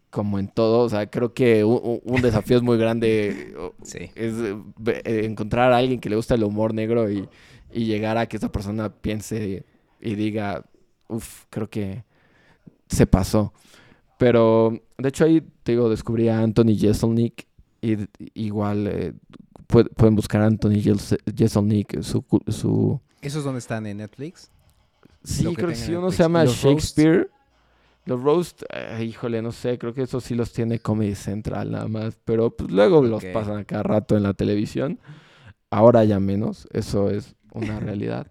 como 0.09 0.39
en 0.39 0.47
todo. 0.47 0.79
O 0.86 0.89
sea, 0.89 1.09
creo 1.09 1.34
que 1.34 1.63
un, 1.63 2.01
un- 2.03 2.21
desafío 2.21 2.57
es 2.57 2.63
muy 2.63 2.77
grande. 2.77 3.53
Sí. 3.84 4.11
Es 4.15 4.34
eh, 4.36 4.55
eh, 5.05 5.21
encontrar 5.25 5.71
a 5.71 5.77
alguien 5.77 5.99
que 5.99 6.09
le 6.09 6.15
gusta 6.15 6.36
el 6.36 6.43
humor 6.43 6.73
negro 6.73 7.09
y, 7.11 7.27
y 7.71 7.86
llegar 7.86 8.17
a 8.17 8.25
que 8.27 8.38
esa 8.38 8.51
persona 8.51 8.89
piense 8.93 9.65
y 10.01 10.15
diga, 10.15 10.65
uff, 11.07 11.45
creo 11.49 11.69
que 11.69 12.03
se 12.89 13.07
pasó. 13.07 13.53
Pero, 14.22 14.80
de 14.99 15.09
hecho, 15.09 15.26
ahí, 15.26 15.41
te 15.63 15.72
digo, 15.72 15.89
descubrí 15.89 16.30
a 16.30 16.39
Anthony 16.41 16.78
Jeselnik 16.78 17.47
y 17.82 17.97
igual 18.36 18.86
eh, 18.86 19.13
pue- 19.67 19.89
pueden 19.95 20.15
buscar 20.15 20.43
a 20.43 20.45
Anthony 20.45 20.80
Jes- 20.80 21.17
Jeselnik, 21.36 22.03
su, 22.03 22.24
su... 22.47 23.01
¿Esos 23.19 23.43
dónde 23.43 23.57
están 23.57 23.88
en 23.88 23.97
Netflix? 23.97 24.51
Sí, 25.24 25.47
que 25.47 25.55
creo 25.55 25.69
que 25.69 25.76
sí, 25.76 25.91
uno 25.93 26.01
Netflix. 26.01 26.17
se 26.17 26.24
llama. 26.24 26.45
Shakespeare. 26.45 27.30
Los 28.05 28.22
roast, 28.22 28.61
eh, 28.72 29.03
híjole, 29.05 29.41
no 29.41 29.51
sé, 29.51 29.80
creo 29.80 29.93
que 29.95 30.03
eso 30.03 30.22
sí 30.22 30.36
los 30.36 30.51
tiene 30.53 30.78
Comedy 30.78 31.15
Central 31.15 31.72
nada 31.72 31.88
más, 31.88 32.15
pero 32.24 32.49
pues 32.55 32.69
luego 32.72 33.01
los 33.03 33.24
pasan 33.26 33.57
a 33.57 33.63
cada 33.63 33.82
rato 33.82 34.15
en 34.17 34.22
la 34.24 34.34
televisión. 34.36 34.99
Ahora 35.72 36.03
ya 36.03 36.19
menos, 36.19 36.67
eso 36.74 37.09
es 37.09 37.36
una 37.53 37.80
realidad. 37.80 38.28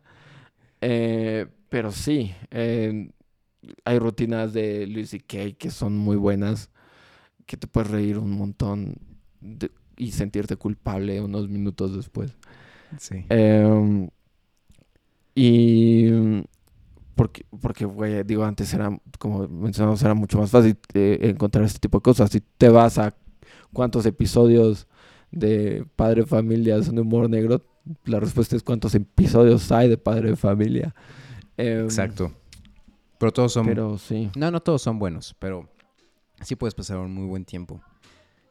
Eh, 0.80 1.46
pero 1.68 1.90
sí, 1.92 2.32
eh, 2.52 3.10
hay 3.84 3.98
rutinas 3.98 4.52
de 4.52 4.86
Luis 4.86 5.10
C.K. 5.10 5.52
que 5.58 5.70
son 5.70 5.96
muy 5.96 6.16
buenas, 6.16 6.70
que 7.46 7.56
te 7.56 7.66
puedes 7.66 7.90
reír 7.90 8.18
un 8.18 8.32
montón 8.32 8.94
de- 9.40 9.70
y 9.96 10.12
sentirte 10.12 10.56
culpable 10.56 11.20
unos 11.20 11.48
minutos 11.48 11.94
después. 11.94 12.36
Sí. 12.98 13.24
Em, 13.28 14.08
y 15.34 16.42
porque, 17.14 17.44
porque, 17.60 17.84
güey, 17.84 18.22
digo, 18.24 18.44
antes 18.44 18.72
era, 18.72 18.98
como 19.18 19.46
mencionamos, 19.48 20.02
era 20.02 20.14
mucho 20.14 20.38
más 20.38 20.50
fácil 20.50 20.76
eh, 20.94 21.18
encontrar 21.22 21.64
este 21.64 21.78
tipo 21.78 21.98
de 21.98 22.02
cosas. 22.02 22.30
Si 22.30 22.40
te 22.40 22.68
vas 22.68 22.98
a 22.98 23.14
cuántos 23.72 24.06
episodios 24.06 24.86
de 25.30 25.84
Padre 25.96 26.22
de 26.22 26.26
Familia 26.26 26.82
son 26.82 26.94
de 26.96 27.02
humor 27.02 27.28
negro, 27.28 27.64
la 28.04 28.20
respuesta 28.20 28.56
es 28.56 28.62
cuántos 28.62 28.94
episodios 28.94 29.70
hay 29.70 29.88
de 29.88 29.98
Padre 29.98 30.30
de 30.30 30.36
Familia. 30.36 30.94
Em, 31.56 31.84
Exacto. 31.84 32.32
Pero 33.20 33.32
todos 33.32 33.52
son... 33.52 33.66
Pero 33.66 33.98
sí. 33.98 34.30
No, 34.34 34.50
no 34.50 34.60
todos 34.60 34.80
son 34.80 34.98
buenos, 34.98 35.36
pero 35.38 35.68
sí 36.40 36.56
puedes 36.56 36.74
pasar 36.74 36.96
un 36.96 37.12
muy 37.12 37.26
buen 37.26 37.44
tiempo. 37.44 37.82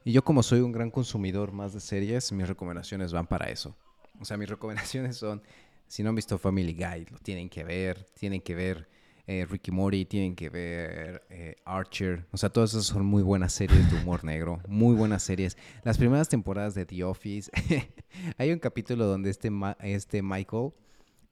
Y 0.05 0.11
yo 0.11 0.23
como 0.23 0.43
soy 0.43 0.59
un 0.61 0.71
gran 0.71 0.91
consumidor 0.91 1.51
más 1.51 1.73
de 1.73 1.79
series, 1.79 2.31
mis 2.31 2.47
recomendaciones 2.47 3.11
van 3.11 3.25
para 3.25 3.49
eso. 3.49 3.75
O 4.21 4.25
sea, 4.25 4.37
mis 4.37 4.47
recomendaciones 4.55 5.17
son, 5.17 5.41
si 5.87 6.03
no 6.03 6.09
han 6.09 6.15
visto 6.15 6.37
Family 6.37 6.73
Guy, 6.73 7.07
lo 7.09 7.17
tienen 7.17 7.49
que 7.49 7.63
ver, 7.63 8.05
tienen 8.13 8.41
que 8.41 8.53
ver 8.53 8.87
eh, 9.25 9.47
Ricky 9.49 9.71
Morty, 9.71 10.05
tienen 10.05 10.35
que 10.35 10.49
ver 10.51 11.23
eh, 11.31 11.55
Archer. 11.65 12.27
O 12.31 12.37
sea, 12.37 12.49
todas 12.51 12.69
esas 12.71 12.85
son 12.85 13.03
muy 13.05 13.23
buenas 13.23 13.53
series 13.53 13.91
de 13.91 13.97
humor 13.97 14.23
negro, 14.23 14.61
muy 14.67 14.95
buenas 14.95 15.23
series. 15.23 15.57
Las 15.83 15.97
primeras 15.97 16.29
temporadas 16.29 16.75
de 16.75 16.85
The 16.85 17.03
Office, 17.05 17.49
hay 18.37 18.51
un 18.51 18.59
capítulo 18.59 19.07
donde 19.07 19.31
este, 19.31 19.49
Ma- 19.49 19.77
este 19.81 20.21
Michael 20.21 20.73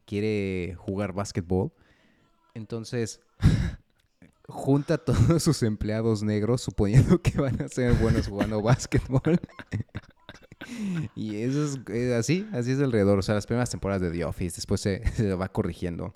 quiere 0.05 0.73
jugar 0.75 1.13
básquetbol. 1.13 1.71
Entonces, 2.55 3.21
junta 4.47 4.95
a 4.95 4.97
todos 4.97 5.43
sus 5.43 5.63
empleados 5.63 6.23
negros, 6.23 6.61
suponiendo 6.61 7.21
que 7.21 7.39
van 7.39 7.61
a 7.61 7.67
ser 7.67 7.93
buenos 7.93 8.27
jugando 8.27 8.61
básquetbol. 8.61 9.39
y 11.15 11.37
eso 11.37 11.79
es, 11.91 12.11
así, 12.13 12.47
así 12.53 12.71
es 12.71 12.79
alrededor. 12.79 13.19
O 13.19 13.21
sea, 13.21 13.35
las 13.35 13.45
primeras 13.45 13.69
temporadas 13.69 14.01
de 14.01 14.11
The 14.11 14.25
Office, 14.25 14.55
después 14.55 14.81
se, 14.81 15.07
se 15.13 15.33
va 15.35 15.49
corrigiendo. 15.49 16.13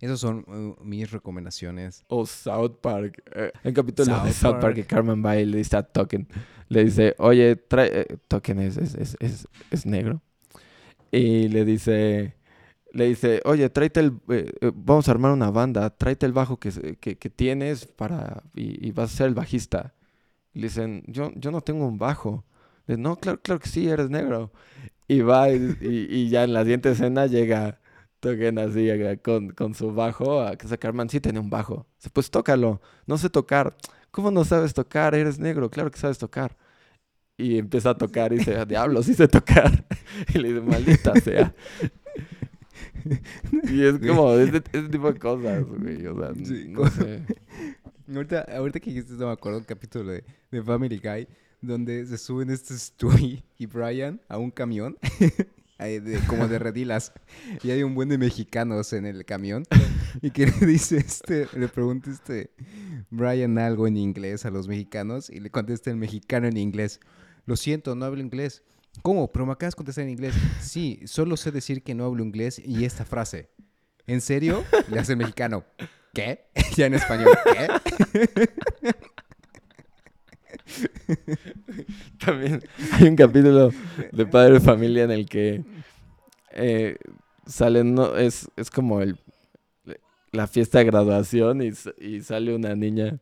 Esas 0.00 0.20
son 0.20 0.44
uh, 0.48 0.84
mis 0.84 1.10
recomendaciones. 1.10 2.04
O 2.08 2.26
South 2.26 2.78
Park. 2.82 3.22
Eh, 3.34 3.52
un 3.62 3.72
capítulo 3.72 4.12
de 4.22 4.32
South 4.32 4.34
South 4.34 4.50
Park 4.52 4.60
Park. 4.60 4.74
que 4.74 4.84
Carmen 4.84 5.22
Bay 5.22 5.46
le 5.46 5.58
dice 5.58 5.76
a 5.78 5.82
Token. 5.82 6.28
Le 6.68 6.84
dice, 6.84 7.14
oye, 7.18 7.56
trae... 7.56 8.00
eh, 8.00 8.16
Token 8.28 8.58
es, 8.58 8.76
es, 8.76 9.16
es, 9.18 9.48
es 9.70 9.86
negro. 9.86 10.20
Y 11.10 11.48
le 11.48 11.64
dice... 11.64 12.34
Le 12.94 13.06
dice, 13.06 13.42
oye, 13.46 13.70
tráete 13.70 14.00
el... 14.00 14.14
eh, 14.30 14.52
eh, 14.62 14.72
vamos 14.74 15.08
a 15.08 15.12
armar 15.12 15.32
una 15.32 15.50
banda. 15.52 15.90
Tráete 15.90 16.26
el 16.26 16.32
bajo 16.34 16.58
que, 16.58 16.96
que, 17.00 17.18
que 17.18 17.30
tienes 17.30 17.86
para... 17.86 18.44
Y, 18.54 18.86
y 18.88 18.92
vas 18.92 19.12
a 19.14 19.18
ser 19.18 19.28
el 19.28 19.34
bajista. 19.34 19.94
Y 20.54 20.60
le 20.60 20.68
dicen, 20.68 21.04
yo, 21.08 21.32
yo 21.36 21.50
no 21.52 21.60
tengo 21.62 21.86
un 21.88 21.98
bajo. 21.98 22.44
Le 22.86 22.96
no, 22.98 23.16
claro, 23.16 23.40
claro 23.42 23.60
que 23.60 23.68
sí, 23.68 23.88
eres 23.88 24.10
negro. 24.10 24.52
Y 25.08 25.20
va 25.22 25.50
y, 25.50 25.76
y- 25.82 26.28
ya 26.30 26.44
en 26.44 26.52
la 26.54 26.62
siguiente 26.62 26.90
escena 26.92 27.26
llega 27.26 27.80
Token 28.20 28.58
así 28.58 28.88
con, 29.22 29.50
con 29.50 29.74
su 29.74 29.92
bajo 29.94 30.42
a 30.42 30.56
que 30.56 30.78
Carmen 30.78 31.08
sí 31.10 31.20
tiene 31.20 31.40
un 31.40 31.50
bajo. 31.50 31.86
Pues 32.12 32.30
tócalo, 32.30 32.80
no 33.06 33.18
sé 33.18 33.30
tocar. 33.30 33.76
¿Cómo 34.10 34.30
no 34.30 34.44
sabes 34.44 34.74
tocar? 34.74 35.14
Eres 35.14 35.38
negro, 35.38 35.70
claro 35.70 35.90
que 35.90 35.98
sabes 35.98 36.18
tocar. 36.18 36.56
Y 37.36 37.58
empieza 37.58 37.90
a 37.90 37.98
tocar 37.98 38.32
y 38.32 38.36
dice, 38.36 38.64
diablo, 38.66 39.02
sí 39.02 39.14
sé 39.14 39.28
tocar. 39.28 39.86
Y 40.34 40.38
le 40.38 40.48
dice, 40.50 40.60
maldita 40.62 41.16
sea. 41.16 41.54
Y 43.70 43.84
es 43.84 43.98
como 43.98 44.32
ese, 44.34 44.62
ese 44.72 44.88
tipo 44.88 45.12
de 45.12 45.18
cosas, 45.18 45.64
güey. 45.64 46.06
O 46.06 46.18
sea, 46.18 46.34
Sí, 46.44 46.66
no 46.68 46.88
sé. 46.90 47.22
Ahorita, 48.14 48.42
ahorita 48.54 48.80
que 48.80 48.90
dijiste 48.90 49.12
esto, 49.14 49.26
me 49.26 49.32
acuerdo 49.32 49.58
un 49.58 49.64
capítulo 49.64 50.10
de, 50.12 50.24
de 50.50 50.62
Family 50.62 50.98
Guy 51.02 51.26
donde 51.62 52.04
se 52.04 52.18
suben 52.18 52.50
este 52.50 52.76
Stewie 52.76 53.42
y 53.56 53.64
Brian 53.64 54.20
a 54.28 54.36
un 54.36 54.50
camión, 54.50 54.98
de- 55.78 56.20
como 56.28 56.46
de 56.46 56.58
redilas, 56.58 57.12
y 57.62 57.70
hay 57.70 57.82
un 57.82 57.94
buen 57.94 58.10
de 58.10 58.18
mexicanos 58.18 58.92
en 58.92 59.06
el 59.06 59.24
camión, 59.24 59.64
y 60.20 60.30
que 60.30 60.46
le 60.46 60.66
dice 60.66 60.98
este, 60.98 61.48
le 61.58 61.68
pregunta 61.68 62.10
este 62.10 62.50
Brian 63.10 63.56
algo 63.56 63.86
en 63.86 63.96
inglés 63.96 64.44
a 64.44 64.50
los 64.50 64.68
mexicanos, 64.68 65.30
y 65.30 65.40
le 65.40 65.48
contesta 65.48 65.90
el 65.90 65.96
mexicano 65.96 66.46
en 66.46 66.58
inglés, 66.58 67.00
lo 67.46 67.56
siento, 67.56 67.94
no 67.94 68.04
hablo 68.04 68.20
inglés. 68.20 68.62
¿Cómo? 69.02 69.30
Pero 69.30 69.46
me 69.46 69.52
acabas 69.52 69.74
de 69.74 69.76
contestar 69.76 70.04
en 70.04 70.10
inglés. 70.10 70.34
Sí, 70.60 71.00
solo 71.06 71.36
sé 71.36 71.50
decir 71.50 71.82
que 71.82 71.94
no 71.94 72.04
hablo 72.04 72.24
inglés 72.24 72.60
y 72.64 72.84
esta 72.84 73.04
frase. 73.04 73.50
¿En 74.06 74.20
serio? 74.20 74.64
Le 74.90 74.98
hace 74.98 75.16
mexicano. 75.16 75.64
¿Qué? 76.12 76.46
ya 76.76 76.86
en 76.86 76.94
español. 76.94 77.30
¿Qué? 77.44 77.68
También 82.24 82.62
hay 82.92 83.08
un 83.08 83.16
capítulo 83.16 83.70
de 84.12 84.26
Padre 84.26 84.54
de 84.54 84.60
Familia 84.60 85.04
en 85.04 85.10
el 85.10 85.28
que 85.28 85.62
eh, 86.52 86.96
salen, 87.46 87.94
no, 87.94 88.16
es, 88.16 88.48
es 88.56 88.70
como 88.70 89.00
el, 89.02 89.18
la 90.32 90.46
fiesta 90.46 90.78
de 90.78 90.84
graduación 90.84 91.62
y, 91.62 91.72
y 91.98 92.20
sale 92.22 92.54
una 92.54 92.74
niña, 92.74 93.18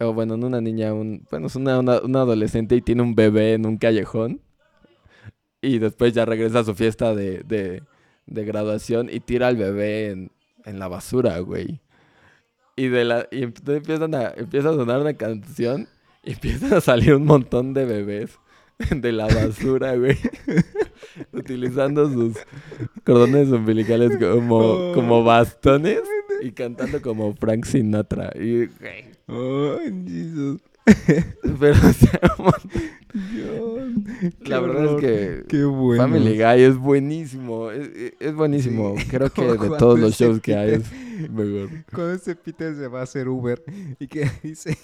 o 0.00 0.12
bueno, 0.12 0.36
no 0.36 0.46
una 0.48 0.60
niña, 0.60 0.92
un, 0.92 1.26
bueno, 1.30 1.46
es 1.46 1.56
una, 1.56 1.78
una 1.78 2.20
adolescente 2.20 2.76
y 2.76 2.82
tiene 2.82 3.02
un 3.02 3.14
bebé 3.14 3.54
en 3.54 3.64
un 3.64 3.78
callejón 3.78 4.42
y 5.60 5.78
después 5.78 6.12
ya 6.12 6.24
regresa 6.24 6.60
a 6.60 6.64
su 6.64 6.74
fiesta 6.74 7.14
de, 7.14 7.42
de, 7.44 7.82
de 8.26 8.44
graduación 8.44 9.08
y 9.10 9.20
tira 9.20 9.48
al 9.48 9.56
bebé 9.56 10.10
en, 10.10 10.30
en 10.64 10.78
la 10.78 10.88
basura, 10.88 11.38
güey. 11.40 11.80
Y, 12.76 12.88
de 12.88 13.04
la, 13.04 13.26
y 13.30 13.42
entonces 13.42 13.78
empiezan 13.78 14.14
a, 14.14 14.32
empieza 14.36 14.70
a 14.70 14.74
sonar 14.74 15.00
una 15.00 15.14
canción 15.14 15.88
y 16.22 16.32
empiezan 16.34 16.74
a 16.74 16.80
salir 16.80 17.14
un 17.14 17.24
montón 17.24 17.74
de 17.74 17.84
bebés 17.84 18.38
de 18.94 19.12
la 19.12 19.26
basura, 19.26 19.96
güey. 19.96 20.16
Utilizando 21.32 22.08
sus 22.08 22.36
cordones 23.04 23.48
umbilicales 23.48 24.16
como, 24.18 24.92
como 24.94 25.24
bastones 25.24 26.02
y 26.42 26.52
cantando 26.52 27.02
como 27.02 27.34
Frank 27.34 27.64
Sinatra. 27.64 28.32
Y, 28.36 28.66
güey, 28.66 29.18
Oh, 29.30 29.78
Jesus. 30.06 30.60
Pero 31.60 31.74
o 31.74 31.92
sea, 31.92 32.20
Dios, 33.32 33.90
la 34.44 34.60
verdad 34.60 34.86
horror. 34.86 35.04
es 35.04 35.42
que 35.42 35.44
Qué 35.48 35.64
bueno. 35.64 36.02
Family 36.02 36.36
Guy 36.36 36.62
es 36.62 36.76
buenísimo. 36.76 37.70
Es, 37.70 37.90
es- 38.20 38.34
buenísimo. 38.34 38.94
Sí, 38.98 39.06
Creo 39.10 39.30
que 39.30 39.42
de 39.44 39.68
todos 39.78 39.98
los 39.98 40.14
shows 40.14 40.40
que 40.40 40.54
hay 40.56 40.70
es 40.74 40.92
mejor. 41.30 41.70
Cuando 41.92 42.12
este 42.12 42.36
Peter 42.36 42.74
se 42.76 42.86
va 42.88 43.00
a 43.00 43.02
hacer 43.04 43.28
Uber 43.28 43.62
y 43.98 44.06
que 44.06 44.30
dice, 44.42 44.76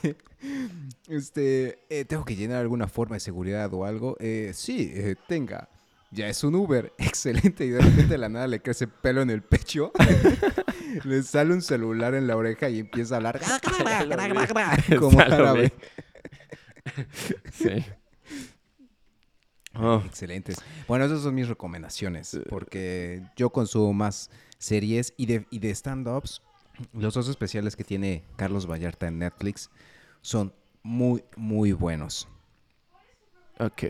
este, 1.09 1.79
eh, 1.91 2.05
tengo 2.07 2.25
que 2.25 2.37
llenar 2.37 2.61
alguna 2.61 2.89
forma 2.89 3.17
de 3.17 3.21
seguridad 3.21 3.73
o 3.75 3.85
algo. 3.85 4.17
Eh, 4.21 4.53
sí, 4.55 4.91
eh, 4.95 5.17
tenga. 5.29 5.69
Ya 6.11 6.29
es 6.29 6.45
un 6.45 6.55
Uber, 6.55 6.93
excelente. 6.99 7.65
Y 7.67 7.71
de 7.71 7.81
repente 7.81 8.07
de 8.09 8.19
la 8.19 8.29
nada 8.29 8.47
le 8.47 8.61
crece 8.61 8.87
pelo 8.87 9.21
en 9.23 9.31
el 9.31 9.43
pecho. 9.43 9.91
le 11.05 11.23
sale 11.23 11.53
un 11.53 11.63
celular 11.63 12.15
en 12.15 12.27
la 12.27 12.37
oreja 12.37 12.69
y 12.69 12.81
empieza 12.81 13.15
a 13.15 13.17
hablar. 13.19 13.41
como 14.99 15.21
árabe. 15.21 15.73
Sí. 17.53 17.85
Oh, 19.75 20.03
Excelentes. 20.07 20.57
Bueno, 20.87 21.05
esas 21.05 21.23
son 21.23 21.35
mis 21.35 21.49
recomendaciones. 21.49 22.39
Porque 22.49 23.23
yo 23.37 23.51
consumo 23.51 23.93
más 23.93 24.31
series 24.59 25.15
y 25.17 25.27
de, 25.27 25.47
y 25.51 25.59
de 25.59 25.71
stand-ups. 25.71 26.43
Los 26.93 27.15
dos 27.15 27.29
especiales 27.29 27.77
que 27.77 27.85
tiene 27.85 28.25
Carlos 28.37 28.67
Vallarta 28.67 29.07
en 29.07 29.19
Netflix 29.19 29.71
son 30.23 30.53
muy, 30.83 31.25
muy 31.37 31.73
buenos. 31.73 32.29
ok. 33.59 33.83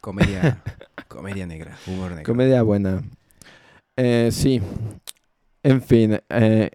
Comedia, 0.00 0.62
comedia 1.08 1.46
negra, 1.46 1.76
humor 1.86 2.10
negro. 2.12 2.32
Comedia 2.32 2.62
buena. 2.62 3.02
Eh, 3.96 4.28
sí. 4.30 4.62
En 5.66 5.82
fin. 5.82 6.18
eh, 6.28 6.70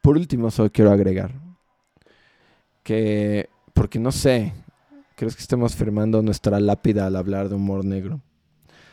por 0.00 0.16
último, 0.16 0.50
solo 0.50 0.70
quiero 0.70 0.90
agregar 0.90 1.32
que, 2.82 3.48
porque 3.72 3.98
no 3.98 4.12
sé, 4.12 4.52
¿crees 5.16 5.36
que 5.36 5.42
estemos 5.42 5.74
firmando 5.74 6.20
nuestra 6.22 6.60
lápida 6.60 7.06
al 7.06 7.16
hablar 7.16 7.48
de 7.48 7.54
humor 7.54 7.84
negro? 7.84 8.20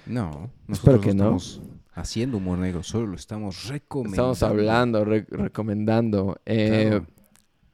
no, 0.05 0.49
Espero 0.69 0.99
que 1.01 1.13
no. 1.13 1.23
estamos 1.37 1.61
haciendo 1.93 2.37
humor 2.37 2.57
negro, 2.59 2.83
solo 2.83 3.07
lo 3.07 3.15
estamos 3.15 3.67
recomendando. 3.67 4.31
Estamos 4.33 4.43
hablando, 4.43 5.05
re- 5.05 5.25
recomendando. 5.29 6.39
eh, 6.45 6.87
Claro. 6.89 7.07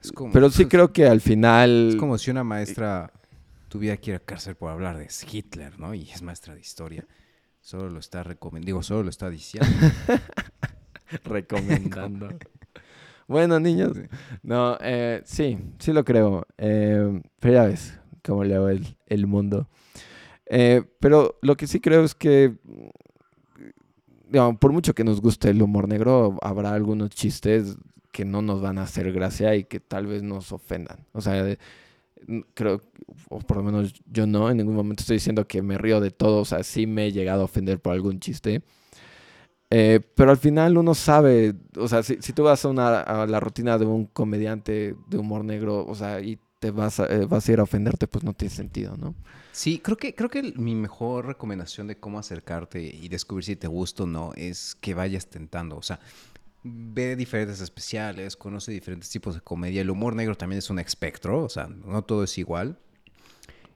Es 0.02 0.12
como, 0.12 0.32
Pero 0.32 0.50
sí 0.50 0.66
creo 0.68 0.94
que 0.94 1.08
al 1.08 1.22
final... 1.22 1.90
es 1.90 1.96
como 1.96 2.18
si 2.18 2.30
una 2.32 2.44
maestra 2.44 3.12
tuviera 3.68 3.98
que 3.98 4.12
ir 4.12 4.16
a 4.16 4.20
cárcel 4.20 4.56
por 4.56 4.72
hablar 4.72 4.98
de 4.98 5.08
Hitler, 5.32 5.80
¿no? 5.80 5.94
Y 5.94 6.10
es 6.10 6.22
maestra 6.22 6.54
de 6.54 6.62
historia. 6.62 7.06
Solo 7.62 7.90
lo 7.90 8.00
está 8.00 8.24
recomendando, 8.24 8.68
digo, 8.68 8.84
solo 8.84 9.04
lo 9.04 9.10
está 9.10 9.30
diciendo. 9.30 9.68
recomendando. 11.24 12.30
bueno, 13.28 13.60
niños. 13.60 13.98
No, 14.44 14.78
eh, 14.82 15.22
sí, 15.26 15.58
sí 15.80 15.94
lo 15.94 16.04
creo. 16.04 16.46
Eh, 16.58 17.22
pero 17.40 17.54
ya 17.54 17.64
ves 17.66 18.00
cómo 18.24 18.44
leo 18.44 18.70
el, 18.70 18.98
el 19.08 19.28
mundo. 19.28 19.68
Eh, 20.46 20.84
pero 21.00 21.38
lo 21.42 21.56
que 21.58 21.68
sí 21.68 21.80
creo 21.80 22.04
es 22.04 22.16
que, 22.16 22.56
digamos, 24.30 24.58
por 24.60 24.72
mucho 24.72 24.94
que 24.94 25.04
nos 25.04 25.22
guste 25.22 25.50
el 25.50 25.62
humor 25.62 25.88
negro, 25.88 26.38
habrá 26.42 26.74
algunos 26.74 27.10
chistes 27.10 27.78
que 28.12 28.26
no 28.26 28.42
nos 28.42 28.62
van 28.62 28.78
a 28.78 28.84
hacer 28.84 29.12
gracia 29.12 29.56
y 29.56 29.66
que 29.66 29.80
tal 29.80 30.08
vez 30.08 30.24
nos 30.24 30.52
ofendan. 30.52 31.06
O 31.12 31.22
sea, 31.22 31.58
creo, 32.54 32.82
o 33.30 33.40
por 33.40 33.58
lo 33.58 33.64
menos 33.64 33.94
yo 34.12 34.26
no, 34.26 34.50
en 34.50 34.58
ningún 34.58 34.76
momento 34.76 35.02
estoy 35.02 35.18
diciendo 35.18 35.48
que 35.48 35.62
me 35.62 35.78
río 35.78 36.00
de 36.00 36.12
todo. 36.12 36.42
O 36.42 36.46
sea, 36.46 36.64
sí 36.64 36.88
me 36.88 37.08
he 37.08 37.12
llegado 37.12 37.42
a 37.42 37.46
ofender 37.46 37.80
por 37.80 37.94
algún 37.94 38.20
chiste. 38.20 38.62
Eh, 39.70 40.00
pero 40.16 40.32
al 40.32 40.38
final 40.38 40.78
uno 40.78 40.96
sabe, 40.96 41.54
o 41.76 41.88
sea, 41.88 42.02
si, 42.02 42.18
si 42.22 42.32
tú 42.32 42.44
vas 42.44 42.64
a, 42.64 42.70
una, 42.70 43.02
a 43.02 43.28
la 43.28 43.40
rutina 43.40 43.78
de 43.78 43.86
un 43.86 44.06
comediante 44.06 44.96
de 45.08 45.18
humor 45.18 45.44
negro, 45.44 45.86
o 45.86 45.94
sea, 45.94 46.22
y 46.22 46.40
te 46.60 46.72
vas 46.72 47.00
a, 47.00 47.06
eh, 47.06 47.26
vas 47.26 47.48
a 47.48 47.52
ir 47.52 47.60
a 47.60 47.64
ofenderte, 47.64 48.08
pues 48.08 48.24
no 48.24 48.34
tiene 48.34 48.54
sentido, 48.54 48.96
¿no? 48.98 49.14
Sí, 49.52 49.80
creo 49.80 49.98
que, 49.98 50.16
creo 50.16 50.30
que 50.30 50.54
mi 50.56 50.76
mejor 50.76 51.26
recomendación 51.26 51.88
de 51.88 52.00
cómo 52.00 52.20
acercarte 52.20 52.82
y 52.82 53.10
descubrir 53.10 53.44
si 53.44 53.56
te 53.56 53.68
gusta 53.68 54.04
o 54.04 54.08
no 54.08 54.32
es 54.36 54.76
que 54.76 54.94
vayas 54.94 55.28
tentando. 55.28 55.78
O 55.78 55.82
sea, 55.82 56.00
ve 56.64 57.16
diferentes 57.16 57.60
especiales, 57.62 58.36
conoce 58.36 58.72
diferentes 58.72 59.10
tipos 59.10 59.36
de 59.36 59.42
comedia. 59.42 59.82
El 59.82 59.90
humor 59.90 60.16
negro 60.16 60.36
también 60.36 60.60
es 60.60 60.70
un 60.70 60.80
espectro, 60.80 61.44
o 61.44 61.50
sea, 61.50 61.68
no 61.68 62.04
todo 62.04 62.24
es 62.24 62.38
igual. 62.38 62.78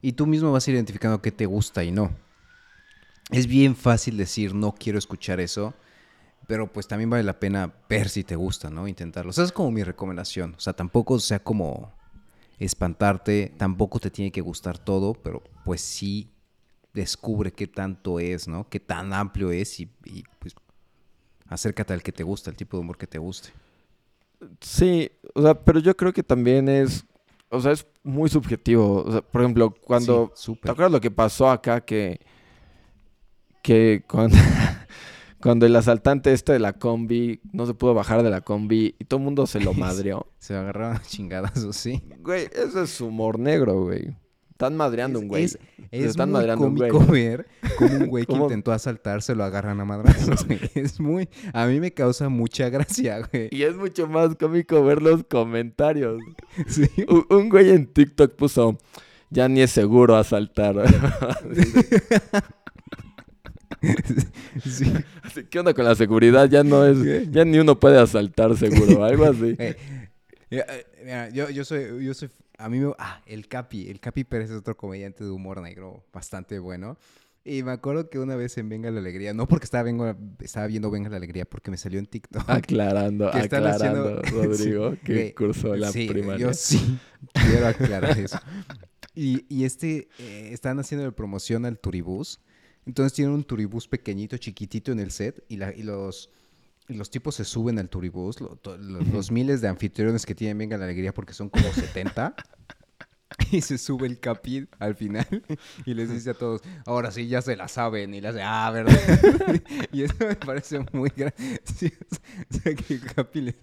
Y 0.02 0.14
tú 0.14 0.26
mismo 0.26 0.52
vas 0.52 0.68
identificando 0.68 1.22
qué 1.22 1.32
te 1.32 1.46
gusta 1.46 1.84
y 1.84 1.92
no. 1.92 2.12
Es 3.32 3.48
bien 3.48 3.76
fácil 3.76 4.18
decir, 4.18 4.54
no 4.54 4.74
quiero 4.74 5.00
escuchar 5.00 5.40
eso, 5.40 5.74
pero 6.48 6.72
pues 6.72 6.88
también 6.88 7.10
vale 7.10 7.24
la 7.24 7.40
pena 7.40 7.74
ver 7.90 8.10
si 8.10 8.24
te 8.24 8.36
gusta, 8.36 8.70
¿no? 8.70 8.88
Intentarlo. 8.88 9.30
O 9.30 9.34
sea, 9.34 9.46
es 9.46 9.52
como 9.52 9.72
mi 9.72 9.84
recomendación. 9.84 10.54
O 10.58 10.60
sea, 10.60 10.74
tampoco 10.74 11.18
sea 11.20 11.40
como 11.40 11.92
espantarte, 12.60 13.54
tampoco 13.58 14.00
te 14.00 14.12
tiene 14.12 14.32
que 14.32 14.42
gustar 14.42 14.78
todo, 14.78 15.14
pero 15.14 15.42
pues 15.66 15.82
sí 15.82 16.30
descubre 16.94 17.52
qué 17.52 17.68
tanto 17.68 18.20
es, 18.20 18.48
¿no? 18.48 18.68
Qué 18.70 18.80
tan 18.80 19.14
amplio 19.14 19.52
es 19.52 19.80
y, 19.80 19.90
y, 20.06 20.24
pues 20.40 20.54
acércate 21.48 21.94
al 21.94 22.04
que 22.04 22.12
te 22.12 22.24
gusta, 22.24 22.50
al 22.50 22.58
tipo 22.58 22.78
de 22.78 22.82
humor 22.82 22.98
que 22.98 23.08
te 23.08 23.18
guste. 23.18 23.50
Sí, 24.60 25.10
o 25.34 25.42
sea, 25.42 25.54
pero 25.54 25.80
yo 25.80 25.96
creo 25.96 26.12
que 26.14 26.24
también 26.24 26.68
es, 26.68 27.06
o 27.50 27.60
sea, 27.62 27.72
es 27.72 27.86
muy 28.04 28.30
subjetivo. 28.30 29.04
O 29.04 29.12
sea, 29.12 29.22
por 29.22 29.42
ejemplo, 29.42 29.74
cuando, 29.86 30.32
Sí. 30.36 30.56
¿te 30.62 30.72
acuerdas 30.72 30.92
lo 30.92 31.02
que 31.02 31.12
pasó 31.12 31.50
acá 31.50 31.82
que, 31.82 32.20
que 33.62 34.04
cuando, 34.08 34.38
cuando 35.42 35.66
el 35.66 35.76
asaltante 35.76 36.34
este 36.34 36.54
de 36.54 36.60
la 36.60 36.74
combi 36.74 37.42
no 37.52 37.66
se 37.66 37.74
pudo 37.74 37.94
bajar 37.94 38.24
de 38.24 38.30
la 38.30 38.42
combi 38.42 38.96
y 39.00 39.06
todo 39.06 39.20
el 39.20 39.24
mundo 39.26 39.48
se 39.48 39.60
lo 39.60 39.74
madreó? 39.76 40.28
Se 40.40 40.56
agarraron 40.56 40.98
a 40.98 41.02
chingadas 41.02 41.64
o 41.64 41.74
sí. 41.74 42.02
Güey, 42.20 42.48
eso 42.54 42.84
es 42.84 43.02
humor 43.02 43.40
negro, 43.40 43.84
güey. 43.84 44.16
Están 44.52 44.78
madreando 44.78 45.18
un 45.18 45.28
güey. 45.28 45.46
Es, 45.46 45.58
es 45.90 46.06
están 46.06 46.30
muy 46.30 46.40
madreando 46.40 46.66
a 46.66 46.68
un 46.68 46.76
cómico 46.76 47.00
güey. 47.00 47.30
ver 47.30 47.48
cómo 47.80 47.96
un 47.96 48.06
güey 48.08 48.26
que 48.28 48.34
intentó 48.38 48.72
asaltar 48.72 49.24
se 49.24 49.34
lo 49.34 49.44
agarran 49.44 49.80
a 49.80 49.86
madrazos. 49.86 50.46
güey. 50.46 50.60
Es 50.76 51.00
muy... 51.00 51.30
A 51.54 51.66
mí 51.66 51.80
me 51.80 51.92
causa 51.92 52.30
mucha 52.30 52.70
gracia, 52.70 53.28
güey. 53.32 53.50
Y 53.52 53.64
es 53.64 53.76
mucho 53.76 54.08
más 54.08 54.36
cómico 54.36 54.84
ver 54.84 55.02
los 55.02 55.24
comentarios. 55.24 56.22
Sí. 56.68 56.88
Un, 57.08 57.26
un 57.36 57.50
güey 57.50 57.72
en 57.72 57.88
TikTok 57.88 58.36
puso, 58.36 58.78
ya 59.32 59.50
ni 59.50 59.62
es 59.62 59.72
seguro 59.72 60.16
asaltar. 60.16 60.76
sí. 64.66 64.94
Así, 65.24 65.44
¿Qué 65.46 65.60
onda 65.60 65.74
con 65.74 65.86
la 65.86 65.96
seguridad? 65.96 66.48
Ya 66.50 66.64
no 66.64 66.86
es, 66.86 67.30
ya 67.32 67.46
ni 67.46 67.58
uno 67.60 67.80
puede 67.80 68.00
asaltar 68.00 68.56
seguro, 68.58 69.04
algo 69.04 69.26
así. 69.26 69.56
Eh, 70.54 70.58
mira, 70.58 70.66
eh, 70.70 70.86
mira, 71.04 71.30
yo, 71.30 71.50
yo 71.50 71.64
soy, 71.64 72.04
yo 72.04 72.14
soy, 72.14 72.30
a 72.58 72.68
mí 72.68 72.78
me, 72.80 72.92
ah, 73.00 73.22
el 73.26 73.48
Capi, 73.48 73.90
el 73.90 74.02
Capi 74.02 74.26
Pérez 74.26 74.50
es 74.50 74.58
otro 74.58 74.76
comediante 74.76 75.24
de 75.24 75.30
humor 75.30 75.62
negro 75.62 76.04
bastante 76.12 76.60
bueno. 76.60 76.98
Y 77.44 77.64
me 77.64 77.72
acuerdo 77.72 78.10
que 78.10 78.20
una 78.20 78.36
vez 78.36 78.58
en 78.58 78.70
Venga 78.70 78.92
la 78.92 79.00
Alegría, 79.00 79.34
no 79.34 79.48
porque 79.48 79.64
estaba, 79.64 79.84
vengo, 79.84 80.14
estaba 80.40 80.68
viendo 80.68 80.92
Venga 80.92 81.10
la 81.10 81.18
Alegría, 81.18 81.46
porque 81.46 81.72
me 81.72 81.78
salió 81.78 81.98
en 82.00 82.06
TikTok. 82.06 82.44
Aclarando, 82.50 83.28
aclarando, 83.34 84.20
haciendo- 84.20 84.22
Rodrigo, 84.44 84.92
Sí, 84.92 84.98
que 85.04 85.34
cursó 85.34 85.76
la 85.76 85.92
sí, 85.92 86.08
primaria. 86.08 86.48
Yo 86.48 86.54
sí 86.54 87.00
quiero 87.34 87.68
aclarar 87.68 88.20
eso. 88.20 88.38
Y, 89.16 89.46
y 89.50 89.64
este, 89.64 90.10
eh, 90.20 90.50
están 90.52 90.80
haciendo 90.80 91.06
la 91.06 91.12
promoción 91.14 91.66
al 91.66 91.80
turibús. 91.80 92.42
Entonces 92.86 93.14
tienen 93.14 93.34
un 93.34 93.44
turibús 93.44 93.88
pequeñito, 93.88 94.38
chiquitito 94.38 94.92
en 94.92 95.00
el 95.00 95.12
set 95.12 95.44
y, 95.48 95.58
la, 95.58 95.74
y 95.76 95.84
los... 95.84 96.30
y 96.88 96.94
los 96.96 97.10
tipos 97.12 97.36
se 97.36 97.46
suben 97.46 97.78
al 97.80 97.90
turibús, 97.90 98.42
lo- 98.42 98.56
to- 98.56 98.78
lo- 98.78 99.02
los, 99.02 99.32
miles 99.32 99.62
de 99.62 99.68
anfitriones 99.68 100.26
que 100.26 100.34
tienen 100.36 100.58
Venga 100.58 100.78
la 100.78 100.86
Alegría 100.86 101.14
porque 101.14 101.34
son 101.34 101.50
como 101.50 101.72
70. 101.72 102.36
Y 103.50 103.62
se 103.62 103.78
sube 103.78 104.08
el 104.08 104.20
capi 104.20 104.68
al 104.78 104.94
final 104.94 105.26
y 105.86 105.94
les 105.94 106.12
dice 106.12 106.32
a 106.32 106.34
todos, 106.34 106.62
ahora 106.86 107.12
sí 107.12 107.28
ya 107.28 107.42
se 107.42 107.56
la 107.56 107.70
saben. 107.70 108.14
Y 108.14 108.20
le 108.20 108.28
hace, 108.28 108.42
ah, 108.44 108.70
¿verdad? 108.72 108.94
y 109.94 110.04
eso 110.04 110.16
me 110.20 110.36
parece 110.36 110.80
muy 110.92 111.10
gracioso. 111.16 111.96
O 112.50 112.58
sea, 112.58 112.76
que 112.76 112.94
el 112.94 113.46
les 113.46 113.56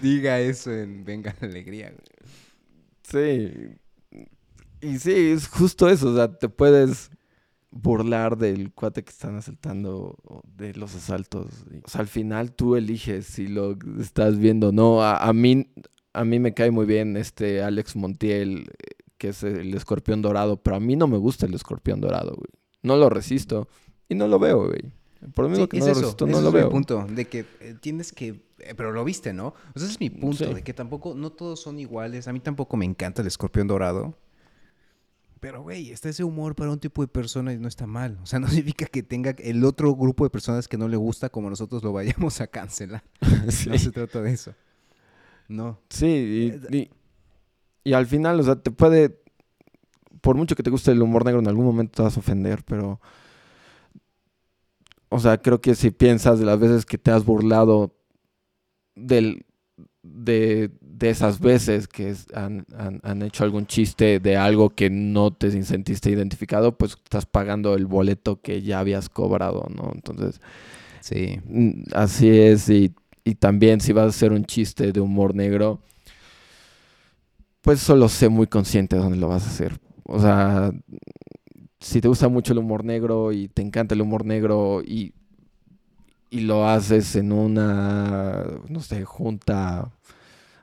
diga 0.00 0.38
eso 0.40 0.72
en 0.72 1.04
Venga 1.04 1.34
la 1.40 1.48
Alegría. 1.48 1.92
Sí. 3.02 3.52
Y 4.80 4.98
sí, 5.00 5.30
es 5.32 5.48
justo 5.48 5.88
eso. 5.88 6.10
O 6.12 6.14
sea, 6.16 6.32
te 6.38 6.48
puedes 6.48 7.10
burlar 7.70 8.36
del 8.36 8.72
cuate 8.72 9.04
que 9.04 9.10
están 9.10 9.36
asaltando 9.36 10.16
de 10.56 10.74
los 10.74 10.94
asaltos. 10.94 11.46
O 11.84 11.88
sea, 11.88 12.00
al 12.00 12.08
final 12.08 12.52
tú 12.52 12.76
eliges 12.76 13.26
si 13.26 13.46
lo 13.46 13.76
estás 14.00 14.38
viendo 14.38 14.68
o 14.68 14.72
no. 14.72 15.02
A, 15.02 15.16
a 15.18 15.32
mí, 15.32 15.68
a 16.12 16.24
mí 16.24 16.38
me 16.38 16.52
cae 16.54 16.70
muy 16.70 16.86
bien 16.86 17.16
este 17.16 17.62
Alex 17.62 17.94
Montiel, 17.96 18.66
eh, 18.78 19.02
que 19.18 19.28
es 19.28 19.42
el 19.42 19.72
escorpión 19.74 20.22
dorado, 20.22 20.56
pero 20.56 20.76
a 20.76 20.80
mí 20.80 20.96
no 20.96 21.06
me 21.06 21.18
gusta 21.18 21.46
el 21.46 21.54
escorpión 21.54 22.00
dorado, 22.00 22.32
güey. 22.36 22.50
No 22.82 22.96
lo 22.96 23.08
resisto 23.10 23.68
y 24.08 24.14
no 24.14 24.26
lo 24.26 24.38
veo, 24.38 24.66
güey. 24.66 24.92
Por 25.34 25.44
lo 25.44 25.50
mismo 25.50 25.64
Sí, 25.66 25.68
que 25.68 25.76
es 25.78 25.84
no 25.86 25.92
lo 25.92 26.00
resisto, 26.00 26.24
ese 26.24 26.32
no 26.32 26.38
es 26.38 26.44
lo 26.44 26.50
mi 26.50 26.56
veo. 26.58 26.70
punto, 26.70 27.06
de 27.08 27.26
que 27.28 27.44
eh, 27.60 27.74
tienes 27.80 28.10
que... 28.10 28.28
eh, 28.58 28.74
pero 28.74 28.90
lo 28.90 29.04
viste, 29.04 29.34
¿no? 29.34 29.48
O 29.48 29.78
sea, 29.78 29.84
ese 29.84 29.92
es 29.92 30.00
mi 30.00 30.08
punto, 30.08 30.46
Sí. 30.46 30.54
de 30.54 30.62
que 30.62 30.72
tampoco, 30.72 31.14
no 31.14 31.30
todos 31.30 31.60
son 31.60 31.78
iguales. 31.78 32.26
A 32.26 32.32
mí 32.32 32.40
tampoco 32.40 32.78
me 32.78 32.86
encanta 32.86 33.20
el 33.20 33.28
escorpión 33.28 33.68
dorado. 33.68 34.14
Pero, 35.40 35.62
güey, 35.62 35.90
está 35.90 36.10
ese 36.10 36.22
humor 36.22 36.54
para 36.54 36.70
un 36.70 36.78
tipo 36.78 37.00
de 37.02 37.08
persona 37.08 37.52
y 37.52 37.58
no 37.58 37.66
está 37.68 37.86
mal. 37.86 38.18
O 38.22 38.26
sea, 38.26 38.38
no 38.40 38.48
significa 38.48 38.86
que 38.86 39.02
tenga 39.02 39.30
el 39.38 39.64
otro 39.64 39.94
grupo 39.94 40.24
de 40.24 40.30
personas 40.30 40.68
que 40.68 40.76
no 40.78 40.88
le 40.88 40.96
gusta 40.96 41.30
como 41.30 41.48
nosotros 41.50 41.82
lo 41.82 41.92
vayamos 41.92 42.40
a 42.40 42.46
cancelar. 42.46 43.02
Sí. 43.50 43.70
No 43.70 43.78
se 43.78 43.90
trata 43.90 44.20
de 44.22 44.32
eso. 44.32 44.54
No. 45.48 45.80
Sí, 45.88 46.06
y, 46.70 46.76
y- 46.76 46.90
y 47.82 47.94
al 47.94 48.06
final, 48.06 48.38
o 48.38 48.42
sea, 48.42 48.56
te 48.56 48.70
puede, 48.70 49.18
por 50.20 50.36
mucho 50.36 50.54
que 50.54 50.62
te 50.62 50.70
guste 50.70 50.92
el 50.92 51.00
humor 51.02 51.24
negro, 51.24 51.40
en 51.40 51.48
algún 51.48 51.64
momento 51.64 51.96
te 51.96 52.02
vas 52.02 52.16
a 52.16 52.20
ofender, 52.20 52.62
pero, 52.64 53.00
o 55.08 55.18
sea, 55.18 55.38
creo 55.38 55.60
que 55.60 55.74
si 55.74 55.90
piensas 55.90 56.38
de 56.38 56.44
las 56.44 56.58
veces 56.58 56.86
que 56.86 56.98
te 56.98 57.10
has 57.10 57.24
burlado 57.24 57.96
del, 58.94 59.44
de, 60.02 60.70
de 61.00 61.10
esas 61.10 61.40
veces 61.40 61.88
que 61.88 62.10
es- 62.10 62.26
han, 62.34 62.66
han- 62.76 63.00
han 63.04 63.22
hecho 63.22 63.44
algún 63.44 63.66
chiste 63.66 64.20
de 64.20 64.36
algo 64.36 64.70
que 64.70 64.90
no 64.90 65.32
te 65.32 65.50
sentiste 65.64 66.10
identificado, 66.10 66.76
pues 66.78 66.92
estás 66.92 67.26
pagando 67.26 67.74
el 67.74 67.86
boleto 67.86 68.40
que 68.42 68.62
ya 68.62 68.80
habías 68.80 69.08
cobrado, 69.08 69.66
¿no? 69.74 69.92
Entonces, 69.94 70.40
Sí. 71.00 71.40
Mm, 71.48 71.84
Así 71.94 72.28
es, 72.30 72.68
y, 72.70 72.94
y 73.24 73.36
también 73.36 73.80
si 73.80 73.92
vas 73.92 74.06
a 74.06 74.08
hacer 74.08 74.32
un 74.32 74.44
chiste 74.46 74.92
de 74.92 75.00
humor 75.00 75.34
negro, 75.34 75.80
pues 77.62 77.80
solo 77.80 78.08
sé 78.08 78.28
muy 78.28 78.46
consciente 78.46 78.96
de 78.96 79.02
dónde 79.02 79.18
lo 79.18 79.28
vas 79.28 79.44
a 79.44 79.50
hacer. 79.50 79.78
O 80.04 80.20
sea, 80.20 80.72
si 81.80 82.00
te 82.00 82.08
gusta 82.08 82.28
mucho 82.28 82.52
el 82.52 82.58
humor 82.58 82.84
negro 82.84 83.32
y 83.32 83.48
te 83.48 83.62
encanta 83.62 83.94
el 83.94 84.02
humor 84.02 84.24
negro 84.24 84.82
y, 84.84 85.14
y 86.30 86.40
lo 86.40 86.66
haces 86.68 87.16
en 87.16 87.32
una, 87.32 88.44
no 88.68 88.80
sé, 88.80 89.04
junta 89.04 89.90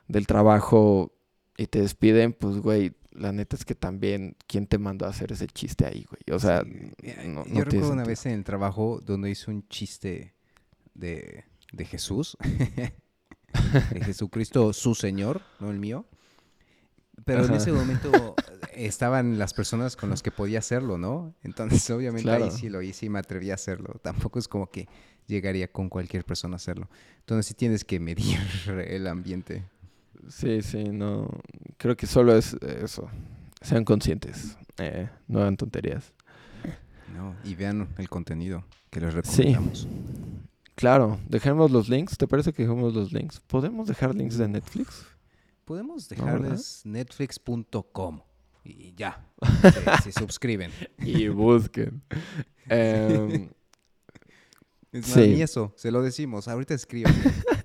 del 0.08 0.26
trabajo 0.26 1.12
y 1.56 1.66
te 1.66 1.80
despiden, 1.82 2.32
pues, 2.32 2.56
güey, 2.58 2.94
la 3.12 3.32
neta 3.32 3.56
es 3.56 3.64
que 3.64 3.74
también, 3.74 4.36
¿quién 4.46 4.66
te 4.66 4.78
mandó 4.78 5.06
a 5.06 5.10
hacer 5.10 5.32
ese 5.32 5.46
chiste 5.48 5.84
ahí, 5.86 6.04
güey? 6.08 6.36
O 6.36 6.38
sea, 6.38 6.62
Sí, 6.62 6.92
no- 7.26 7.44
no 7.44 7.46
yo 7.46 7.64
recuerdo 7.64 7.92
una 7.92 8.04
vez 8.04 8.26
en 8.26 8.32
el 8.32 8.44
trabajo 8.44 9.00
donde 9.04 9.30
hice 9.30 9.50
un 9.50 9.66
chiste 9.68 10.34
de, 10.94 11.44
de 11.72 11.84
Jesús, 11.84 12.36
de 13.92 14.00
Jesucristo, 14.04 14.72
su 14.72 14.94
Señor, 14.94 15.42
no 15.60 15.70
el 15.70 15.78
mío. 15.78 16.04
Pero 17.24 17.44
en 17.44 17.54
ese 17.54 17.72
momento 17.72 18.36
estaban 18.74 19.38
las 19.38 19.52
personas 19.52 19.96
con 19.96 20.08
las 20.08 20.22
que 20.22 20.30
podía 20.30 20.60
hacerlo, 20.60 20.96
¿no? 20.98 21.34
Entonces, 21.42 21.88
obviamente 21.90 22.30
ahí 22.30 22.50
sí 22.52 22.68
lo 22.68 22.80
hice 22.80 23.06
y 23.06 23.08
me 23.08 23.18
atreví 23.18 23.50
a 23.50 23.54
hacerlo. 23.54 23.98
Tampoco 24.02 24.38
es 24.38 24.46
como 24.48 24.70
que 24.70 24.88
llegaría 25.26 25.70
con 25.70 25.88
cualquier 25.88 26.24
persona 26.24 26.54
a 26.54 26.56
hacerlo. 26.56 26.88
Entonces 27.18 27.46
sí 27.46 27.54
tienes 27.54 27.84
que 27.84 27.98
medir 28.00 28.38
el 28.86 29.06
ambiente. 29.08 29.64
Sí, 30.28 30.62
sí, 30.62 30.84
no. 30.84 31.28
Creo 31.76 31.96
que 31.96 32.06
solo 32.06 32.34
es 32.36 32.54
eso. 32.54 33.08
Sean 33.62 33.84
conscientes. 33.84 34.56
Eh, 34.78 35.08
no 35.26 35.40
hagan 35.40 35.56
tonterías. 35.56 36.12
¿no? 37.14 37.34
Y 37.44 37.54
vean 37.54 37.88
el 37.98 38.08
contenido 38.08 38.64
que 38.90 39.00
les 39.00 39.12
Sí. 39.26 39.42
recomendamos. 39.42 39.88
Claro, 40.74 41.18
dejemos 41.28 41.70
los 41.70 41.88
links. 41.88 42.16
¿Te 42.16 42.28
parece 42.28 42.52
que 42.52 42.62
dejemos 42.62 42.94
los 42.94 43.12
links? 43.12 43.40
¿Podemos 43.40 43.88
dejar 43.88 44.14
links 44.14 44.38
de 44.38 44.46
Netflix? 44.48 45.04
Podemos 45.64 46.08
No, 46.10 46.16
dejarles 46.16 46.82
netflix.com 46.84 48.20
y 48.64 48.94
ya. 48.94 49.26
Se, 50.02 50.12
se 50.12 50.20
suscriben. 50.20 50.70
Y 50.98 51.28
busquen. 51.28 52.02
Em, 52.68 53.48
Es 54.92 55.02
más, 55.08 55.10
Sí. 55.14 55.20
ni 55.34 55.42
eso, 55.42 55.72
se 55.76 55.90
lo 55.90 56.02
decimos. 56.02 56.48
Ahorita 56.48 56.74
escriban. 56.74 57.14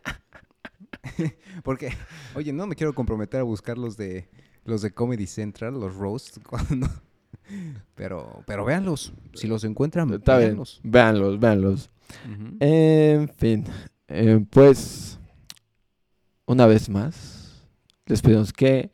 Porque, 1.63 1.91
oye, 2.35 2.53
no 2.53 2.67
me 2.67 2.75
quiero 2.75 2.93
comprometer 2.93 3.39
a 3.39 3.43
buscar 3.43 3.77
los 3.77 3.97
de 3.97 4.29
los 4.65 4.81
de 4.81 4.91
Comedy 4.91 5.27
Central, 5.27 5.73
los 5.79 5.95
roasts, 5.95 6.39
cuando- 6.49 6.87
pero, 7.95 8.43
pero 8.47 8.63
véanlos. 8.63 9.11
Si 9.33 9.47
los 9.47 9.63
encuentran, 9.65 10.09
está 10.13 10.37
bien. 10.37 10.49
véanlos. 10.51 10.79
Véanlos, 10.83 11.39
véanlos. 11.39 11.89
En 12.59 13.27
fin. 13.29 13.65
eh, 14.07 14.45
pues, 14.49 15.19
una 16.45 16.65
vez 16.65 16.89
más, 16.89 17.63
les 18.05 18.21
pedimos 18.21 18.53
que 18.53 18.91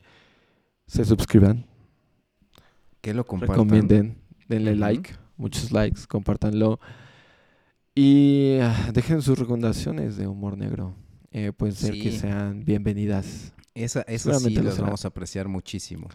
se 0.88 1.06
suscriban, 1.06 1.66
que 3.02 3.14
lo 3.14 3.26
compartan. 3.26 3.56
recomienden, 3.56 4.18
denle 4.48 4.76
like, 4.76 5.12
muchos 5.38 5.72
likes, 5.72 6.02
compártanlo. 6.08 6.80
Y 7.94 8.58
ah, 8.62 8.90
dejen 8.94 9.22
sus 9.22 9.38
recomendaciones 9.38 10.16
de 10.18 10.28
humor 10.28 10.58
negro. 10.58 10.96
Eh, 11.32 11.52
pueden 11.54 11.76
ser 11.76 11.98
que 12.00 12.12
sean 12.12 12.64
bienvenidas. 12.66 13.54
Esa, 13.76 14.02
esa 14.02 14.16
sí 14.16 14.18
Seguramente 14.18 14.60
lo 14.60 14.66
los 14.66 14.76
será. 14.76 14.88
vamos 14.88 15.06
a 15.06 15.08
apreciar 15.10 15.48
muchísimo. 15.48 16.08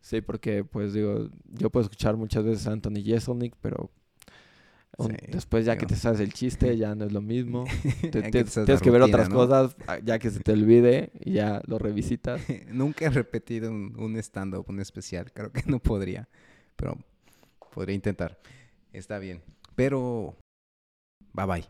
Sí, 0.00 0.20
porque 0.20 0.64
pues 0.64 0.92
digo, 0.92 1.28
yo 1.52 1.70
puedo 1.70 1.82
escuchar 1.84 2.16
muchas 2.16 2.44
veces 2.44 2.66
a 2.66 2.72
Anthony 2.72 3.02
Jeselnik, 3.04 3.54
pero 3.60 3.90
un- 4.96 5.08
Sí, 5.10 5.16
después 5.32 5.64
ya 5.64 5.76
que 5.76 5.86
te 5.86 5.96
sabes 5.96 6.20
el 6.20 6.32
chiste 6.32 6.76
ya 6.76 6.94
no 6.94 7.04
es 7.04 7.12
lo 7.12 7.20
mismo. 7.20 7.64
Te- 8.12 8.22
que 8.30 8.44
te- 8.44 8.44
tienes 8.44 8.80
que 8.80 8.90
ver 8.90 9.02
rutina, 9.02 9.16
otras 9.16 9.28
¿no? 9.28 9.36
cosas 9.36 9.76
ah, 9.86 9.98
ya 10.02 10.18
que 10.18 10.30
se 10.30 10.40
te 10.40 10.52
olvide 10.52 11.12
y 11.20 11.32
ya 11.32 11.60
lo 11.66 11.78
revisitas. 11.78 12.40
Nunca 12.72 13.06
he 13.06 13.10
repetido 13.10 13.70
un, 13.70 13.94
un 13.98 14.16
stand-up, 14.16 14.64
un 14.68 14.80
especial. 14.80 15.32
Creo 15.32 15.52
que 15.52 15.62
no 15.66 15.78
podría. 15.78 16.28
Pero 16.76 16.96
podría 17.74 17.94
intentar. 17.94 18.38
Está 18.92 19.18
bien. 19.18 19.42
Pero, 19.76 20.36
bye 21.32 21.46
bye. 21.46 21.64